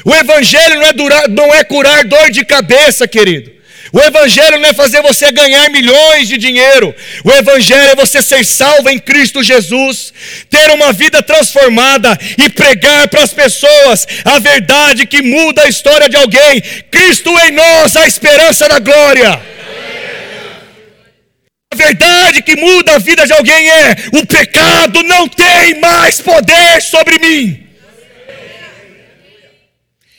O 0.05 0.15
Evangelho 0.15 0.81
não 0.81 0.87
é, 0.87 0.93
durar, 0.93 1.29
não 1.29 1.55
é 1.55 1.65
curar 1.65 2.05
dor 2.05 2.31
de 2.31 2.45
cabeça, 2.45 3.07
querido. 3.07 3.54
O 3.95 4.01
Evangelho 4.01 4.59
não 4.59 4.71
é 4.71 4.75
fazer 4.75 5.01
você 5.03 5.31
ganhar 5.31 5.71
milhões 5.71 6.27
de 6.27 6.37
dinheiro. 6.37 6.93
O 7.23 7.31
Evangelho 7.31 7.93
é 7.93 7.95
você 7.95 8.21
ser 8.21 8.45
salvo 8.45 8.91
em 8.91 8.99
Cristo 8.99 9.41
Jesus, 9.41 10.13
ter 10.51 10.69
uma 10.73 10.93
vida 10.93 11.23
transformada 11.23 12.19
e 12.37 12.51
pregar 12.51 13.07
para 13.07 13.23
as 13.23 13.33
pessoas 13.33 14.05
a 14.25 14.41
verdade 14.41 15.07
que 15.07 15.23
muda 15.23 15.63
a 15.63 15.69
história 15.69 16.09
de 16.09 16.17
alguém. 16.17 16.61
Cristo 16.91 17.31
em 17.39 17.53
nós, 17.53 17.95
a 17.95 18.05
esperança 18.05 18.69
da 18.69 18.81
glória. 18.81 19.41
A 21.73 21.77
verdade 21.77 22.43
que 22.43 22.57
muda 22.57 22.97
a 22.97 22.99
vida 22.99 23.25
de 23.25 23.33
alguém 23.33 23.71
é: 23.71 23.97
o 24.13 24.27
pecado 24.27 25.05
não 25.05 25.29
tem 25.29 25.79
mais 25.79 26.21
poder 26.21 26.83
sobre 26.83 27.21
mim. 27.21 27.65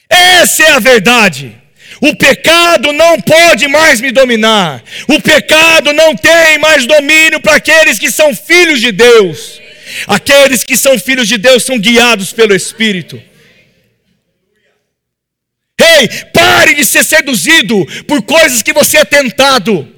Essa 0.09 0.63
é 0.63 0.71
a 0.71 0.79
verdade. 0.79 1.64
O 2.07 2.15
pecado 2.15 2.93
não 2.93 3.19
pode 3.19 3.67
mais 3.67 3.99
me 3.99 4.11
dominar. 4.11 4.83
O 5.07 5.19
pecado 5.19 5.91
não 5.91 6.15
tem 6.15 6.59
mais 6.59 6.85
domínio 6.85 7.39
para 7.39 7.55
aqueles 7.55 7.97
que 7.97 8.11
são 8.11 8.35
filhos 8.35 8.79
de 8.79 8.91
Deus. 8.91 9.59
Aqueles 10.05 10.63
que 10.63 10.77
são 10.77 10.99
filhos 10.99 11.27
de 11.27 11.39
Deus 11.39 11.63
são 11.63 11.79
guiados 11.79 12.31
pelo 12.31 12.53
Espírito. 12.53 13.19
Ei, 15.81 16.07
pare 16.31 16.75
de 16.75 16.85
ser 16.85 17.03
seduzido 17.03 17.83
por 18.03 18.21
coisas 18.21 18.61
que 18.61 18.71
você 18.71 18.97
é 18.97 19.05
tentado. 19.05 19.91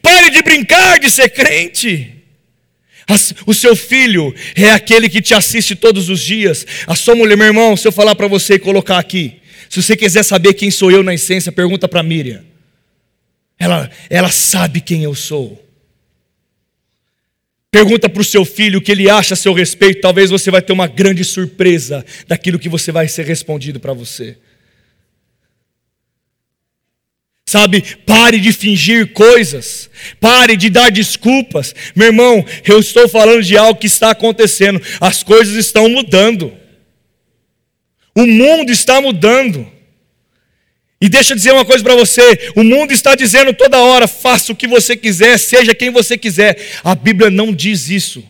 Pare 0.00 0.30
de 0.30 0.40
brincar 0.40 0.98
de 0.98 1.10
ser 1.10 1.28
crente. 1.28 2.10
O 3.46 3.52
seu 3.52 3.76
filho 3.76 4.34
é 4.54 4.70
aquele 4.70 5.10
que 5.10 5.20
te 5.20 5.34
assiste 5.34 5.74
todos 5.74 6.08
os 6.08 6.20
dias. 6.20 6.66
A 6.86 6.96
sua 6.96 7.14
mulher, 7.14 7.36
meu 7.36 7.48
irmão, 7.48 7.76
se 7.76 7.86
eu 7.86 7.92
falar 7.92 8.14
para 8.14 8.28
você 8.28 8.54
e 8.54 8.58
colocar 8.58 8.98
aqui, 8.98 9.41
se 9.72 9.82
você 9.82 9.96
quiser 9.96 10.22
saber 10.22 10.52
quem 10.52 10.70
sou 10.70 10.90
eu 10.90 11.02
na 11.02 11.14
essência, 11.14 11.50
pergunta 11.50 11.88
para 11.88 12.02
Miriam. 12.02 12.44
Ela, 13.58 13.90
ela 14.10 14.30
sabe 14.30 14.82
quem 14.82 15.02
eu 15.02 15.14
sou. 15.14 15.66
Pergunta 17.70 18.06
para 18.06 18.20
o 18.20 18.24
seu 18.24 18.44
filho 18.44 18.80
o 18.80 18.82
que 18.82 18.92
ele 18.92 19.08
acha 19.08 19.32
a 19.32 19.36
seu 19.36 19.54
respeito. 19.54 20.02
Talvez 20.02 20.28
você 20.28 20.50
vai 20.50 20.60
ter 20.60 20.74
uma 20.74 20.86
grande 20.86 21.24
surpresa 21.24 22.04
daquilo 22.28 22.58
que 22.58 22.68
você 22.68 22.92
vai 22.92 23.08
ser 23.08 23.24
respondido 23.24 23.80
para 23.80 23.94
você. 23.94 24.36
Sabe, 27.48 27.82
pare 28.04 28.38
de 28.40 28.52
fingir 28.52 29.14
coisas, 29.14 29.88
pare 30.20 30.54
de 30.54 30.68
dar 30.68 30.90
desculpas. 30.90 31.74
Meu 31.96 32.08
irmão, 32.08 32.44
eu 32.68 32.78
estou 32.78 33.08
falando 33.08 33.42
de 33.42 33.56
algo 33.56 33.80
que 33.80 33.86
está 33.86 34.10
acontecendo, 34.10 34.82
as 35.00 35.22
coisas 35.22 35.56
estão 35.56 35.88
mudando, 35.88 36.60
o 38.14 38.26
mundo 38.26 38.70
está 38.70 39.00
mudando. 39.00 39.70
E 41.00 41.08
deixa 41.08 41.32
eu 41.32 41.36
dizer 41.36 41.52
uma 41.52 41.64
coisa 41.64 41.82
para 41.82 41.96
você: 41.96 42.52
o 42.54 42.62
mundo 42.62 42.92
está 42.92 43.14
dizendo 43.14 43.52
toda 43.52 43.78
hora, 43.78 44.06
faça 44.06 44.52
o 44.52 44.56
que 44.56 44.68
você 44.68 44.96
quiser, 44.96 45.38
seja 45.38 45.74
quem 45.74 45.90
você 45.90 46.16
quiser. 46.16 46.56
A 46.84 46.94
Bíblia 46.94 47.30
não 47.30 47.52
diz 47.52 47.88
isso. 47.88 48.24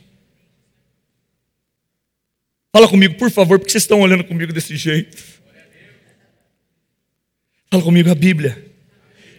Fala 2.75 2.89
comigo, 2.89 3.15
por 3.17 3.31
favor, 3.31 3.59
porque 3.59 3.71
vocês 3.71 3.83
estão 3.83 4.01
olhando 4.01 4.25
comigo 4.25 4.53
desse 4.53 4.77
jeito. 4.77 5.23
Fala 7.71 7.83
comigo, 7.83 8.11
a 8.11 8.15
Bíblia 8.15 8.65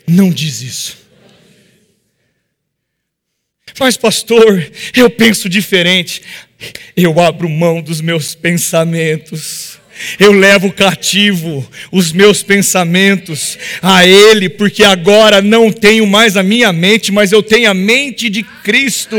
não 0.07 0.29
diz 0.29 0.61
isso. 0.61 0.97
Mas, 3.79 3.97
pastor, 3.97 4.71
eu 4.95 5.09
penso 5.09 5.49
diferente. 5.49 6.21
Eu 6.95 7.19
abro 7.19 7.49
mão 7.49 7.81
dos 7.81 8.01
meus 8.01 8.35
pensamentos. 8.35 9.79
Eu 10.19 10.31
levo 10.31 10.71
cativo 10.71 11.67
os 11.91 12.11
meus 12.11 12.41
pensamentos 12.41 13.57
a 13.81 14.05
Ele, 14.05 14.49
porque 14.49 14.83
agora 14.83 15.41
não 15.41 15.71
tenho 15.71 16.05
mais 16.05 16.35
a 16.35 16.43
minha 16.43 16.73
mente, 16.73 17.11
mas 17.11 17.31
eu 17.31 17.43
tenho 17.43 17.69
a 17.69 17.73
mente 17.73 18.29
de 18.29 18.43
Cristo. 18.63 19.17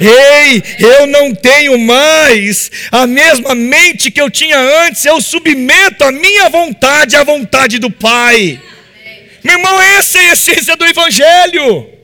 Ei, 0.00 0.62
eu 0.78 1.06
não 1.06 1.34
tenho 1.34 1.78
mais 1.78 2.70
a 2.90 3.06
mesma 3.06 3.54
mente 3.54 4.10
que 4.10 4.20
eu 4.20 4.30
tinha 4.30 4.58
antes, 4.86 5.04
eu 5.04 5.20
submeto 5.20 6.04
a 6.04 6.12
minha 6.12 6.48
vontade 6.48 7.16
à 7.16 7.24
vontade 7.24 7.78
do 7.78 7.90
Pai. 7.90 8.60
Meu 9.42 9.56
irmão, 9.56 9.80
essa 9.80 10.18
é 10.18 10.30
a 10.30 10.32
essência 10.32 10.76
do 10.76 10.84
Evangelho. 10.84 11.97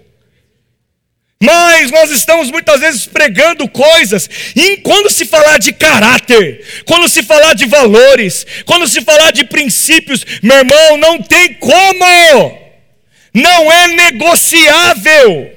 Mas 1.45 1.91
nós 1.91 2.11
estamos 2.11 2.51
muitas 2.51 2.81
vezes 2.81 3.07
pregando 3.07 3.69
coisas, 3.69 4.31
e 4.57 4.79
quando 4.79 5.11
se 5.11 5.27
falar 5.27 5.59
de 5.59 5.73
caráter, 5.73 6.85
quando 6.87 7.09
se 7.09 7.23
falar 7.23 7.55
de 7.55 7.67
valores, 7.67 8.47
quando 8.65 8.89
se 8.89 9.03
falar 9.03 9.31
de 9.31 9.45
princípios, 9.45 10.25
meu 10.43 10.57
irmão, 10.57 10.97
não 10.97 11.21
tem 11.21 11.53
como, 11.55 12.59
não 13.35 13.71
é 13.71 13.89
negociável, 13.89 15.53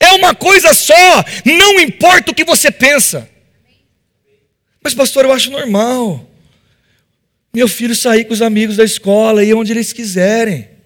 é 0.00 0.12
uma 0.12 0.34
coisa 0.34 0.72
só, 0.72 1.24
não 1.44 1.78
importa 1.78 2.30
o 2.30 2.34
que 2.34 2.44
você 2.44 2.70
pensa. 2.70 3.28
Mas, 4.82 4.94
pastor, 4.94 5.24
eu 5.24 5.32
acho 5.32 5.50
normal. 5.50 6.24
Meu 7.52 7.68
filho 7.68 7.94
sair 7.94 8.24
com 8.24 8.32
os 8.32 8.40
amigos 8.40 8.76
da 8.76 8.84
escola, 8.84 9.44
ir 9.44 9.52
onde 9.54 9.72
eles 9.72 9.92
quiserem. 9.92 10.77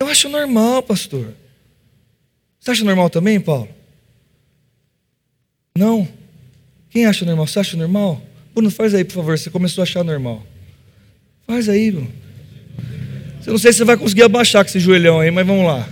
Eu 0.00 0.08
acho 0.08 0.28
normal, 0.28 0.82
pastor. 0.82 1.34
Você 2.60 2.70
acha 2.70 2.84
normal 2.84 3.10
também, 3.10 3.40
Paulo? 3.40 3.68
Não? 5.76 6.08
Quem 6.90 7.06
acha 7.06 7.24
normal? 7.24 7.46
Você 7.46 7.58
acha 7.58 7.76
normal? 7.76 8.22
Bruno, 8.54 8.70
faz 8.70 8.94
aí, 8.94 9.04
por 9.04 9.14
favor. 9.14 9.38
Você 9.38 9.50
começou 9.50 9.82
a 9.82 9.84
achar 9.84 10.04
normal. 10.04 10.44
Faz 11.46 11.68
aí, 11.68 11.90
Bruno. 11.90 12.10
Eu 13.46 13.52
não 13.52 13.58
sei 13.58 13.72
se 13.72 13.78
você 13.78 13.84
vai 13.84 13.96
conseguir 13.96 14.22
abaixar 14.22 14.64
com 14.64 14.70
esse 14.70 14.80
joelhão 14.80 15.20
aí, 15.20 15.30
mas 15.30 15.46
vamos 15.46 15.66
lá. 15.66 15.86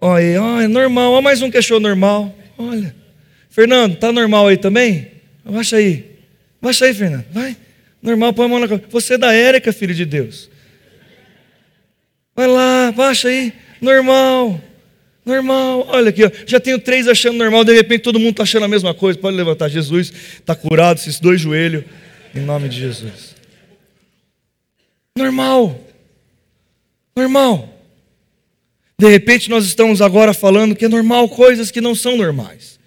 Olha 0.00 0.26
aí, 0.26 0.36
ó, 0.36 0.60
é 0.60 0.66
normal. 0.66 1.12
Olha 1.12 1.22
mais 1.22 1.42
um 1.42 1.50
que 1.50 1.58
achou 1.58 1.78
normal. 1.78 2.34
Olha. 2.58 2.94
Fernando, 3.48 3.96
tá 3.96 4.10
normal 4.10 4.48
aí 4.48 4.56
também? 4.56 5.12
Abaixa 5.44 5.76
aí. 5.76 6.18
Abaixa 6.60 6.86
aí, 6.86 6.94
Fernando. 6.94 7.26
Vai. 7.32 7.56
Normal, 8.02 8.32
põe 8.32 8.46
a 8.46 8.48
mão 8.48 8.58
na 8.58 8.66
cabeça. 8.66 8.88
Você 8.90 9.14
é 9.14 9.18
da 9.18 9.32
Érica, 9.32 9.72
filho 9.72 9.94
de 9.94 10.04
Deus. 10.04 10.49
Vai 12.34 12.46
lá, 12.46 12.92
baixa 12.92 13.28
aí. 13.28 13.52
Normal. 13.80 14.60
Normal. 15.24 15.86
Olha 15.88 16.10
aqui, 16.10 16.24
ó. 16.24 16.30
já 16.46 16.58
tenho 16.58 16.78
três 16.78 17.06
achando 17.06 17.38
normal, 17.38 17.64
de 17.64 17.74
repente 17.74 18.02
todo 18.02 18.18
mundo 18.18 18.32
está 18.32 18.42
achando 18.42 18.64
a 18.64 18.68
mesma 18.68 18.94
coisa. 18.94 19.18
Pode 19.18 19.36
levantar. 19.36 19.68
Jesus 19.68 20.12
está 20.38 20.54
curado, 20.54 20.98
esses 20.98 21.20
dois 21.20 21.40
joelhos, 21.40 21.84
em 22.34 22.40
nome 22.40 22.68
de 22.68 22.78
Jesus. 22.78 23.34
Normal. 25.16 25.78
Normal. 27.16 27.68
De 28.98 29.08
repente 29.08 29.48
nós 29.48 29.64
estamos 29.64 30.02
agora 30.02 30.34
falando 30.34 30.74
que 30.74 30.84
é 30.84 30.88
normal 30.88 31.28
coisas 31.28 31.70
que 31.70 31.80
não 31.80 31.94
são 31.94 32.16
normais. 32.16 32.78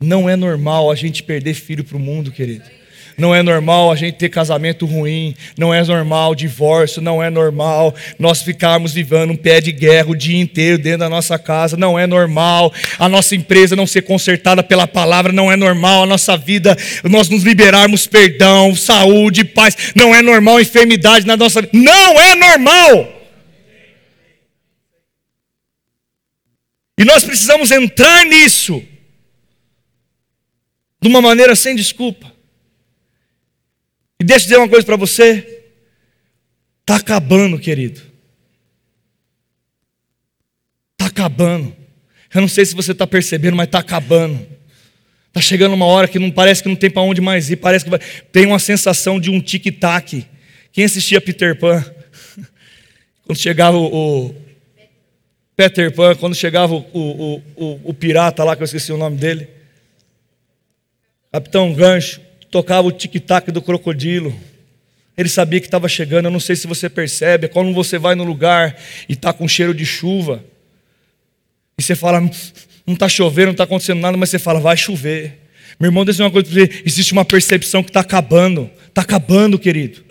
Não 0.00 0.28
é 0.28 0.36
normal 0.36 0.90
a 0.90 0.94
gente 0.94 1.22
perder 1.22 1.54
filho 1.54 1.82
para 1.82 1.96
o 1.96 2.00
mundo, 2.00 2.30
querido. 2.30 2.77
Não 3.18 3.34
é 3.34 3.42
normal 3.42 3.90
a 3.90 3.96
gente 3.96 4.14
ter 4.14 4.28
casamento 4.28 4.86
ruim, 4.86 5.34
não 5.56 5.74
é 5.74 5.82
normal 5.84 6.36
divórcio, 6.36 7.02
não 7.02 7.20
é 7.20 7.28
normal 7.28 7.92
nós 8.16 8.40
ficarmos 8.42 8.92
vivendo 8.92 9.32
um 9.32 9.36
pé 9.36 9.60
de 9.60 9.72
guerra 9.72 10.10
o 10.10 10.16
dia 10.16 10.40
inteiro 10.40 10.78
dentro 10.78 11.00
da 11.00 11.08
nossa 11.08 11.36
casa, 11.36 11.76
não 11.76 11.98
é 11.98 12.06
normal 12.06 12.72
a 12.96 13.08
nossa 13.08 13.34
empresa 13.34 13.74
não 13.74 13.88
ser 13.88 14.02
consertada 14.02 14.62
pela 14.62 14.86
palavra, 14.86 15.32
não 15.32 15.50
é 15.50 15.56
normal 15.56 16.04
a 16.04 16.06
nossa 16.06 16.36
vida 16.36 16.76
nós 17.02 17.28
nos 17.28 17.42
liberarmos 17.42 18.06
perdão, 18.06 18.72
saúde, 18.76 19.44
paz, 19.44 19.92
não 19.96 20.14
é 20.14 20.22
normal 20.22 20.60
enfermidade 20.60 21.26
na 21.26 21.36
nossa 21.36 21.60
vida, 21.60 21.76
não 21.76 22.20
é 22.20 22.36
normal. 22.36 23.18
E 26.98 27.04
nós 27.04 27.24
precisamos 27.24 27.70
entrar 27.72 28.24
nisso 28.26 28.82
de 31.00 31.08
uma 31.08 31.20
maneira 31.20 31.54
sem 31.56 31.74
desculpa. 31.74 32.37
E 34.20 34.24
deixa 34.24 34.44
eu 34.44 34.48
dizer 34.48 34.56
uma 34.58 34.68
coisa 34.68 34.84
para 34.84 34.96
você. 34.96 35.62
Está 36.80 36.96
acabando, 36.96 37.58
querido. 37.58 38.00
Está 40.92 41.06
acabando. 41.06 41.74
Eu 42.34 42.40
não 42.40 42.48
sei 42.48 42.66
se 42.66 42.74
você 42.74 42.92
está 42.92 43.06
percebendo, 43.06 43.56
mas 43.56 43.66
está 43.66 43.78
acabando. 43.78 44.46
Está 45.28 45.40
chegando 45.40 45.74
uma 45.74 45.86
hora 45.86 46.08
que 46.08 46.18
não 46.18 46.30
parece 46.30 46.62
que 46.62 46.68
não 46.68 46.76
tem 46.76 46.90
para 46.90 47.02
onde 47.02 47.20
mais 47.20 47.50
ir. 47.50 47.56
Parece 47.56 47.84
que 47.84 47.90
vai, 47.90 48.00
tem 48.32 48.46
uma 48.46 48.58
sensação 48.58 49.20
de 49.20 49.30
um 49.30 49.40
tic-tac. 49.40 50.26
Quem 50.72 50.84
assistia 50.84 51.20
Peter 51.20 51.58
Pan? 51.58 51.84
Quando 53.24 53.38
chegava 53.38 53.76
o, 53.76 54.34
Peter 55.58 55.92
Pan, 55.92 56.14
quando 56.14 56.36
chegava 56.36 56.72
o, 56.72 56.86
o, 56.94 57.42
o, 57.56 57.80
o 57.90 57.92
pirata 57.92 58.44
lá, 58.44 58.54
que 58.54 58.62
eu 58.62 58.64
esqueci 58.64 58.92
o 58.92 58.96
nome 58.96 59.16
dele. 59.16 59.48
Capitão 61.32 61.74
Gancho 61.74 62.27
tocava 62.50 62.86
o 62.86 62.92
tic-tac 62.92 63.50
do 63.50 63.62
crocodilo. 63.62 64.34
Ele 65.16 65.28
sabia 65.28 65.60
que 65.60 65.66
estava 65.66 65.88
chegando. 65.88 66.26
Eu 66.26 66.30
não 66.30 66.40
sei 66.40 66.54
se 66.54 66.66
você 66.66 66.88
percebe. 66.88 67.46
É 67.46 67.48
quando 67.48 67.72
você 67.74 67.98
vai 67.98 68.14
no 68.14 68.24
lugar 68.24 68.78
e 69.08 69.14
está 69.14 69.32
com 69.32 69.48
cheiro 69.48 69.74
de 69.74 69.84
chuva. 69.84 70.44
E 71.76 71.82
você 71.82 71.94
fala, 71.94 72.20
não 72.20 72.94
está 72.94 73.08
chovendo, 73.08 73.46
não 73.46 73.52
está 73.52 73.64
acontecendo 73.64 74.00
nada, 74.00 74.16
mas 74.16 74.30
você 74.30 74.38
fala, 74.38 74.60
vai 74.60 74.76
chover. 74.76 75.38
Meu 75.78 75.88
irmão, 75.88 76.04
deixa 76.04 76.22
uma 76.22 76.30
coisa 76.30 76.48
para. 76.48 76.82
Existe 76.84 77.12
uma 77.12 77.24
percepção 77.24 77.82
que 77.82 77.90
está 77.90 78.00
acabando. 78.00 78.70
Está 78.88 79.02
acabando, 79.02 79.58
querido. 79.58 80.04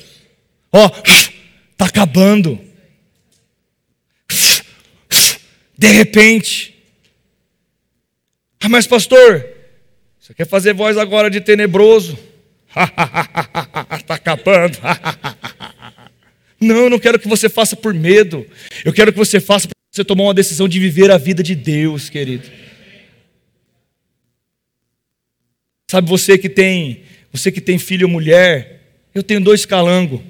Ó, 0.72 0.86
está 0.86 1.86
acabando. 1.86 2.60
De 5.78 5.88
repente. 5.88 6.74
Ah, 8.60 8.70
mas 8.70 8.88
pastor, 8.88 9.46
você 10.20 10.34
quer 10.34 10.48
fazer 10.48 10.74
voz 10.74 10.98
agora 10.98 11.30
de 11.30 11.40
tenebroso? 11.40 12.18
Está 13.98 14.16
acabando. 14.16 14.78
não, 16.60 16.90
não 16.90 17.00
quero 17.00 17.20
que 17.20 17.28
você 17.28 17.50
faça 17.50 17.76
por 17.76 17.94
medo. 17.94 18.46
Eu 18.84 18.94
quero 18.94 19.12
que 19.12 19.18
você 19.18 19.40
faça 19.40 19.68
porque 19.68 19.78
você 19.92 20.04
tomar 20.04 20.24
uma 20.24 20.34
decisão 20.34 20.68
de 20.68 20.80
viver 20.80 21.12
a 21.12 21.18
vida 21.18 21.42
de 21.42 21.56
Deus, 21.56 22.10
querido. 22.10 22.48
Sabe 25.90 26.10
você 26.10 26.38
que 26.38 26.50
tem, 26.50 27.04
você 27.32 27.52
que 27.52 27.62
tem 27.62 27.80
filho 27.80 28.08
ou 28.08 28.12
mulher, 28.12 28.82
eu 29.16 29.24
tenho 29.24 29.40
dois 29.40 29.66
calangos. 29.66 30.22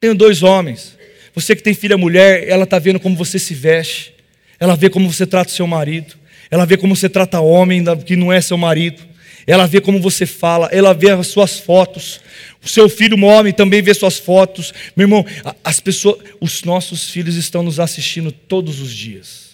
Tenho 0.00 0.14
dois 0.14 0.42
homens. 0.42 0.96
Você 1.34 1.54
que 1.54 1.62
tem 1.62 1.74
filha 1.74 1.98
mulher, 1.98 2.48
ela 2.48 2.64
está 2.64 2.78
vendo 2.78 2.98
como 2.98 3.14
você 3.14 3.38
se 3.38 3.54
veste. 3.54 4.14
Ela 4.58 4.74
vê 4.74 4.88
como 4.88 5.12
você 5.12 5.26
trata 5.26 5.50
o 5.50 5.54
seu 5.54 5.66
marido. 5.66 6.14
Ela 6.50 6.64
vê 6.64 6.76
como 6.76 6.96
você 6.96 7.08
trata 7.08 7.40
homem 7.40 7.84
que 8.04 8.16
não 8.16 8.32
é 8.32 8.40
seu 8.40 8.56
marido. 8.56 9.02
Ela 9.46 9.66
vê 9.66 9.80
como 9.80 10.00
você 10.00 10.26
fala, 10.26 10.68
ela 10.72 10.92
vê 10.92 11.10
as 11.10 11.28
suas 11.28 11.58
fotos. 11.58 12.20
O 12.62 12.68
seu 12.68 12.88
filho, 12.88 13.16
um 13.16 13.24
homem, 13.24 13.52
também 13.52 13.80
vê 13.80 13.94
suas 13.94 14.18
fotos. 14.18 14.72
Meu 14.96 15.04
irmão, 15.04 15.24
as 15.62 15.78
pessoas, 15.78 16.18
os 16.40 16.64
nossos 16.64 17.10
filhos 17.10 17.36
estão 17.36 17.62
nos 17.62 17.78
assistindo 17.78 18.32
todos 18.32 18.80
os 18.80 18.92
dias. 18.92 19.46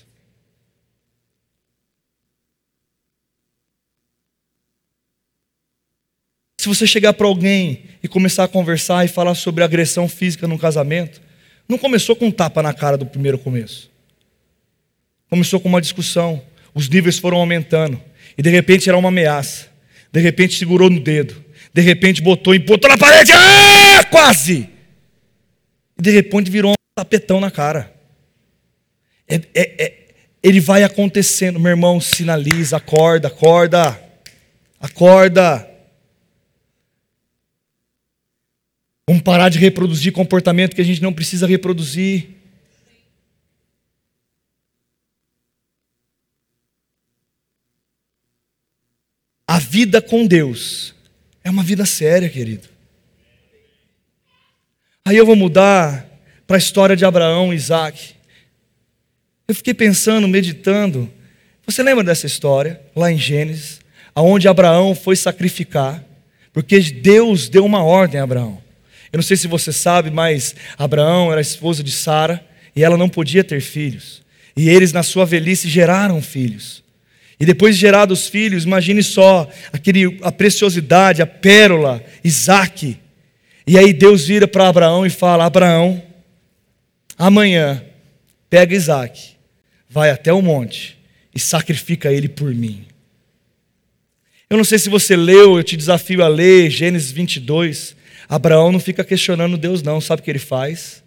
Se 6.59 6.69
você 6.69 6.87
chegar 6.87 7.13
para 7.13 7.27
alguém 7.27 7.85
e 8.03 8.09
começar 8.09 8.45
a 8.45 8.49
conversar 8.49 9.05
e 9.05 9.09
falar 9.09 9.35
sobre 9.35 9.65
agressão 9.65 10.09
física 10.09 10.47
no 10.47 10.59
casamento, 10.59 11.21
não 11.69 11.77
começou 11.77 12.15
com 12.15 12.27
um 12.27 12.31
tapa 12.31 12.63
na 12.63 12.73
cara 12.73 12.97
do 12.97 13.05
primeiro 13.05 13.37
começo. 13.37 13.91
Começou 15.29 15.61
com 15.61 15.69
uma 15.69 15.81
discussão 15.81 16.43
os 16.75 16.89
níveis 16.89 17.19
foram 17.19 17.39
aumentando. 17.39 18.01
E 18.37 18.43
de 18.43 18.51
repente 18.51 18.89
era 18.89 18.97
uma 18.97 19.09
ameaça. 19.09 19.72
De 20.13 20.21
repente 20.21 20.59
segurou 20.59 20.91
no 20.91 21.01
dedo. 21.01 21.43
De 21.73 21.81
repente 21.81 22.21
botou 22.21 22.55
e 22.55 22.59
botou 22.59 22.91
na 22.91 22.99
parede. 22.99 23.33
Ah, 23.33 24.05
quase! 24.11 24.69
De 25.99 26.11
repente 26.11 26.51
virou 26.51 26.73
um 26.73 26.75
tapetão 26.95 27.41
na 27.41 27.51
cara. 27.51 27.95
É, 29.27 29.37
é, 29.55 29.85
é, 29.85 29.99
ele 30.43 30.61
vai 30.61 30.83
acontecendo. 30.83 31.59
Meu 31.59 31.71
irmão, 31.71 31.99
sinaliza, 31.99 32.77
acorda, 32.77 33.29
acorda. 33.29 33.99
Acorda. 34.79 35.69
Vamos 39.09 39.23
parar 39.23 39.49
de 39.49 39.59
reproduzir 39.59 40.13
comportamento 40.13 40.75
que 40.75 40.83
a 40.83 40.85
gente 40.85 41.03
não 41.03 41.13
precisa 41.13 41.47
reproduzir. 41.47 42.42
A 49.53 49.59
vida 49.59 50.01
com 50.01 50.27
Deus 50.27 50.95
é 51.45 51.51
uma 51.51 51.63
vida 51.63 51.85
séria, 51.85 52.27
querido. 52.27 52.67
Aí 55.05 55.15
eu 55.15 55.27
vou 55.27 55.37
mudar 55.37 56.09
para 56.47 56.57
a 56.57 56.59
história 56.59 56.97
de 56.97 57.05
Abraão 57.05 57.53
e 57.53 57.57
Isaac. 57.57 58.15
Eu 59.47 59.55
fiquei 59.55 59.75
pensando, 59.75 60.27
meditando. 60.27 61.13
Você 61.67 61.83
lembra 61.83 62.03
dessa 62.03 62.27
história, 62.27 62.81
lá 62.97 63.13
em 63.13 63.19
Gênesis, 63.19 63.83
aonde 64.15 64.49
Abraão 64.49 64.95
foi 64.95 65.17
sacrificar? 65.17 66.03
Porque 66.51 66.81
Deus 66.81 67.51
deu 67.51 67.67
uma 67.67 67.85
ordem 67.85 68.19
a 68.19 68.25
Abraão. 68.25 68.57
Eu 69.13 69.19
não 69.19 69.23
sei 69.23 69.37
se 69.37 69.47
você 69.49 69.71
sabe, 69.71 70.11
mas 70.11 70.55
Abraão 70.79 71.31
era 71.31 71.43
esposa 71.43 71.83
de 71.83 71.93
Sara 71.93 72.43
e 72.75 72.83
ela 72.83 72.97
não 72.97 73.11
podia 73.11 73.45
ter 73.45 73.61
filhos. 73.61 74.23
E 74.57 74.71
eles, 74.71 74.95
na 74.95 75.03
sua 75.03 75.27
velhice, 75.27 75.69
geraram 75.69 76.23
filhos. 76.23 76.82
E 77.39 77.47
depois 77.47 77.75
de 77.75 77.81
gerados 77.81 78.29
filhos, 78.29 78.65
imagine 78.65 79.03
só 79.03 79.49
aquele, 79.73 80.19
a 80.23 80.31
preciosidade, 80.31 81.23
a 81.23 81.27
pérola, 81.27 82.03
Isaac. 82.23 82.97
E 83.67 83.79
aí 83.79 83.93
Deus 83.93 84.27
vira 84.27 84.47
para 84.47 84.69
Abraão 84.69 85.05
e 85.05 85.11
fala: 85.11 85.45
Abraão, 85.45 86.03
amanhã, 87.19 87.83
pega 88.49 88.75
Isaac, 88.75 89.33
vai 89.89 90.11
até 90.11 90.33
o 90.33 90.43
monte 90.43 90.99
e 91.35 91.41
sacrifica 91.41 92.13
ele 92.13 92.29
por 92.29 92.55
mim. 92.55 92.87
Eu 94.49 94.57
não 94.57 94.65
sei 94.65 94.79
se 94.79 94.91
você 94.91 95.17
leu, 95.17 95.57
eu 95.57 95.65
te 95.65 95.77
desafio 95.77 96.23
a 96.23 96.29
ler 96.29 96.71
Gênesis 96.71 97.11
22. 97.11 97.97
Abraão 98.29 98.71
não 98.71 98.79
fica 98.79 99.03
questionando 99.03 99.57
Deus, 99.57 99.83
não. 99.83 100.01
Sabe 100.01 100.21
o 100.21 100.25
que 100.25 100.31
ele 100.31 100.39
faz? 100.39 101.03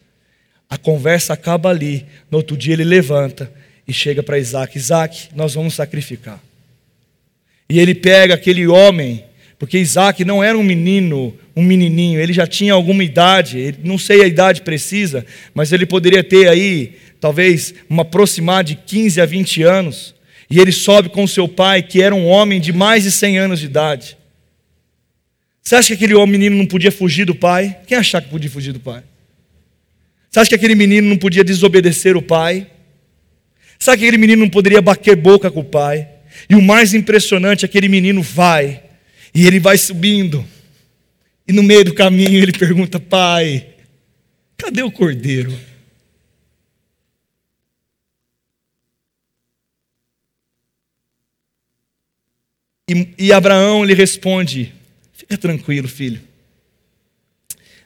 A 0.67 0.77
conversa 0.77 1.33
acaba 1.33 1.69
ali. 1.69 2.05
No 2.29 2.39
outro 2.39 2.57
dia 2.57 2.73
ele 2.73 2.83
levanta 2.83 3.51
e 3.87 3.93
chega 3.93 4.23
para 4.23 4.39
Isaac: 4.39 4.77
Isaac, 4.77 5.29
nós 5.35 5.53
vamos 5.53 5.73
sacrificar. 5.73 6.41
E 7.69 7.79
ele 7.79 7.95
pega 7.95 8.35
aquele 8.35 8.67
homem, 8.67 9.23
porque 9.57 9.77
Isaac 9.77 10.23
não 10.23 10.43
era 10.43 10.57
um 10.57 10.63
menino, 10.63 11.35
um 11.55 11.63
menininho, 11.63 12.19
ele 12.19 12.33
já 12.33 12.45
tinha 12.45 12.73
alguma 12.73 13.03
idade, 13.03 13.75
não 13.83 13.97
sei 13.97 14.21
a 14.21 14.27
idade 14.27 14.61
precisa, 14.61 15.25
mas 15.53 15.71
ele 15.71 15.85
poderia 15.85 16.23
ter 16.23 16.47
aí, 16.47 16.97
talvez, 17.19 17.73
uma 17.89 18.03
aproximar 18.03 18.63
de 18.63 18.75
15 18.75 19.21
a 19.21 19.25
20 19.25 19.63
anos. 19.63 20.13
E 20.47 20.59
ele 20.59 20.71
sobe 20.71 21.09
com 21.09 21.25
seu 21.25 21.47
pai, 21.47 21.81
que 21.81 22.01
era 22.01 22.13
um 22.13 22.27
homem 22.27 22.61
de 22.61 22.71
mais 22.71 23.03
de 23.03 23.11
100 23.11 23.39
anos 23.39 23.59
de 23.59 23.65
idade. 23.65 24.15
Você 25.61 25.75
acha 25.75 25.87
que 25.87 26.05
aquele 26.05 26.23
menino 26.27 26.55
não 26.55 26.67
podia 26.67 26.91
fugir 26.91 27.25
do 27.25 27.33
pai? 27.33 27.75
Quem 27.87 27.97
achar 27.97 28.21
que 28.21 28.29
podia 28.29 28.49
fugir 28.49 28.71
do 28.71 28.79
pai? 28.79 29.01
Você 30.29 30.39
acha 30.39 30.49
que 30.49 30.55
aquele 30.55 30.75
menino 30.75 31.09
não 31.09 31.17
podia 31.17 31.43
desobedecer 31.43 32.15
o 32.15 32.21
pai? 32.21 32.67
Sabe 33.85 33.99
que 33.99 34.05
aquele 34.05 34.17
menino 34.17 34.41
não 34.41 34.49
poderia 34.49 34.81
bater 34.81 35.15
boca 35.15 35.51
com 35.51 35.59
o 35.59 35.63
pai? 35.63 36.09
E 36.49 36.55
o 36.55 36.61
mais 36.61 36.95
impressionante, 36.95 37.65
aquele 37.65 37.87
menino 37.87 38.19
vai, 38.19 38.83
e 39.31 39.45
ele 39.45 39.59
vai 39.59 39.77
subindo, 39.77 40.43
e 41.47 41.53
no 41.53 41.61
meio 41.61 41.85
do 41.85 41.93
caminho 41.93 42.41
ele 42.41 42.51
pergunta: 42.51 42.99
Pai, 42.99 43.75
cadê 44.57 44.81
o 44.81 44.91
cordeiro? 44.91 45.55
E, 52.89 53.13
e 53.19 53.31
Abraão 53.31 53.83
lhe 53.83 53.93
responde: 53.93 54.73
Fica 55.13 55.37
tranquilo, 55.37 55.87
filho. 55.87 56.23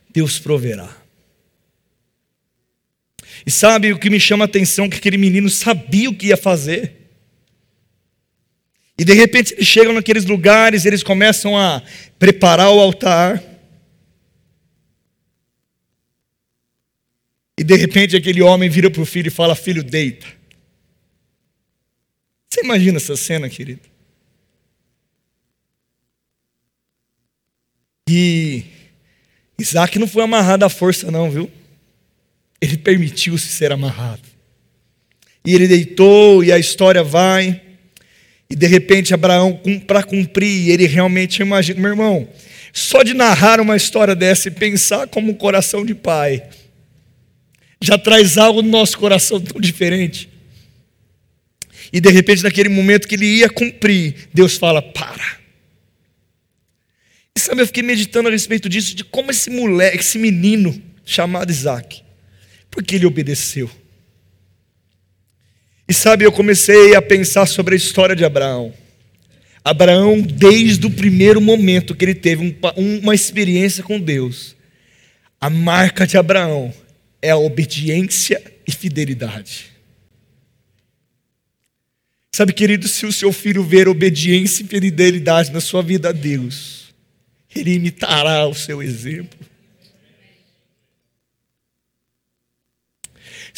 Deus 0.09 0.39
proverá. 0.39 0.98
E 3.45 3.51
sabe 3.51 3.93
o 3.93 3.99
que 3.99 4.09
me 4.09 4.19
chama 4.19 4.45
a 4.45 4.47
atenção? 4.47 4.89
Que 4.89 4.97
aquele 4.97 5.17
menino 5.17 5.49
sabia 5.49 6.09
o 6.09 6.15
que 6.15 6.27
ia 6.27 6.37
fazer. 6.37 6.99
E 8.97 9.05
de 9.05 9.13
repente 9.13 9.53
eles 9.53 9.65
chegam 9.65 9.93
naqueles 9.93 10.25
lugares, 10.25 10.85
eles 10.85 11.01
começam 11.01 11.57
a 11.57 11.81
preparar 12.17 12.69
o 12.69 12.79
altar. 12.79 13.41
E 17.57 17.63
de 17.63 17.75
repente 17.75 18.17
aquele 18.17 18.41
homem 18.41 18.69
vira 18.69 18.91
para 18.91 19.01
o 19.01 19.05
filho 19.05 19.27
e 19.27 19.31
fala: 19.31 19.55
Filho, 19.55 19.83
deita. 19.83 20.27
Você 22.49 22.61
imagina 22.61 22.97
essa 22.97 23.15
cena, 23.15 23.47
querido? 23.49 23.81
E 28.09 28.63
Isaac 29.57 29.99
não 29.99 30.07
foi 30.07 30.23
amarrado 30.23 30.65
à 30.65 30.69
força, 30.69 31.11
não, 31.11 31.29
viu? 31.29 31.49
Ele 32.61 32.77
permitiu-se 32.77 33.47
ser 33.47 33.71
amarrado. 33.71 34.21
E 35.45 35.55
ele 35.55 35.67
deitou, 35.67 36.43
e 36.43 36.51
a 36.51 36.59
história 36.59 37.03
vai. 37.03 37.61
E 38.49 38.55
de 38.55 38.67
repente, 38.67 39.13
Abraão, 39.13 39.59
para 39.87 40.03
cumprir, 40.03 40.69
ele 40.69 40.87
realmente 40.87 41.41
imagina, 41.41 41.79
meu 41.79 41.91
irmão, 41.91 42.27
só 42.73 43.03
de 43.03 43.13
narrar 43.13 43.59
uma 43.59 43.75
história 43.75 44.15
dessa 44.15 44.47
e 44.47 44.51
pensar 44.51 45.07
como 45.07 45.31
um 45.31 45.35
coração 45.35 45.85
de 45.85 45.95
pai, 45.95 46.43
já 47.81 47.97
traz 47.97 48.37
algo 48.37 48.61
no 48.61 48.69
nosso 48.69 48.97
coração 48.97 49.39
tão 49.39 49.61
diferente. 49.61 50.29
E 51.91 51.99
de 51.99 52.09
repente, 52.11 52.43
naquele 52.43 52.69
momento 52.69 53.07
que 53.07 53.15
ele 53.15 53.25
ia 53.25 53.49
cumprir, 53.49 54.29
Deus 54.33 54.57
fala: 54.57 54.81
para. 54.81 55.39
E 57.35 57.39
sabe, 57.39 57.61
eu 57.61 57.67
fiquei 57.67 57.83
meditando 57.83 58.27
a 58.27 58.31
respeito 58.31 58.67
disso, 58.67 58.95
de 58.95 59.03
como 59.03 59.31
esse 59.31 59.49
moleque, 59.49 59.97
esse 59.97 60.17
menino 60.17 60.81
chamado 61.05 61.49
Isaac, 61.49 62.03
porque 62.69 62.95
ele 62.95 63.05
obedeceu. 63.05 63.69
E 65.87 65.93
sabe, 65.93 66.23
eu 66.23 66.31
comecei 66.31 66.95
a 66.95 67.01
pensar 67.01 67.45
sobre 67.47 67.73
a 67.73 67.77
história 67.77 68.15
de 68.15 68.23
Abraão. 68.23 68.73
Abraão, 69.63 70.21
desde 70.21 70.85
o 70.85 70.91
primeiro 70.91 71.41
momento 71.41 71.95
que 71.95 72.05
ele 72.05 72.15
teve 72.15 72.57
uma 72.75 73.15
experiência 73.15 73.83
com 73.83 73.99
Deus, 73.99 74.55
a 75.41 75.49
marca 75.49 76.05
de 76.05 76.17
Abraão 76.17 76.73
é 77.21 77.31
a 77.31 77.37
obediência 77.37 78.41
e 78.67 78.71
fidelidade. 78.71 79.71
Sabe, 82.31 82.53
querido, 82.53 82.87
se 82.87 83.05
o 83.05 83.11
seu 83.11 83.33
filho 83.33 83.63
ver 83.63 83.87
obediência 83.87 84.63
e 84.63 84.67
fidelidade 84.67 85.51
na 85.51 85.59
sua 85.59 85.81
vida 85.81 86.09
a 86.09 86.11
Deus, 86.11 86.93
ele 87.53 87.73
imitará 87.73 88.47
o 88.47 88.53
seu 88.53 88.81
exemplo. 88.81 89.48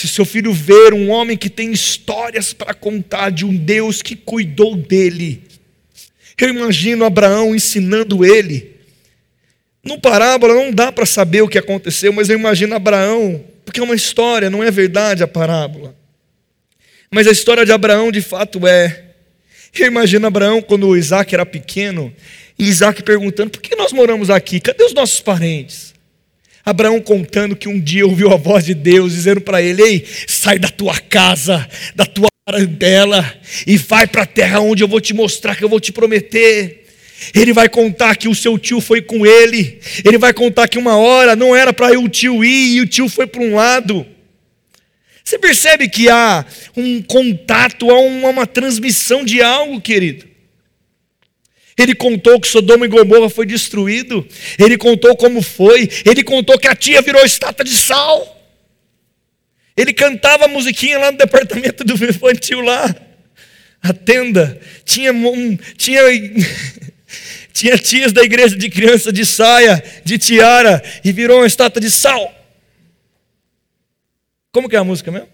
Se 0.02 0.08
seu 0.08 0.26
filho 0.26 0.52
ver 0.52 0.96
um 0.96 1.12
homem 1.12 1.38
que 1.38 1.48
tem 1.48 1.72
histórias 1.72 2.54
para 2.54 2.74
contar 2.74 3.30
de 3.30 3.46
um 3.46 3.56
Deus 3.56 4.02
que 4.02 4.16
cuidou 4.16 4.76
dele, 4.76 5.44
eu 6.40 6.50
imagino 6.50 7.06
Abraão 7.06 7.54
ensinando 7.54 8.26
ele. 8.26 8.78
No 9.84 10.02
parábola 10.02 10.56
não 10.56 10.72
dá 10.72 10.92
para 10.92 11.06
saber 11.06 11.44
o 11.44 11.48
que 11.48 11.60
aconteceu, 11.60 12.12
mas 12.12 12.32
eu 12.32 12.40
imagino 12.40 12.74
Abraão, 12.74 13.46
porque 13.64 13.80
é 13.80 13.84
uma 13.84 13.94
história, 13.94 14.50
não 14.50 14.64
é 14.64 14.72
verdade 14.72 15.22
a 15.22 15.28
parábola. 15.28 15.96
Mas 17.12 17.28
a 17.28 17.32
história 17.32 17.64
de 17.64 17.72
Abraão 17.72 18.12
de 18.12 18.24
fato 18.24 18.66
é. 18.66 19.04
Eu 19.78 19.86
imagino 19.86 20.26
Abraão 20.26 20.64
quando 20.64 20.98
Isaac 20.98 21.32
era 21.32 21.46
pequeno, 21.46 22.12
e 22.58 22.68
Isaac 22.68 23.04
perguntando: 23.04 23.52
por 23.52 23.62
que 23.62 23.76
nós 23.76 23.94
moramos 23.94 24.32
aqui? 24.32 24.60
Cadê 24.60 24.84
os 24.84 24.96
nossos 24.96 25.22
parentes? 25.22 25.91
Abraão 26.66 27.00
contando 27.00 27.56
que 27.56 27.68
um 27.68 27.80
dia 27.80 28.06
ouviu 28.06 28.32
a 28.32 28.38
voz 28.38 28.66
de 28.66 28.74
Deus 28.74 29.14
dizendo 29.14 29.42
para 29.42 29.62
ele: 29.62 29.82
Ei, 29.82 30.06
sai 30.28 30.60
da 30.60 30.70
tua 30.70 31.00
casa, 31.00 31.68
da 31.96 32.06
tua 32.06 32.28
parentela 32.46 33.34
e 33.66 33.78
vai 33.78 34.08
para 34.08 34.24
a 34.24 34.26
terra 34.26 34.60
onde 34.60 34.84
eu 34.84 34.88
vou 34.88 35.02
te 35.02 35.14
mostrar, 35.14 35.56
que 35.56 35.64
eu 35.64 35.70
vou 35.70 35.80
te 35.80 35.92
prometer. 35.92 36.86
Ele 37.36 37.54
vai 37.54 37.70
contar 37.70 38.16
que 38.16 38.28
o 38.28 38.34
seu 38.34 38.58
tio 38.58 38.82
foi 38.82 39.02
com 39.02 39.26
ele. 39.26 39.80
Ele 40.04 40.18
vai 40.18 40.34
contar 40.34 40.68
que 40.68 40.80
uma 40.80 40.98
hora 40.98 41.36
não 41.36 41.56
era 41.56 41.72
para 41.72 41.98
o 42.00 42.10
tio 42.10 42.44
ir 42.44 42.78
e 42.78 42.82
o 42.82 42.88
tio 42.88 43.08
foi 43.08 43.28
para 43.28 43.42
um 43.42 43.56
lado. 43.56 44.06
Você 45.24 45.38
percebe 45.38 45.88
que 45.88 46.10
há 46.10 46.44
um 46.76 47.02
contato, 47.02 47.92
há 47.92 48.00
uma, 48.00 48.30
uma 48.30 48.48
transmissão 48.48 49.24
de 49.24 49.42
algo, 49.42 49.80
querido. 49.80 50.31
Ele 51.82 51.96
contou 51.96 52.40
que 52.40 52.48
Sodoma 52.48 52.86
e 52.86 52.90
Gomorra 52.90 53.30
foi 53.30 53.46
destruído. 53.46 54.28
Ele 54.60 54.78
contou 54.78 55.16
como 55.16 55.42
foi. 55.42 55.90
Ele 56.06 56.24
contou 56.24 56.60
que 56.60 56.68
a 56.68 56.76
tia 56.76 57.02
virou 57.02 57.24
estátua 57.26 57.66
de 57.66 57.76
sal. 57.76 58.40
Ele 59.76 59.94
cantava 59.94 60.48
musiquinha 60.48 61.00
lá 61.00 61.12
no 61.12 61.18
departamento 61.18 61.84
do 61.84 61.94
infantil 61.94 62.62
lá. 62.62 62.96
A 63.82 63.94
tenda. 63.94 64.62
Tinha, 64.86 65.12
um, 65.12 65.58
tinha, 65.76 66.04
tinha 67.52 67.78
tias 67.80 68.14
da 68.14 68.22
igreja 68.22 68.56
de 68.56 68.70
criança 68.70 69.12
de 69.12 69.26
saia, 69.26 69.84
de 70.06 70.20
tiara, 70.20 70.84
e 71.04 71.12
virou 71.12 71.40
uma 71.40 71.48
estátua 71.48 71.82
de 71.82 71.90
sal. 71.90 72.32
Como 74.52 74.70
que 74.70 74.76
é 74.76 74.80
a 74.80 74.84
música 74.84 75.12
mesmo? 75.12 75.30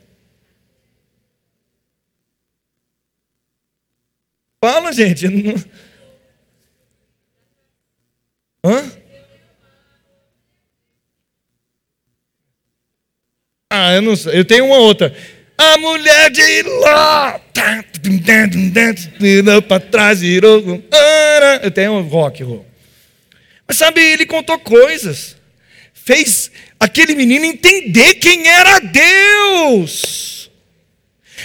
Fala, 4.62 4.94
gente. 4.94 5.26
Hã? 8.68 8.92
Ah, 13.72 13.94
eu 13.94 14.02
não 14.02 14.16
sei. 14.16 14.40
Eu 14.40 14.46
tenho 14.46 14.66
uma 14.66 14.78
outra. 14.78 15.16
A 15.58 15.78
mulher 15.78 16.30
de 16.30 16.64
Ló. 16.64 17.40
Para 19.68 19.80
trás, 19.80 20.20
virou. 20.20 20.84
Eu 21.64 21.72
tenho 21.72 21.94
um 21.94 22.02
rock, 22.02 22.44
roll. 22.44 22.66
Mas 23.66 23.78
sabe, 23.78 24.02
ele 24.02 24.26
contou 24.26 24.60
coisas. 24.60 25.38
Fez 25.94 26.52
aquele 26.80 27.16
menino 27.16 27.46
entender 27.46 28.16
quem 28.16 28.48
era 28.48 28.80
Deus. 28.80 30.37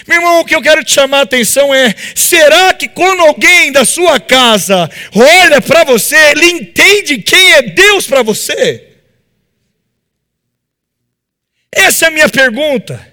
Meu 0.07 0.19
irmão, 0.19 0.41
o 0.41 0.45
que 0.45 0.55
eu 0.55 0.63
quero 0.63 0.85
te 0.85 0.93
chamar 0.93 1.19
a 1.19 1.23
atenção 1.23 1.73
é: 1.75 1.95
será 2.15 2.75
que 2.75 2.89
quando 2.89 3.21
alguém 3.21 3.71
da 3.71 3.85
sua 3.85 4.19
casa 4.19 4.91
olha 5.15 5.61
para 5.61 5.85
você, 5.85 6.17
ele 6.31 6.47
entende 6.47 7.19
quem 7.19 7.53
é 7.53 7.63
Deus 7.63 8.07
para 8.07 8.23
você? 8.23 8.89
Essa 11.71 12.07
é 12.07 12.09
a 12.09 12.11
minha 12.11 12.29
pergunta. 12.29 13.13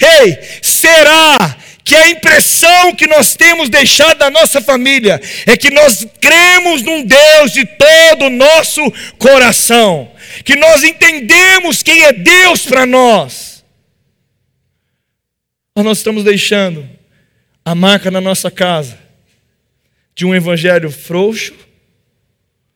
Ei, 0.00 0.38
será 0.62 1.56
que 1.84 1.94
a 1.94 2.08
impressão 2.08 2.94
que 2.94 3.06
nós 3.06 3.34
temos 3.34 3.68
deixado 3.68 4.18
da 4.18 4.30
nossa 4.30 4.60
família 4.60 5.20
é 5.44 5.56
que 5.56 5.70
nós 5.70 6.06
cremos 6.20 6.82
num 6.82 7.02
Deus 7.02 7.52
de 7.52 7.66
todo 7.66 8.26
o 8.26 8.30
nosso 8.30 8.80
coração, 9.18 10.10
que 10.44 10.56
nós 10.56 10.84
entendemos 10.84 11.82
quem 11.82 12.04
é 12.04 12.12
Deus 12.12 12.64
para 12.64 12.86
nós? 12.86 13.59
Ou 15.74 15.84
nós 15.84 15.98
estamos 15.98 16.24
deixando 16.24 16.88
a 17.64 17.74
marca 17.74 18.10
na 18.10 18.20
nossa 18.20 18.50
casa 18.50 18.98
de 20.14 20.24
um 20.24 20.34
evangelho 20.34 20.90
frouxo 20.90 21.54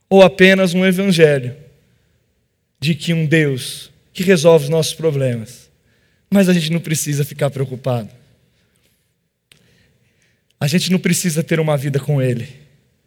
ou 0.08 0.22
apenas 0.22 0.74
um 0.74 0.84
evangelho 0.84 1.56
de 2.78 2.94
que 2.94 3.12
um 3.12 3.26
Deus 3.26 3.90
que 4.12 4.22
resolve 4.22 4.64
os 4.64 4.70
nossos 4.70 4.94
problemas. 4.94 5.68
Mas 6.30 6.48
a 6.48 6.52
gente 6.52 6.70
não 6.70 6.80
precisa 6.80 7.24
ficar 7.24 7.50
preocupado. 7.50 8.10
A 10.60 10.66
gente 10.66 10.90
não 10.90 10.98
precisa 10.98 11.42
ter 11.42 11.60
uma 11.60 11.76
vida 11.76 11.98
com 11.98 12.22
Ele, 12.22 12.48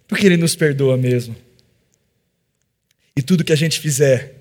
porque 0.07 0.25
Ele 0.25 0.37
nos 0.37 0.55
perdoa 0.55 0.97
mesmo. 0.97 1.35
E 3.15 3.21
tudo 3.21 3.43
que 3.43 3.53
a 3.53 3.55
gente 3.55 3.79
fizer, 3.79 4.35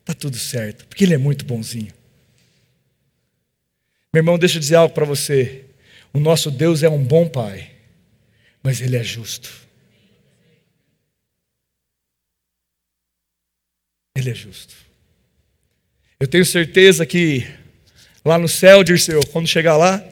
está 0.00 0.14
tudo 0.14 0.36
certo, 0.36 0.86
porque 0.86 1.04
Ele 1.04 1.14
é 1.14 1.18
muito 1.18 1.44
bonzinho. 1.44 1.92
Meu 4.12 4.20
irmão, 4.20 4.38
deixa 4.38 4.56
eu 4.56 4.60
dizer 4.60 4.76
algo 4.76 4.94
para 4.94 5.06
você. 5.06 5.64
O 6.12 6.20
nosso 6.20 6.50
Deus 6.50 6.82
é 6.82 6.88
um 6.88 7.02
bom 7.02 7.28
Pai, 7.28 7.70
mas 8.62 8.80
Ele 8.80 8.96
é 8.96 9.02
justo. 9.02 9.50
Ele 14.14 14.30
é 14.30 14.34
justo. 14.34 14.74
Eu 16.20 16.28
tenho 16.28 16.44
certeza 16.44 17.06
que 17.06 17.46
lá 18.24 18.38
no 18.38 18.48
céu, 18.48 18.84
Dirceu, 18.84 19.20
quando 19.32 19.48
chegar 19.48 19.76
lá, 19.76 20.04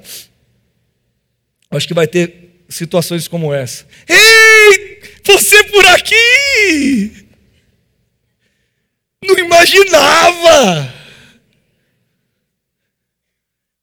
acho 1.70 1.86
que 1.86 1.94
vai 1.94 2.07
ter 2.07 2.64
situações 2.68 3.28
como 3.28 3.53
essa. 3.53 3.86
Ei, 4.09 5.01
você 5.24 5.62
por 5.64 5.86
aqui! 5.86 7.28
Não 9.22 9.38
imaginava! 9.38 10.94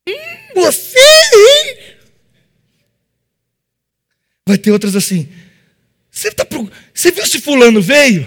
Hum, 0.07 0.53
você, 0.55 0.99
hein? 0.99 1.97
Vai 4.48 4.58
ter 4.58 4.72
outras 4.72 4.95
assim. 4.95 5.28
Você, 6.10 6.32
tá 6.32 6.45
pro... 6.45 6.72
você 6.93 7.12
viu 7.12 7.28
se 7.28 7.41
fulano 7.41 7.82
veio? 7.82 8.26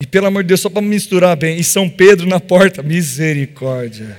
E 0.00 0.06
pelo 0.06 0.28
amor 0.28 0.44
de 0.44 0.48
Deus, 0.48 0.60
só 0.60 0.70
para 0.70 0.80
misturar 0.80 1.36
bem, 1.36 1.58
e 1.58 1.64
São 1.64 1.90
Pedro 1.90 2.24
na 2.24 2.38
porta, 2.38 2.84
misericórdia. 2.84 4.16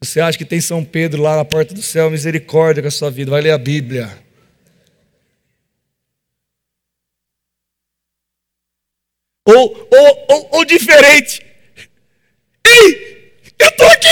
Você 0.00 0.18
acha 0.18 0.38
que 0.38 0.44
tem 0.44 0.60
São 0.60 0.82
Pedro 0.82 1.20
lá 1.20 1.36
na 1.36 1.44
porta 1.44 1.74
do 1.74 1.82
céu, 1.82 2.10
misericórdia 2.10 2.82
com 2.82 2.88
a 2.88 2.90
sua 2.90 3.10
vida, 3.10 3.30
vai 3.30 3.42
ler 3.42 3.50
a 3.50 3.58
Bíblia. 3.58 4.24
Ou, 9.46 9.88
ou, 9.92 10.26
ou, 10.30 10.48
ou 10.52 10.64
diferente. 10.64 11.45
Eu 13.58 13.68
estou 13.68 13.88
aqui! 13.88 14.08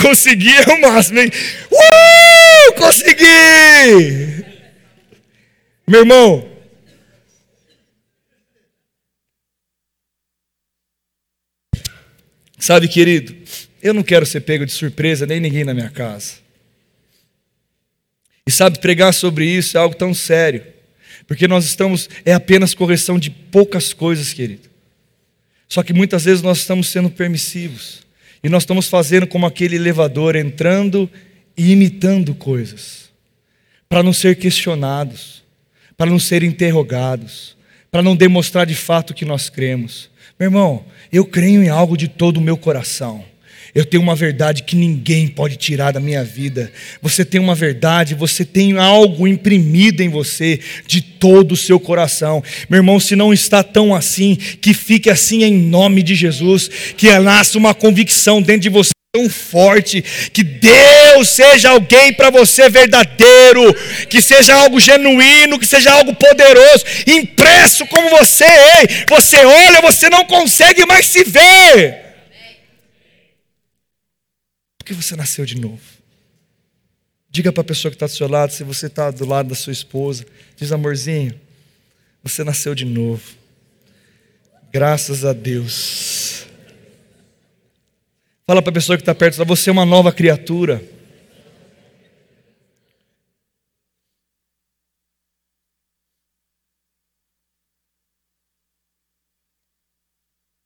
Consegui 0.00 0.54
é 0.56 0.72
o 0.72 0.80
máximo, 0.80 1.20
hein? 1.20 1.30
Uh, 1.70 2.72
consegui! 2.74 4.44
Meu 5.86 6.00
irmão, 6.00 6.50
sabe, 12.58 12.88
querido, 12.88 13.36
eu 13.82 13.92
não 13.92 14.02
quero 14.02 14.24
ser 14.24 14.40
pego 14.40 14.64
de 14.64 14.72
surpresa 14.72 15.26
nem 15.26 15.40
ninguém 15.40 15.64
na 15.64 15.74
minha 15.74 15.90
casa. 15.90 16.34
E 18.46 18.50
sabe, 18.50 18.78
pregar 18.78 19.12
sobre 19.12 19.44
isso 19.44 19.76
é 19.76 19.80
algo 19.80 19.94
tão 19.94 20.14
sério, 20.14 20.64
porque 21.26 21.48
nós 21.48 21.64
estamos, 21.64 22.08
é 22.24 22.32
apenas 22.32 22.74
correção 22.74 23.18
de 23.18 23.30
poucas 23.30 23.92
coisas, 23.92 24.32
querido. 24.32 24.70
Só 25.68 25.82
que 25.82 25.92
muitas 25.92 26.24
vezes 26.24 26.42
nós 26.42 26.58
estamos 26.58 26.88
sendo 26.88 27.10
permissivos, 27.10 28.02
e 28.44 28.48
nós 28.48 28.62
estamos 28.62 28.88
fazendo 28.88 29.26
como 29.26 29.46
aquele 29.46 29.76
elevador, 29.76 30.36
entrando 30.36 31.08
e 31.56 31.72
imitando 31.72 32.34
coisas, 32.34 33.10
para 33.88 34.02
não 34.02 34.12
ser 34.12 34.36
questionados 34.36 35.42
para 36.02 36.10
não 36.10 36.18
ser 36.18 36.42
interrogados, 36.42 37.56
para 37.88 38.02
não 38.02 38.16
demonstrar 38.16 38.66
de 38.66 38.74
fato 38.74 39.10
o 39.10 39.14
que 39.14 39.24
nós 39.24 39.48
cremos. 39.48 40.10
Meu 40.36 40.48
irmão, 40.48 40.84
eu 41.12 41.24
creio 41.24 41.62
em 41.62 41.68
algo 41.68 41.96
de 41.96 42.08
todo 42.08 42.38
o 42.38 42.40
meu 42.40 42.56
coração. 42.56 43.24
Eu 43.74 43.86
tenho 43.86 44.02
uma 44.02 44.14
verdade 44.14 44.64
que 44.64 44.76
ninguém 44.76 45.26
pode 45.26 45.56
tirar 45.56 45.92
da 45.92 46.00
minha 46.00 46.22
vida. 46.22 46.70
Você 47.00 47.24
tem 47.24 47.40
uma 47.40 47.54
verdade, 47.54 48.14
você 48.14 48.44
tem 48.44 48.76
algo 48.76 49.26
imprimido 49.26 50.02
em 50.02 50.10
você 50.10 50.60
de 50.86 51.00
todo 51.00 51.52
o 51.52 51.56
seu 51.56 51.80
coração. 51.80 52.44
Meu 52.68 52.78
irmão, 52.78 53.00
se 53.00 53.16
não 53.16 53.32
está 53.32 53.62
tão 53.62 53.94
assim, 53.94 54.36
que 54.36 54.74
fique 54.74 55.08
assim 55.08 55.42
em 55.42 55.54
nome 55.54 56.02
de 56.02 56.14
Jesus, 56.14 56.70
que 56.98 57.10
nasça 57.18 57.56
uma 57.56 57.72
convicção 57.72 58.42
dentro 58.42 58.60
de 58.62 58.68
você 58.68 58.90
tão 59.14 59.28
forte, 59.28 60.02
que 60.32 60.42
Deus 60.42 61.28
seja 61.30 61.70
alguém 61.70 62.12
para 62.12 62.30
você 62.30 62.68
verdadeiro, 62.68 63.74
que 64.08 64.20
seja 64.20 64.54
algo 64.54 64.80
genuíno, 64.80 65.58
que 65.58 65.66
seja 65.66 65.92
algo 65.92 66.14
poderoso, 66.14 66.84
impresso 67.06 67.86
como 67.86 68.10
você 68.10 68.44
é. 68.44 69.06
Você 69.08 69.36
olha, 69.36 69.80
você 69.80 70.10
não 70.10 70.26
consegue 70.26 70.84
mais 70.84 71.06
se 71.06 71.24
ver. 71.24 72.11
Porque 74.82 74.94
você 74.94 75.14
nasceu 75.14 75.46
de 75.46 75.60
novo. 75.60 75.80
Diga 77.30 77.52
para 77.52 77.60
a 77.60 77.64
pessoa 77.64 77.88
que 77.88 77.94
está 77.94 78.06
do 78.06 78.12
seu 78.12 78.26
lado, 78.26 78.52
se 78.52 78.64
você 78.64 78.86
está 78.86 79.12
do 79.12 79.24
lado 79.24 79.50
da 79.50 79.54
sua 79.54 79.72
esposa, 79.72 80.26
diz 80.56 80.72
amorzinho, 80.72 81.40
você 82.20 82.42
nasceu 82.42 82.74
de 82.74 82.84
novo. 82.84 83.22
Graças 84.72 85.24
a 85.24 85.32
Deus. 85.32 86.46
Fala 88.44 88.60
para 88.60 88.70
a 88.70 88.74
pessoa 88.74 88.96
que 88.96 89.02
está 89.02 89.14
perto, 89.14 89.44
você 89.44 89.70
é 89.70 89.72
uma 89.72 89.86
nova 89.86 90.10
criatura. 90.10 90.82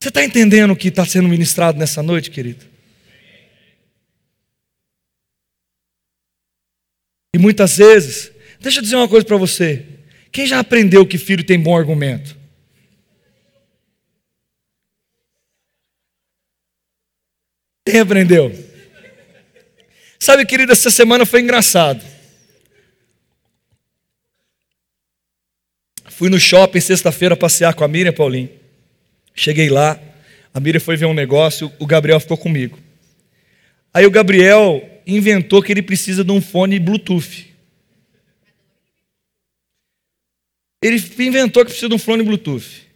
Você 0.01 0.09
está 0.09 0.25
entendendo 0.25 0.71
o 0.71 0.77
que 0.77 0.89
está 0.89 1.05
sendo 1.05 1.29
ministrado 1.29 1.79
nessa 1.79 2.03
noite, 2.03 2.31
querido? 2.31 2.76
E 7.37 7.39
muitas 7.39 7.77
vezes, 7.77 8.33
deixa 8.59 8.79
eu 8.79 8.83
dizer 8.83 8.97
uma 8.97 9.07
coisa 9.07 9.27
para 9.27 9.37
você. 9.37 9.85
Quem 10.33 10.47
já 10.47 10.59
aprendeu 10.59 11.05
que 11.05 11.19
filho 11.19 11.45
tem 11.45 11.61
bom 11.61 11.77
argumento? 11.77 12.35
Quem 17.85 18.01
aprendeu? 18.01 18.51
Sabe, 20.19 20.47
querida, 20.47 20.73
essa 20.73 20.91
semana 20.91 21.27
foi 21.27 21.43
engraçado. 21.43 22.03
Fui 26.09 26.31
no 26.31 26.41
shopping 26.41 26.81
sexta-feira 26.81 27.37
passear 27.37 27.75
com 27.75 27.85
a 27.85 27.89
Miriam 27.89 28.15
Paulinho. 28.15 28.49
Cheguei 29.35 29.69
lá, 29.69 30.01
a 30.55 30.59
Miriam 30.59 30.81
foi 30.81 30.97
ver 30.97 31.05
um 31.05 31.13
negócio, 31.13 31.71
o 31.79 31.85
Gabriel 31.85 32.19
ficou 32.19 32.39
comigo. 32.39 32.79
Aí 33.93 34.07
o 34.07 34.11
Gabriel 34.11 34.96
inventou 35.07 35.63
que 35.63 35.73
ele 35.73 35.83
precisa 35.83 36.25
de 36.25 36.33
um 36.33 36.41
fone 36.41 36.79
Bluetooth. 36.81 37.55
Ele 40.83 40.97
inventou 41.19 41.65
que 41.65 41.71
precisa 41.71 41.89
de 41.89 41.95
um 41.95 41.99
fone 41.99 42.23
Bluetooth. 42.23 42.87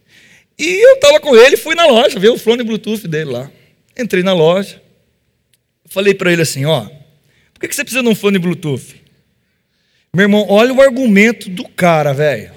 E 0.59 0.85
eu 0.85 0.95
estava 0.95 1.19
com 1.19 1.35
ele, 1.35 1.57
fui 1.57 1.73
na 1.73 1.87
loja 1.87 2.19
ver 2.19 2.29
o 2.29 2.37
fone 2.37 2.63
Bluetooth 2.63 3.07
dele 3.07 3.31
lá. 3.31 3.51
Entrei 3.97 4.23
na 4.23 4.33
loja, 4.33 4.81
falei 5.85 6.13
para 6.13 6.31
ele 6.31 6.41
assim: 6.41 6.65
ó, 6.65 6.87
por 7.53 7.59
que 7.59 7.73
você 7.73 7.83
precisa 7.83 8.03
de 8.03 8.09
um 8.09 8.15
fone 8.15 8.37
Bluetooth? 8.37 9.01
Meu 10.13 10.25
irmão, 10.25 10.45
olha 10.49 10.73
o 10.73 10.81
argumento 10.81 11.49
do 11.49 11.67
cara, 11.67 12.13
velho. 12.13 12.53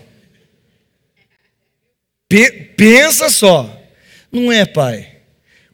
Pensa 2.76 3.30
só. 3.30 3.80
Não 4.30 4.50
é, 4.50 4.64
pai. 4.66 5.18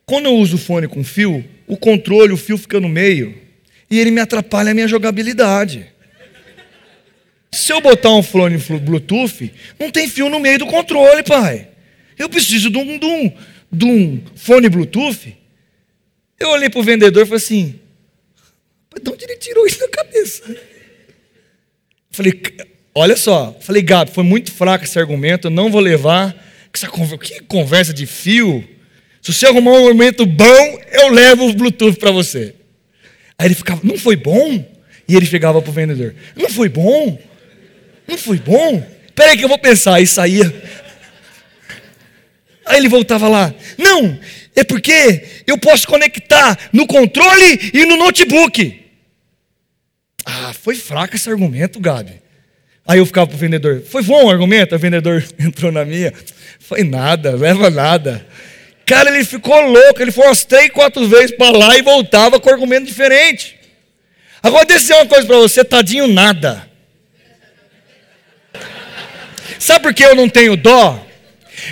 Quando 0.04 0.26
eu 0.26 0.34
uso 0.34 0.56
o 0.56 0.58
fone 0.58 0.86
com 0.86 1.02
fio, 1.02 1.42
o 1.66 1.76
controle, 1.76 2.32
o 2.32 2.36
fio 2.36 2.58
fica 2.58 2.78
no 2.78 2.88
meio. 2.88 3.49
E 3.90 3.98
ele 3.98 4.10
me 4.10 4.20
atrapalha 4.20 4.70
a 4.70 4.74
minha 4.74 4.86
jogabilidade. 4.86 5.86
Se 7.52 7.72
eu 7.72 7.80
botar 7.80 8.14
um 8.14 8.22
fone 8.22 8.56
Bluetooth, 8.56 9.52
não 9.78 9.90
tem 9.90 10.08
fio 10.08 10.28
no 10.28 10.38
meio 10.38 10.60
do 10.60 10.66
controle, 10.66 11.22
pai. 11.22 11.68
Eu 12.16 12.28
preciso 12.28 12.70
de 12.70 12.78
um, 12.78 12.98
de 12.98 13.06
um, 13.06 13.32
de 13.72 13.84
um 13.84 14.22
fone 14.36 14.68
Bluetooth. 14.68 15.36
Eu 16.38 16.50
olhei 16.50 16.70
para 16.70 16.80
o 16.80 16.84
vendedor 16.84 17.22
e 17.22 17.26
falei 17.26 17.36
assim: 17.36 17.80
de 19.02 19.10
onde 19.10 19.24
ele 19.24 19.36
tirou 19.36 19.66
isso 19.66 19.80
da 19.80 19.88
cabeça? 19.88 20.42
Falei, 22.10 22.40
olha 22.94 23.16
só, 23.16 23.56
falei, 23.60 23.82
Gabi, 23.82 24.10
foi 24.10 24.24
muito 24.24 24.52
fraco 24.52 24.84
esse 24.84 24.98
argumento, 24.98 25.46
eu 25.46 25.50
não 25.50 25.70
vou 25.70 25.80
levar. 25.80 26.36
Essa 26.72 26.88
conversa, 26.88 27.18
que 27.18 27.40
conversa 27.42 27.92
de 27.92 28.06
fio? 28.06 28.66
Se 29.20 29.32
você 29.32 29.46
arrumar 29.46 29.72
um 29.72 29.86
argumento 29.86 30.24
bom, 30.24 30.80
eu 30.92 31.08
levo 31.08 31.48
o 31.48 31.52
Bluetooth 31.52 31.98
para 31.98 32.10
você. 32.10 32.54
Aí 33.40 33.46
ele 33.46 33.54
ficava, 33.54 33.80
não 33.82 33.96
foi 33.96 34.16
bom? 34.16 34.62
E 35.08 35.16
ele 35.16 35.24
chegava 35.24 35.62
para 35.62 35.70
o 35.70 35.72
vendedor, 35.72 36.14
não 36.36 36.50
foi 36.50 36.68
bom? 36.68 37.18
Não 38.06 38.18
foi 38.18 38.36
bom? 38.36 38.86
Espera 39.06 39.30
aí 39.30 39.38
que 39.38 39.44
eu 39.44 39.48
vou 39.48 39.58
pensar. 39.58 39.94
Aí 39.94 40.06
saía. 40.06 40.44
Aí 42.66 42.76
ele 42.76 42.88
voltava 42.90 43.28
lá. 43.28 43.54
Não, 43.78 44.18
é 44.54 44.62
porque 44.62 45.24
eu 45.46 45.56
posso 45.56 45.88
conectar 45.88 46.68
no 46.70 46.86
controle 46.86 47.70
e 47.72 47.86
no 47.86 47.96
notebook. 47.96 48.78
Ah, 50.26 50.52
foi 50.52 50.74
fraco 50.74 51.16
esse 51.16 51.30
argumento, 51.30 51.80
Gabi. 51.80 52.20
Aí 52.86 52.98
eu 52.98 53.06
ficava 53.06 53.26
para 53.26 53.36
o 53.36 53.38
vendedor, 53.38 53.82
foi 53.88 54.02
bom 54.02 54.26
o 54.26 54.30
argumento? 54.30 54.74
O 54.74 54.78
vendedor 54.78 55.24
entrou 55.40 55.72
na 55.72 55.82
minha, 55.82 56.12
foi 56.58 56.84
nada, 56.84 57.34
leva 57.34 57.70
nada. 57.70 58.26
Cara, 58.90 59.08
ele 59.08 59.24
ficou 59.24 59.60
louco, 59.60 60.02
ele 60.02 60.10
foi 60.10 60.26
umas 60.26 60.44
três, 60.44 60.68
quatro 60.72 61.06
vezes 61.06 61.30
para 61.36 61.56
lá 61.56 61.78
e 61.78 61.82
voltava 61.82 62.40
com 62.40 62.50
argumento 62.50 62.86
diferente. 62.86 63.56
Agora, 64.42 64.66
deixa 64.66 64.82
eu 64.82 64.82
dizer 64.82 64.94
uma 64.94 65.06
coisa 65.06 65.26
para 65.28 65.36
você, 65.36 65.64
tadinho 65.64 66.08
nada. 66.08 66.68
Sabe 69.60 69.84
por 69.84 69.94
que 69.94 70.02
eu 70.04 70.16
não 70.16 70.28
tenho 70.28 70.56
dó? 70.56 71.06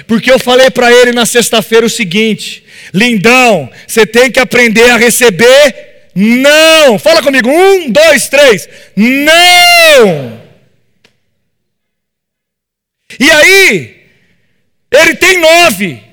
Porque 0.07 0.31
eu 0.31 0.39
falei 0.39 0.71
para 0.71 0.93
ele 0.93 1.11
na 1.11 1.27
sexta-feira 1.27 1.85
o 1.85 1.91
seguinte: 1.91 2.65
lindão, 2.95 3.69
você 3.85 4.07
tem 4.07 4.31
que 4.31 4.39
aprender 4.39 4.89
a 4.89 4.97
receber 4.97 6.11
não. 6.15 7.01
Fala 7.01 7.21
comigo, 7.21 7.51
um, 7.51 7.91
dois, 7.91 8.29
três, 8.29 8.69
não. 8.95 10.41
E 13.19 13.29
aí, 13.29 14.07
ele 14.93 15.17
tem 15.17 15.39
nove. 15.39 16.08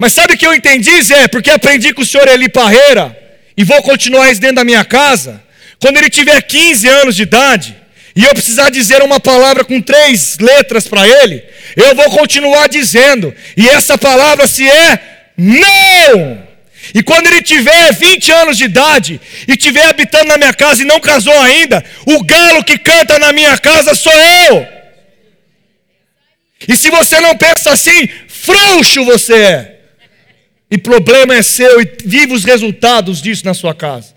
Mas 0.00 0.14
sabe 0.14 0.32
o 0.32 0.38
que 0.38 0.46
eu 0.46 0.54
entendi, 0.54 1.02
Zé? 1.02 1.28
Porque 1.28 1.50
aprendi 1.50 1.92
com 1.92 2.00
o 2.00 2.06
senhor 2.06 2.26
Eli 2.26 2.48
Parreira 2.48 3.14
e 3.54 3.62
vou 3.62 3.82
continuar 3.82 4.30
isso 4.30 4.40
dentro 4.40 4.56
da 4.56 4.64
minha 4.64 4.82
casa. 4.82 5.42
Quando 5.78 5.98
ele 5.98 6.08
tiver 6.08 6.40
15 6.40 6.88
anos 6.88 7.14
de 7.14 7.24
idade, 7.24 7.76
e 8.16 8.24
eu 8.24 8.32
precisar 8.32 8.70
dizer 8.70 9.02
uma 9.02 9.20
palavra 9.20 9.62
com 9.62 9.78
três 9.78 10.38
letras 10.38 10.88
para 10.88 11.06
ele, 11.06 11.44
eu 11.76 11.94
vou 11.94 12.10
continuar 12.12 12.66
dizendo, 12.66 13.34
e 13.54 13.68
essa 13.68 13.98
palavra 13.98 14.46
se 14.46 14.66
é 14.66 14.98
não. 15.36 16.48
E 16.94 17.02
quando 17.02 17.26
ele 17.26 17.42
tiver 17.42 17.92
20 17.92 18.32
anos 18.32 18.56
de 18.56 18.64
idade 18.64 19.20
e 19.46 19.52
estiver 19.52 19.84
habitando 19.84 20.28
na 20.28 20.38
minha 20.38 20.54
casa 20.54 20.80
e 20.80 20.86
não 20.86 20.98
casou 20.98 21.38
ainda, 21.40 21.84
o 22.06 22.24
galo 22.24 22.64
que 22.64 22.78
canta 22.78 23.18
na 23.18 23.34
minha 23.34 23.58
casa 23.58 23.94
sou 23.94 24.18
eu. 24.48 24.66
E 26.66 26.74
se 26.74 26.88
você 26.88 27.20
não 27.20 27.36
pensa 27.36 27.70
assim, 27.70 28.08
frouxo 28.28 29.04
você 29.04 29.34
é. 29.34 29.79
E 30.70 30.78
problema 30.78 31.34
é 31.34 31.42
seu 31.42 31.80
e 31.80 31.96
vive 32.04 32.32
os 32.32 32.44
resultados 32.44 33.20
disso 33.20 33.44
na 33.44 33.54
sua 33.54 33.74
casa. 33.74 34.14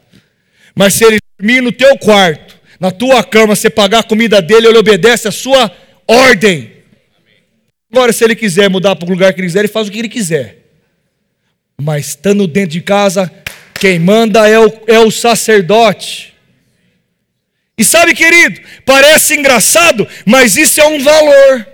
Mas 0.75 0.93
se 0.93 1.03
ele 1.03 1.17
dormir 1.39 1.61
no 1.61 1.71
teu 1.71 1.97
quarto, 1.97 2.59
na 2.79 2.91
tua 2.91 3.23
cama, 3.23 3.55
você 3.55 3.69
pagar 3.69 3.99
a 3.99 4.03
comida 4.03 4.41
dele, 4.41 4.67
ele 4.67 4.77
obedece 4.77 5.27
a 5.27 5.31
sua 5.31 5.71
ordem. 6.07 6.71
Agora, 7.91 8.11
se 8.11 8.23
ele 8.23 8.35
quiser 8.35 8.69
mudar 8.69 8.95
para 8.95 9.07
o 9.07 9.11
lugar 9.11 9.33
que 9.33 9.39
ele 9.39 9.47
quiser, 9.47 9.59
ele 9.59 9.67
faz 9.67 9.87
o 9.87 9.91
que 9.91 9.99
ele 9.99 10.09
quiser. 10.09 10.59
Mas 11.81 12.09
estando 12.09 12.47
dentro 12.47 12.71
de 12.71 12.81
casa, 12.81 13.31
quem 13.79 13.99
manda 13.99 14.47
é 14.47 14.59
o, 14.59 14.71
é 14.87 14.99
o 14.99 15.11
sacerdote. 15.11 16.33
E 17.77 17.83
sabe, 17.83 18.13
querido, 18.13 18.61
parece 18.85 19.35
engraçado, 19.35 20.07
mas 20.25 20.55
isso 20.55 20.79
é 20.79 20.87
um 20.87 21.01
valor. 21.01 21.67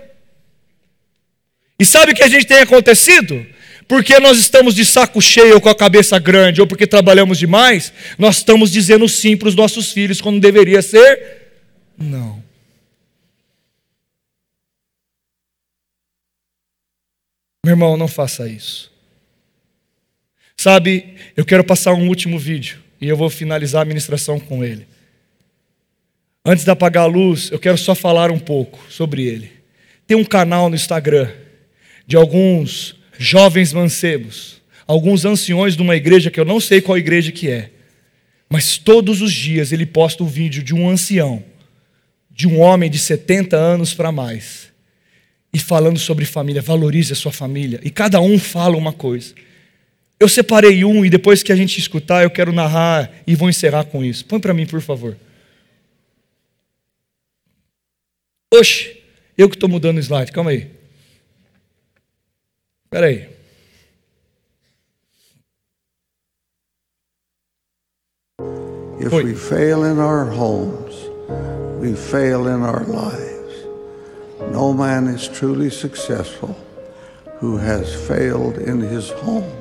E 1.78 1.84
sabe 1.84 2.12
o 2.12 2.14
que 2.14 2.22
a 2.22 2.28
gente 2.28 2.46
tem 2.46 2.58
acontecido? 2.58 3.46
Porque 3.90 4.20
nós 4.20 4.38
estamos 4.38 4.76
de 4.76 4.84
saco 4.84 5.20
cheio 5.20 5.54
ou 5.54 5.60
com 5.60 5.68
a 5.68 5.74
cabeça 5.74 6.16
grande, 6.16 6.60
ou 6.60 6.66
porque 6.68 6.86
trabalhamos 6.86 7.36
demais, 7.36 7.92
nós 8.16 8.36
estamos 8.36 8.70
dizendo 8.70 9.08
sim 9.08 9.36
para 9.36 9.48
os 9.48 9.56
nossos 9.56 9.90
filhos 9.90 10.20
quando 10.20 10.38
deveria 10.38 10.80
ser 10.80 11.40
não. 11.98 12.40
Meu 17.66 17.72
irmão, 17.72 17.96
não 17.96 18.06
faça 18.06 18.48
isso. 18.48 18.92
Sabe, 20.56 21.16
eu 21.36 21.44
quero 21.44 21.64
passar 21.64 21.92
um 21.92 22.06
último 22.06 22.38
vídeo 22.38 22.78
e 23.00 23.08
eu 23.08 23.16
vou 23.16 23.28
finalizar 23.28 23.82
a 23.82 23.84
ministração 23.84 24.38
com 24.38 24.64
ele. 24.64 24.86
Antes 26.46 26.64
de 26.64 26.70
apagar 26.70 27.02
a 27.02 27.06
luz, 27.06 27.50
eu 27.50 27.58
quero 27.58 27.76
só 27.76 27.96
falar 27.96 28.30
um 28.30 28.38
pouco 28.38 28.86
sobre 28.88 29.26
ele. 29.26 29.50
Tem 30.06 30.16
um 30.16 30.24
canal 30.24 30.68
no 30.68 30.76
Instagram 30.76 31.28
de 32.06 32.16
alguns 32.16 32.99
jovens 33.20 33.70
mancebos, 33.74 34.62
alguns 34.86 35.26
anciões 35.26 35.76
de 35.76 35.82
uma 35.82 35.94
igreja 35.94 36.30
que 36.30 36.40
eu 36.40 36.44
não 36.44 36.58
sei 36.58 36.80
qual 36.80 36.96
igreja 36.96 37.30
que 37.30 37.50
é, 37.50 37.70
mas 38.48 38.78
todos 38.78 39.20
os 39.20 39.30
dias 39.30 39.72
ele 39.72 39.84
posta 39.84 40.24
um 40.24 40.26
vídeo 40.26 40.62
de 40.62 40.74
um 40.74 40.88
ancião, 40.88 41.44
de 42.30 42.48
um 42.48 42.58
homem 42.58 42.88
de 42.88 42.98
70 42.98 43.54
anos 43.58 43.92
para 43.92 44.10
mais, 44.10 44.72
e 45.52 45.58
falando 45.58 45.98
sobre 45.98 46.24
família, 46.24 46.62
valorize 46.62 47.12
a 47.12 47.16
sua 47.16 47.30
família, 47.30 47.78
e 47.84 47.90
cada 47.90 48.22
um 48.22 48.38
fala 48.38 48.74
uma 48.74 48.92
coisa. 48.92 49.34
Eu 50.18 50.28
separei 50.28 50.82
um 50.82 51.04
e 51.04 51.10
depois 51.10 51.42
que 51.42 51.52
a 51.52 51.56
gente 51.56 51.78
escutar, 51.78 52.22
eu 52.22 52.30
quero 52.30 52.52
narrar 52.52 53.12
e 53.26 53.34
vou 53.34 53.50
encerrar 53.50 53.84
com 53.84 54.02
isso. 54.02 54.24
Põe 54.24 54.40
para 54.40 54.54
mim, 54.54 54.66
por 54.66 54.80
favor. 54.80 55.16
Oxe, 58.52 58.96
eu 59.36 59.48
que 59.48 59.56
estou 59.56 59.68
mudando 59.68 59.98
o 59.98 60.00
slide, 60.00 60.32
calma 60.32 60.50
aí. 60.50 60.79
Espera 62.92 63.06
aí. 63.06 63.28
If 68.98 69.12
we 69.12 69.32
fail 69.32 69.84
in 69.84 70.00
our 70.00 70.24
homes, 70.24 71.08
we 71.80 71.94
fail 71.94 72.48
in 72.48 72.62
our 72.62 72.82
lives. 72.82 73.64
No 74.50 74.72
man 74.72 75.06
is 75.06 75.28
truly 75.28 75.70
successful 75.70 76.56
who 77.38 77.58
has 77.58 77.94
failed 78.08 78.58
in 78.58 78.80
his 78.80 79.10
home. 79.10 79.54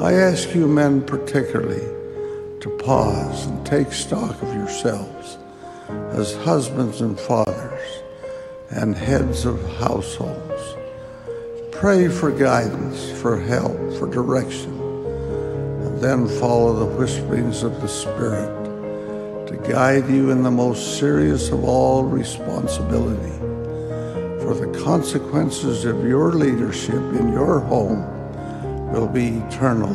I 0.00 0.12
ask 0.12 0.54
you, 0.54 0.68
men 0.68 1.02
particularly, 1.02 1.82
to 2.60 2.70
pause 2.78 3.46
and 3.46 3.66
take 3.66 3.92
stock 3.92 4.40
of 4.42 4.54
yourselves 4.54 5.38
as 6.12 6.36
husbands 6.36 7.00
and 7.00 7.18
fathers 7.18 8.02
and 8.70 8.94
heads 8.94 9.44
of 9.44 9.60
households. 9.78 10.75
Pray 11.78 12.08
for 12.08 12.30
guidance, 12.30 13.10
for 13.20 13.38
help, 13.38 13.76
for 13.98 14.08
direction, 14.08 14.72
and 15.84 16.00
then 16.00 16.26
follow 16.26 16.72
the 16.72 16.96
whisperings 16.96 17.62
of 17.62 17.82
the 17.82 17.86
Spirit 17.86 18.48
to 19.46 19.56
guide 19.70 20.08
you 20.08 20.30
in 20.30 20.42
the 20.42 20.50
most 20.50 20.98
serious 20.98 21.50
of 21.50 21.64
all 21.64 22.02
responsibility. 22.02 23.36
For 24.40 24.54
the 24.54 24.72
consequences 24.82 25.84
of 25.84 26.02
your 26.02 26.32
leadership 26.32 27.02
in 27.20 27.30
your 27.30 27.60
home 27.60 28.02
will 28.90 29.06
be 29.06 29.36
eternal 29.44 29.94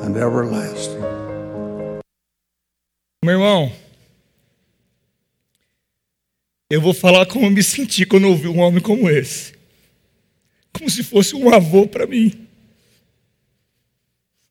and 0.00 0.16
everlasting. 0.16 1.04
Meu 3.22 3.34
irmão, 3.34 3.72
eu 6.70 6.80
vou 6.80 6.94
falar 6.94 7.26
como 7.26 7.44
eu 7.44 7.50
me 7.50 7.62
senti 7.62 8.06
quando 8.06 8.26
ouvi 8.26 8.48
um 8.48 8.60
homem 8.60 8.80
como 8.80 9.10
esse. 9.10 9.53
Como 10.76 10.90
se 10.90 11.02
fosse 11.02 11.34
um 11.34 11.54
avô 11.54 11.86
para 11.86 12.06
mim. 12.06 12.46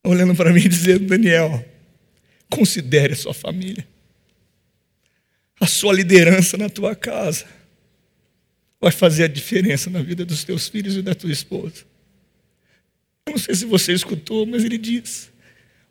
Olhando 0.04 0.34
para 0.34 0.52
mim 0.52 0.62
e 0.62 0.70
dizendo: 0.70 1.06
Daniel, 1.06 1.64
considere 2.50 3.14
a 3.14 3.16
sua 3.16 3.34
família, 3.34 3.88
a 5.60 5.68
sua 5.68 5.94
liderança 5.94 6.58
na 6.58 6.70
tua 6.70 6.96
casa 6.96 7.46
vai 8.82 8.92
fazer 8.92 9.26
a 9.26 9.28
diferença 9.28 9.90
na 9.90 10.02
vida 10.02 10.26
dos 10.26 10.44
teus 10.44 10.68
filhos 10.68 10.96
e 10.96 11.02
da 11.02 11.14
tua 11.14 11.32
esposa. 11.32 11.86
Eu 13.26 13.32
não 13.32 13.38
sei 13.38 13.56
se 13.56 13.66
você 13.66 13.94
escutou, 13.94 14.46
mas 14.46 14.64
ele 14.64 14.78
diz: 14.78 15.32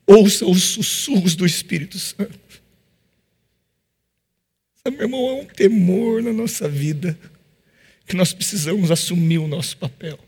ouça 0.06 0.46
os 0.46 0.62
sussurros 0.62 1.34
do 1.34 1.46
Espírito 1.46 1.98
Santo. 1.98 2.62
Meu 4.84 5.02
irmão, 5.02 5.28
é 5.28 5.32
um 5.42 5.44
temor 5.44 6.22
na 6.22 6.32
nossa 6.32 6.68
vida 6.68 7.16
que 8.06 8.16
nós 8.16 8.32
precisamos 8.32 8.90
assumir 8.90 9.38
o 9.38 9.48
nosso 9.48 9.76
papel. 9.76 10.18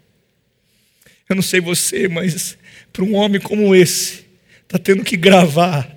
Eu 1.28 1.36
não 1.36 1.42
sei 1.42 1.60
você, 1.60 2.08
mas 2.08 2.56
para 2.92 3.04
um 3.04 3.14
homem 3.14 3.40
como 3.40 3.74
esse, 3.74 4.24
está 4.62 4.78
tendo 4.78 5.04
que 5.04 5.16
gravar 5.16 5.90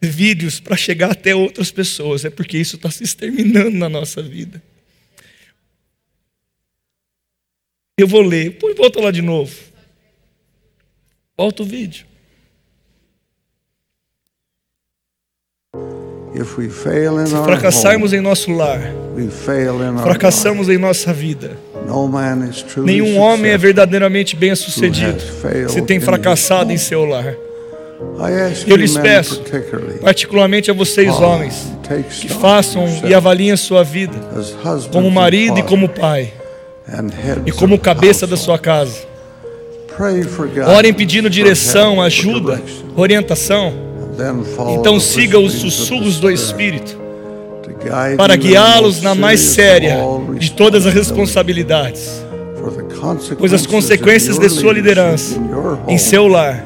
vídeos 0.00 0.58
para 0.58 0.76
chegar 0.76 1.12
até 1.12 1.34
outras 1.34 1.70
pessoas, 1.70 2.24
é 2.24 2.30
porque 2.30 2.56
isso 2.56 2.76
está 2.76 2.90
se 2.90 3.04
exterminando 3.04 3.76
na 3.76 3.88
nossa 3.88 4.22
vida. 4.22 4.62
Eu 7.98 8.08
vou 8.08 8.22
ler, 8.22 8.56
põe 8.58 8.74
volta 8.74 9.00
lá 9.00 9.10
de 9.10 9.20
novo. 9.20 9.54
Volta 11.36 11.62
o 11.62 11.66
vídeo. 11.66 12.06
Se 17.26 17.34
fracassarmos 17.44 18.12
em 18.12 18.20
nosso 18.20 18.50
lar, 18.52 18.80
fracassamos 20.02 20.68
em 20.68 20.78
nossa 20.78 21.12
vida. 21.12 21.52
Nenhum 22.84 23.18
homem 23.18 23.52
é 23.52 23.58
verdadeiramente 23.58 24.36
bem-sucedido 24.36 25.20
se 25.68 25.82
tem 25.82 25.98
fracassado 26.00 26.72
em 26.72 26.78
seu 26.78 27.04
lar. 27.04 27.34
Eu 28.66 28.76
lhes 28.76 28.96
peço, 28.96 29.42
particularmente 30.00 30.70
a 30.70 30.74
vocês 30.74 31.12
homens, 31.20 31.70
que 32.20 32.28
façam 32.28 32.86
e 33.04 33.12
avaliem 33.12 33.52
a 33.52 33.56
sua 33.56 33.82
vida 33.84 34.16
como 34.92 35.10
marido 35.10 35.58
e 35.58 35.62
como 35.62 35.88
pai 35.88 36.32
e 37.44 37.52
como 37.52 37.78
cabeça 37.78 38.26
da 38.26 38.36
sua 38.36 38.58
casa. 38.58 39.10
Orem 40.76 40.94
pedindo 40.94 41.28
direção, 41.28 42.00
ajuda, 42.00 42.62
orientação. 42.96 43.89
Então 44.78 44.98
siga 45.00 45.38
os 45.38 45.54
sussurros 45.54 46.18
do 46.20 46.30
Espírito 46.30 46.98
para 48.16 48.36
guiá-los 48.36 49.00
na 49.00 49.14
mais 49.14 49.40
séria 49.40 49.96
de 50.38 50.52
todas 50.52 50.86
as 50.86 50.92
responsabilidades, 50.92 52.24
pois 53.38 53.52
as 53.54 53.66
consequências 53.66 54.38
de 54.38 54.48
sua 54.50 54.72
liderança 54.72 55.36
em 55.88 55.96
seu 55.98 56.26
lar 56.28 56.64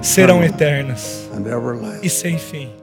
serão 0.00 0.42
eternas 0.44 1.28
e 2.02 2.08
sem 2.08 2.38
fim. 2.38 2.81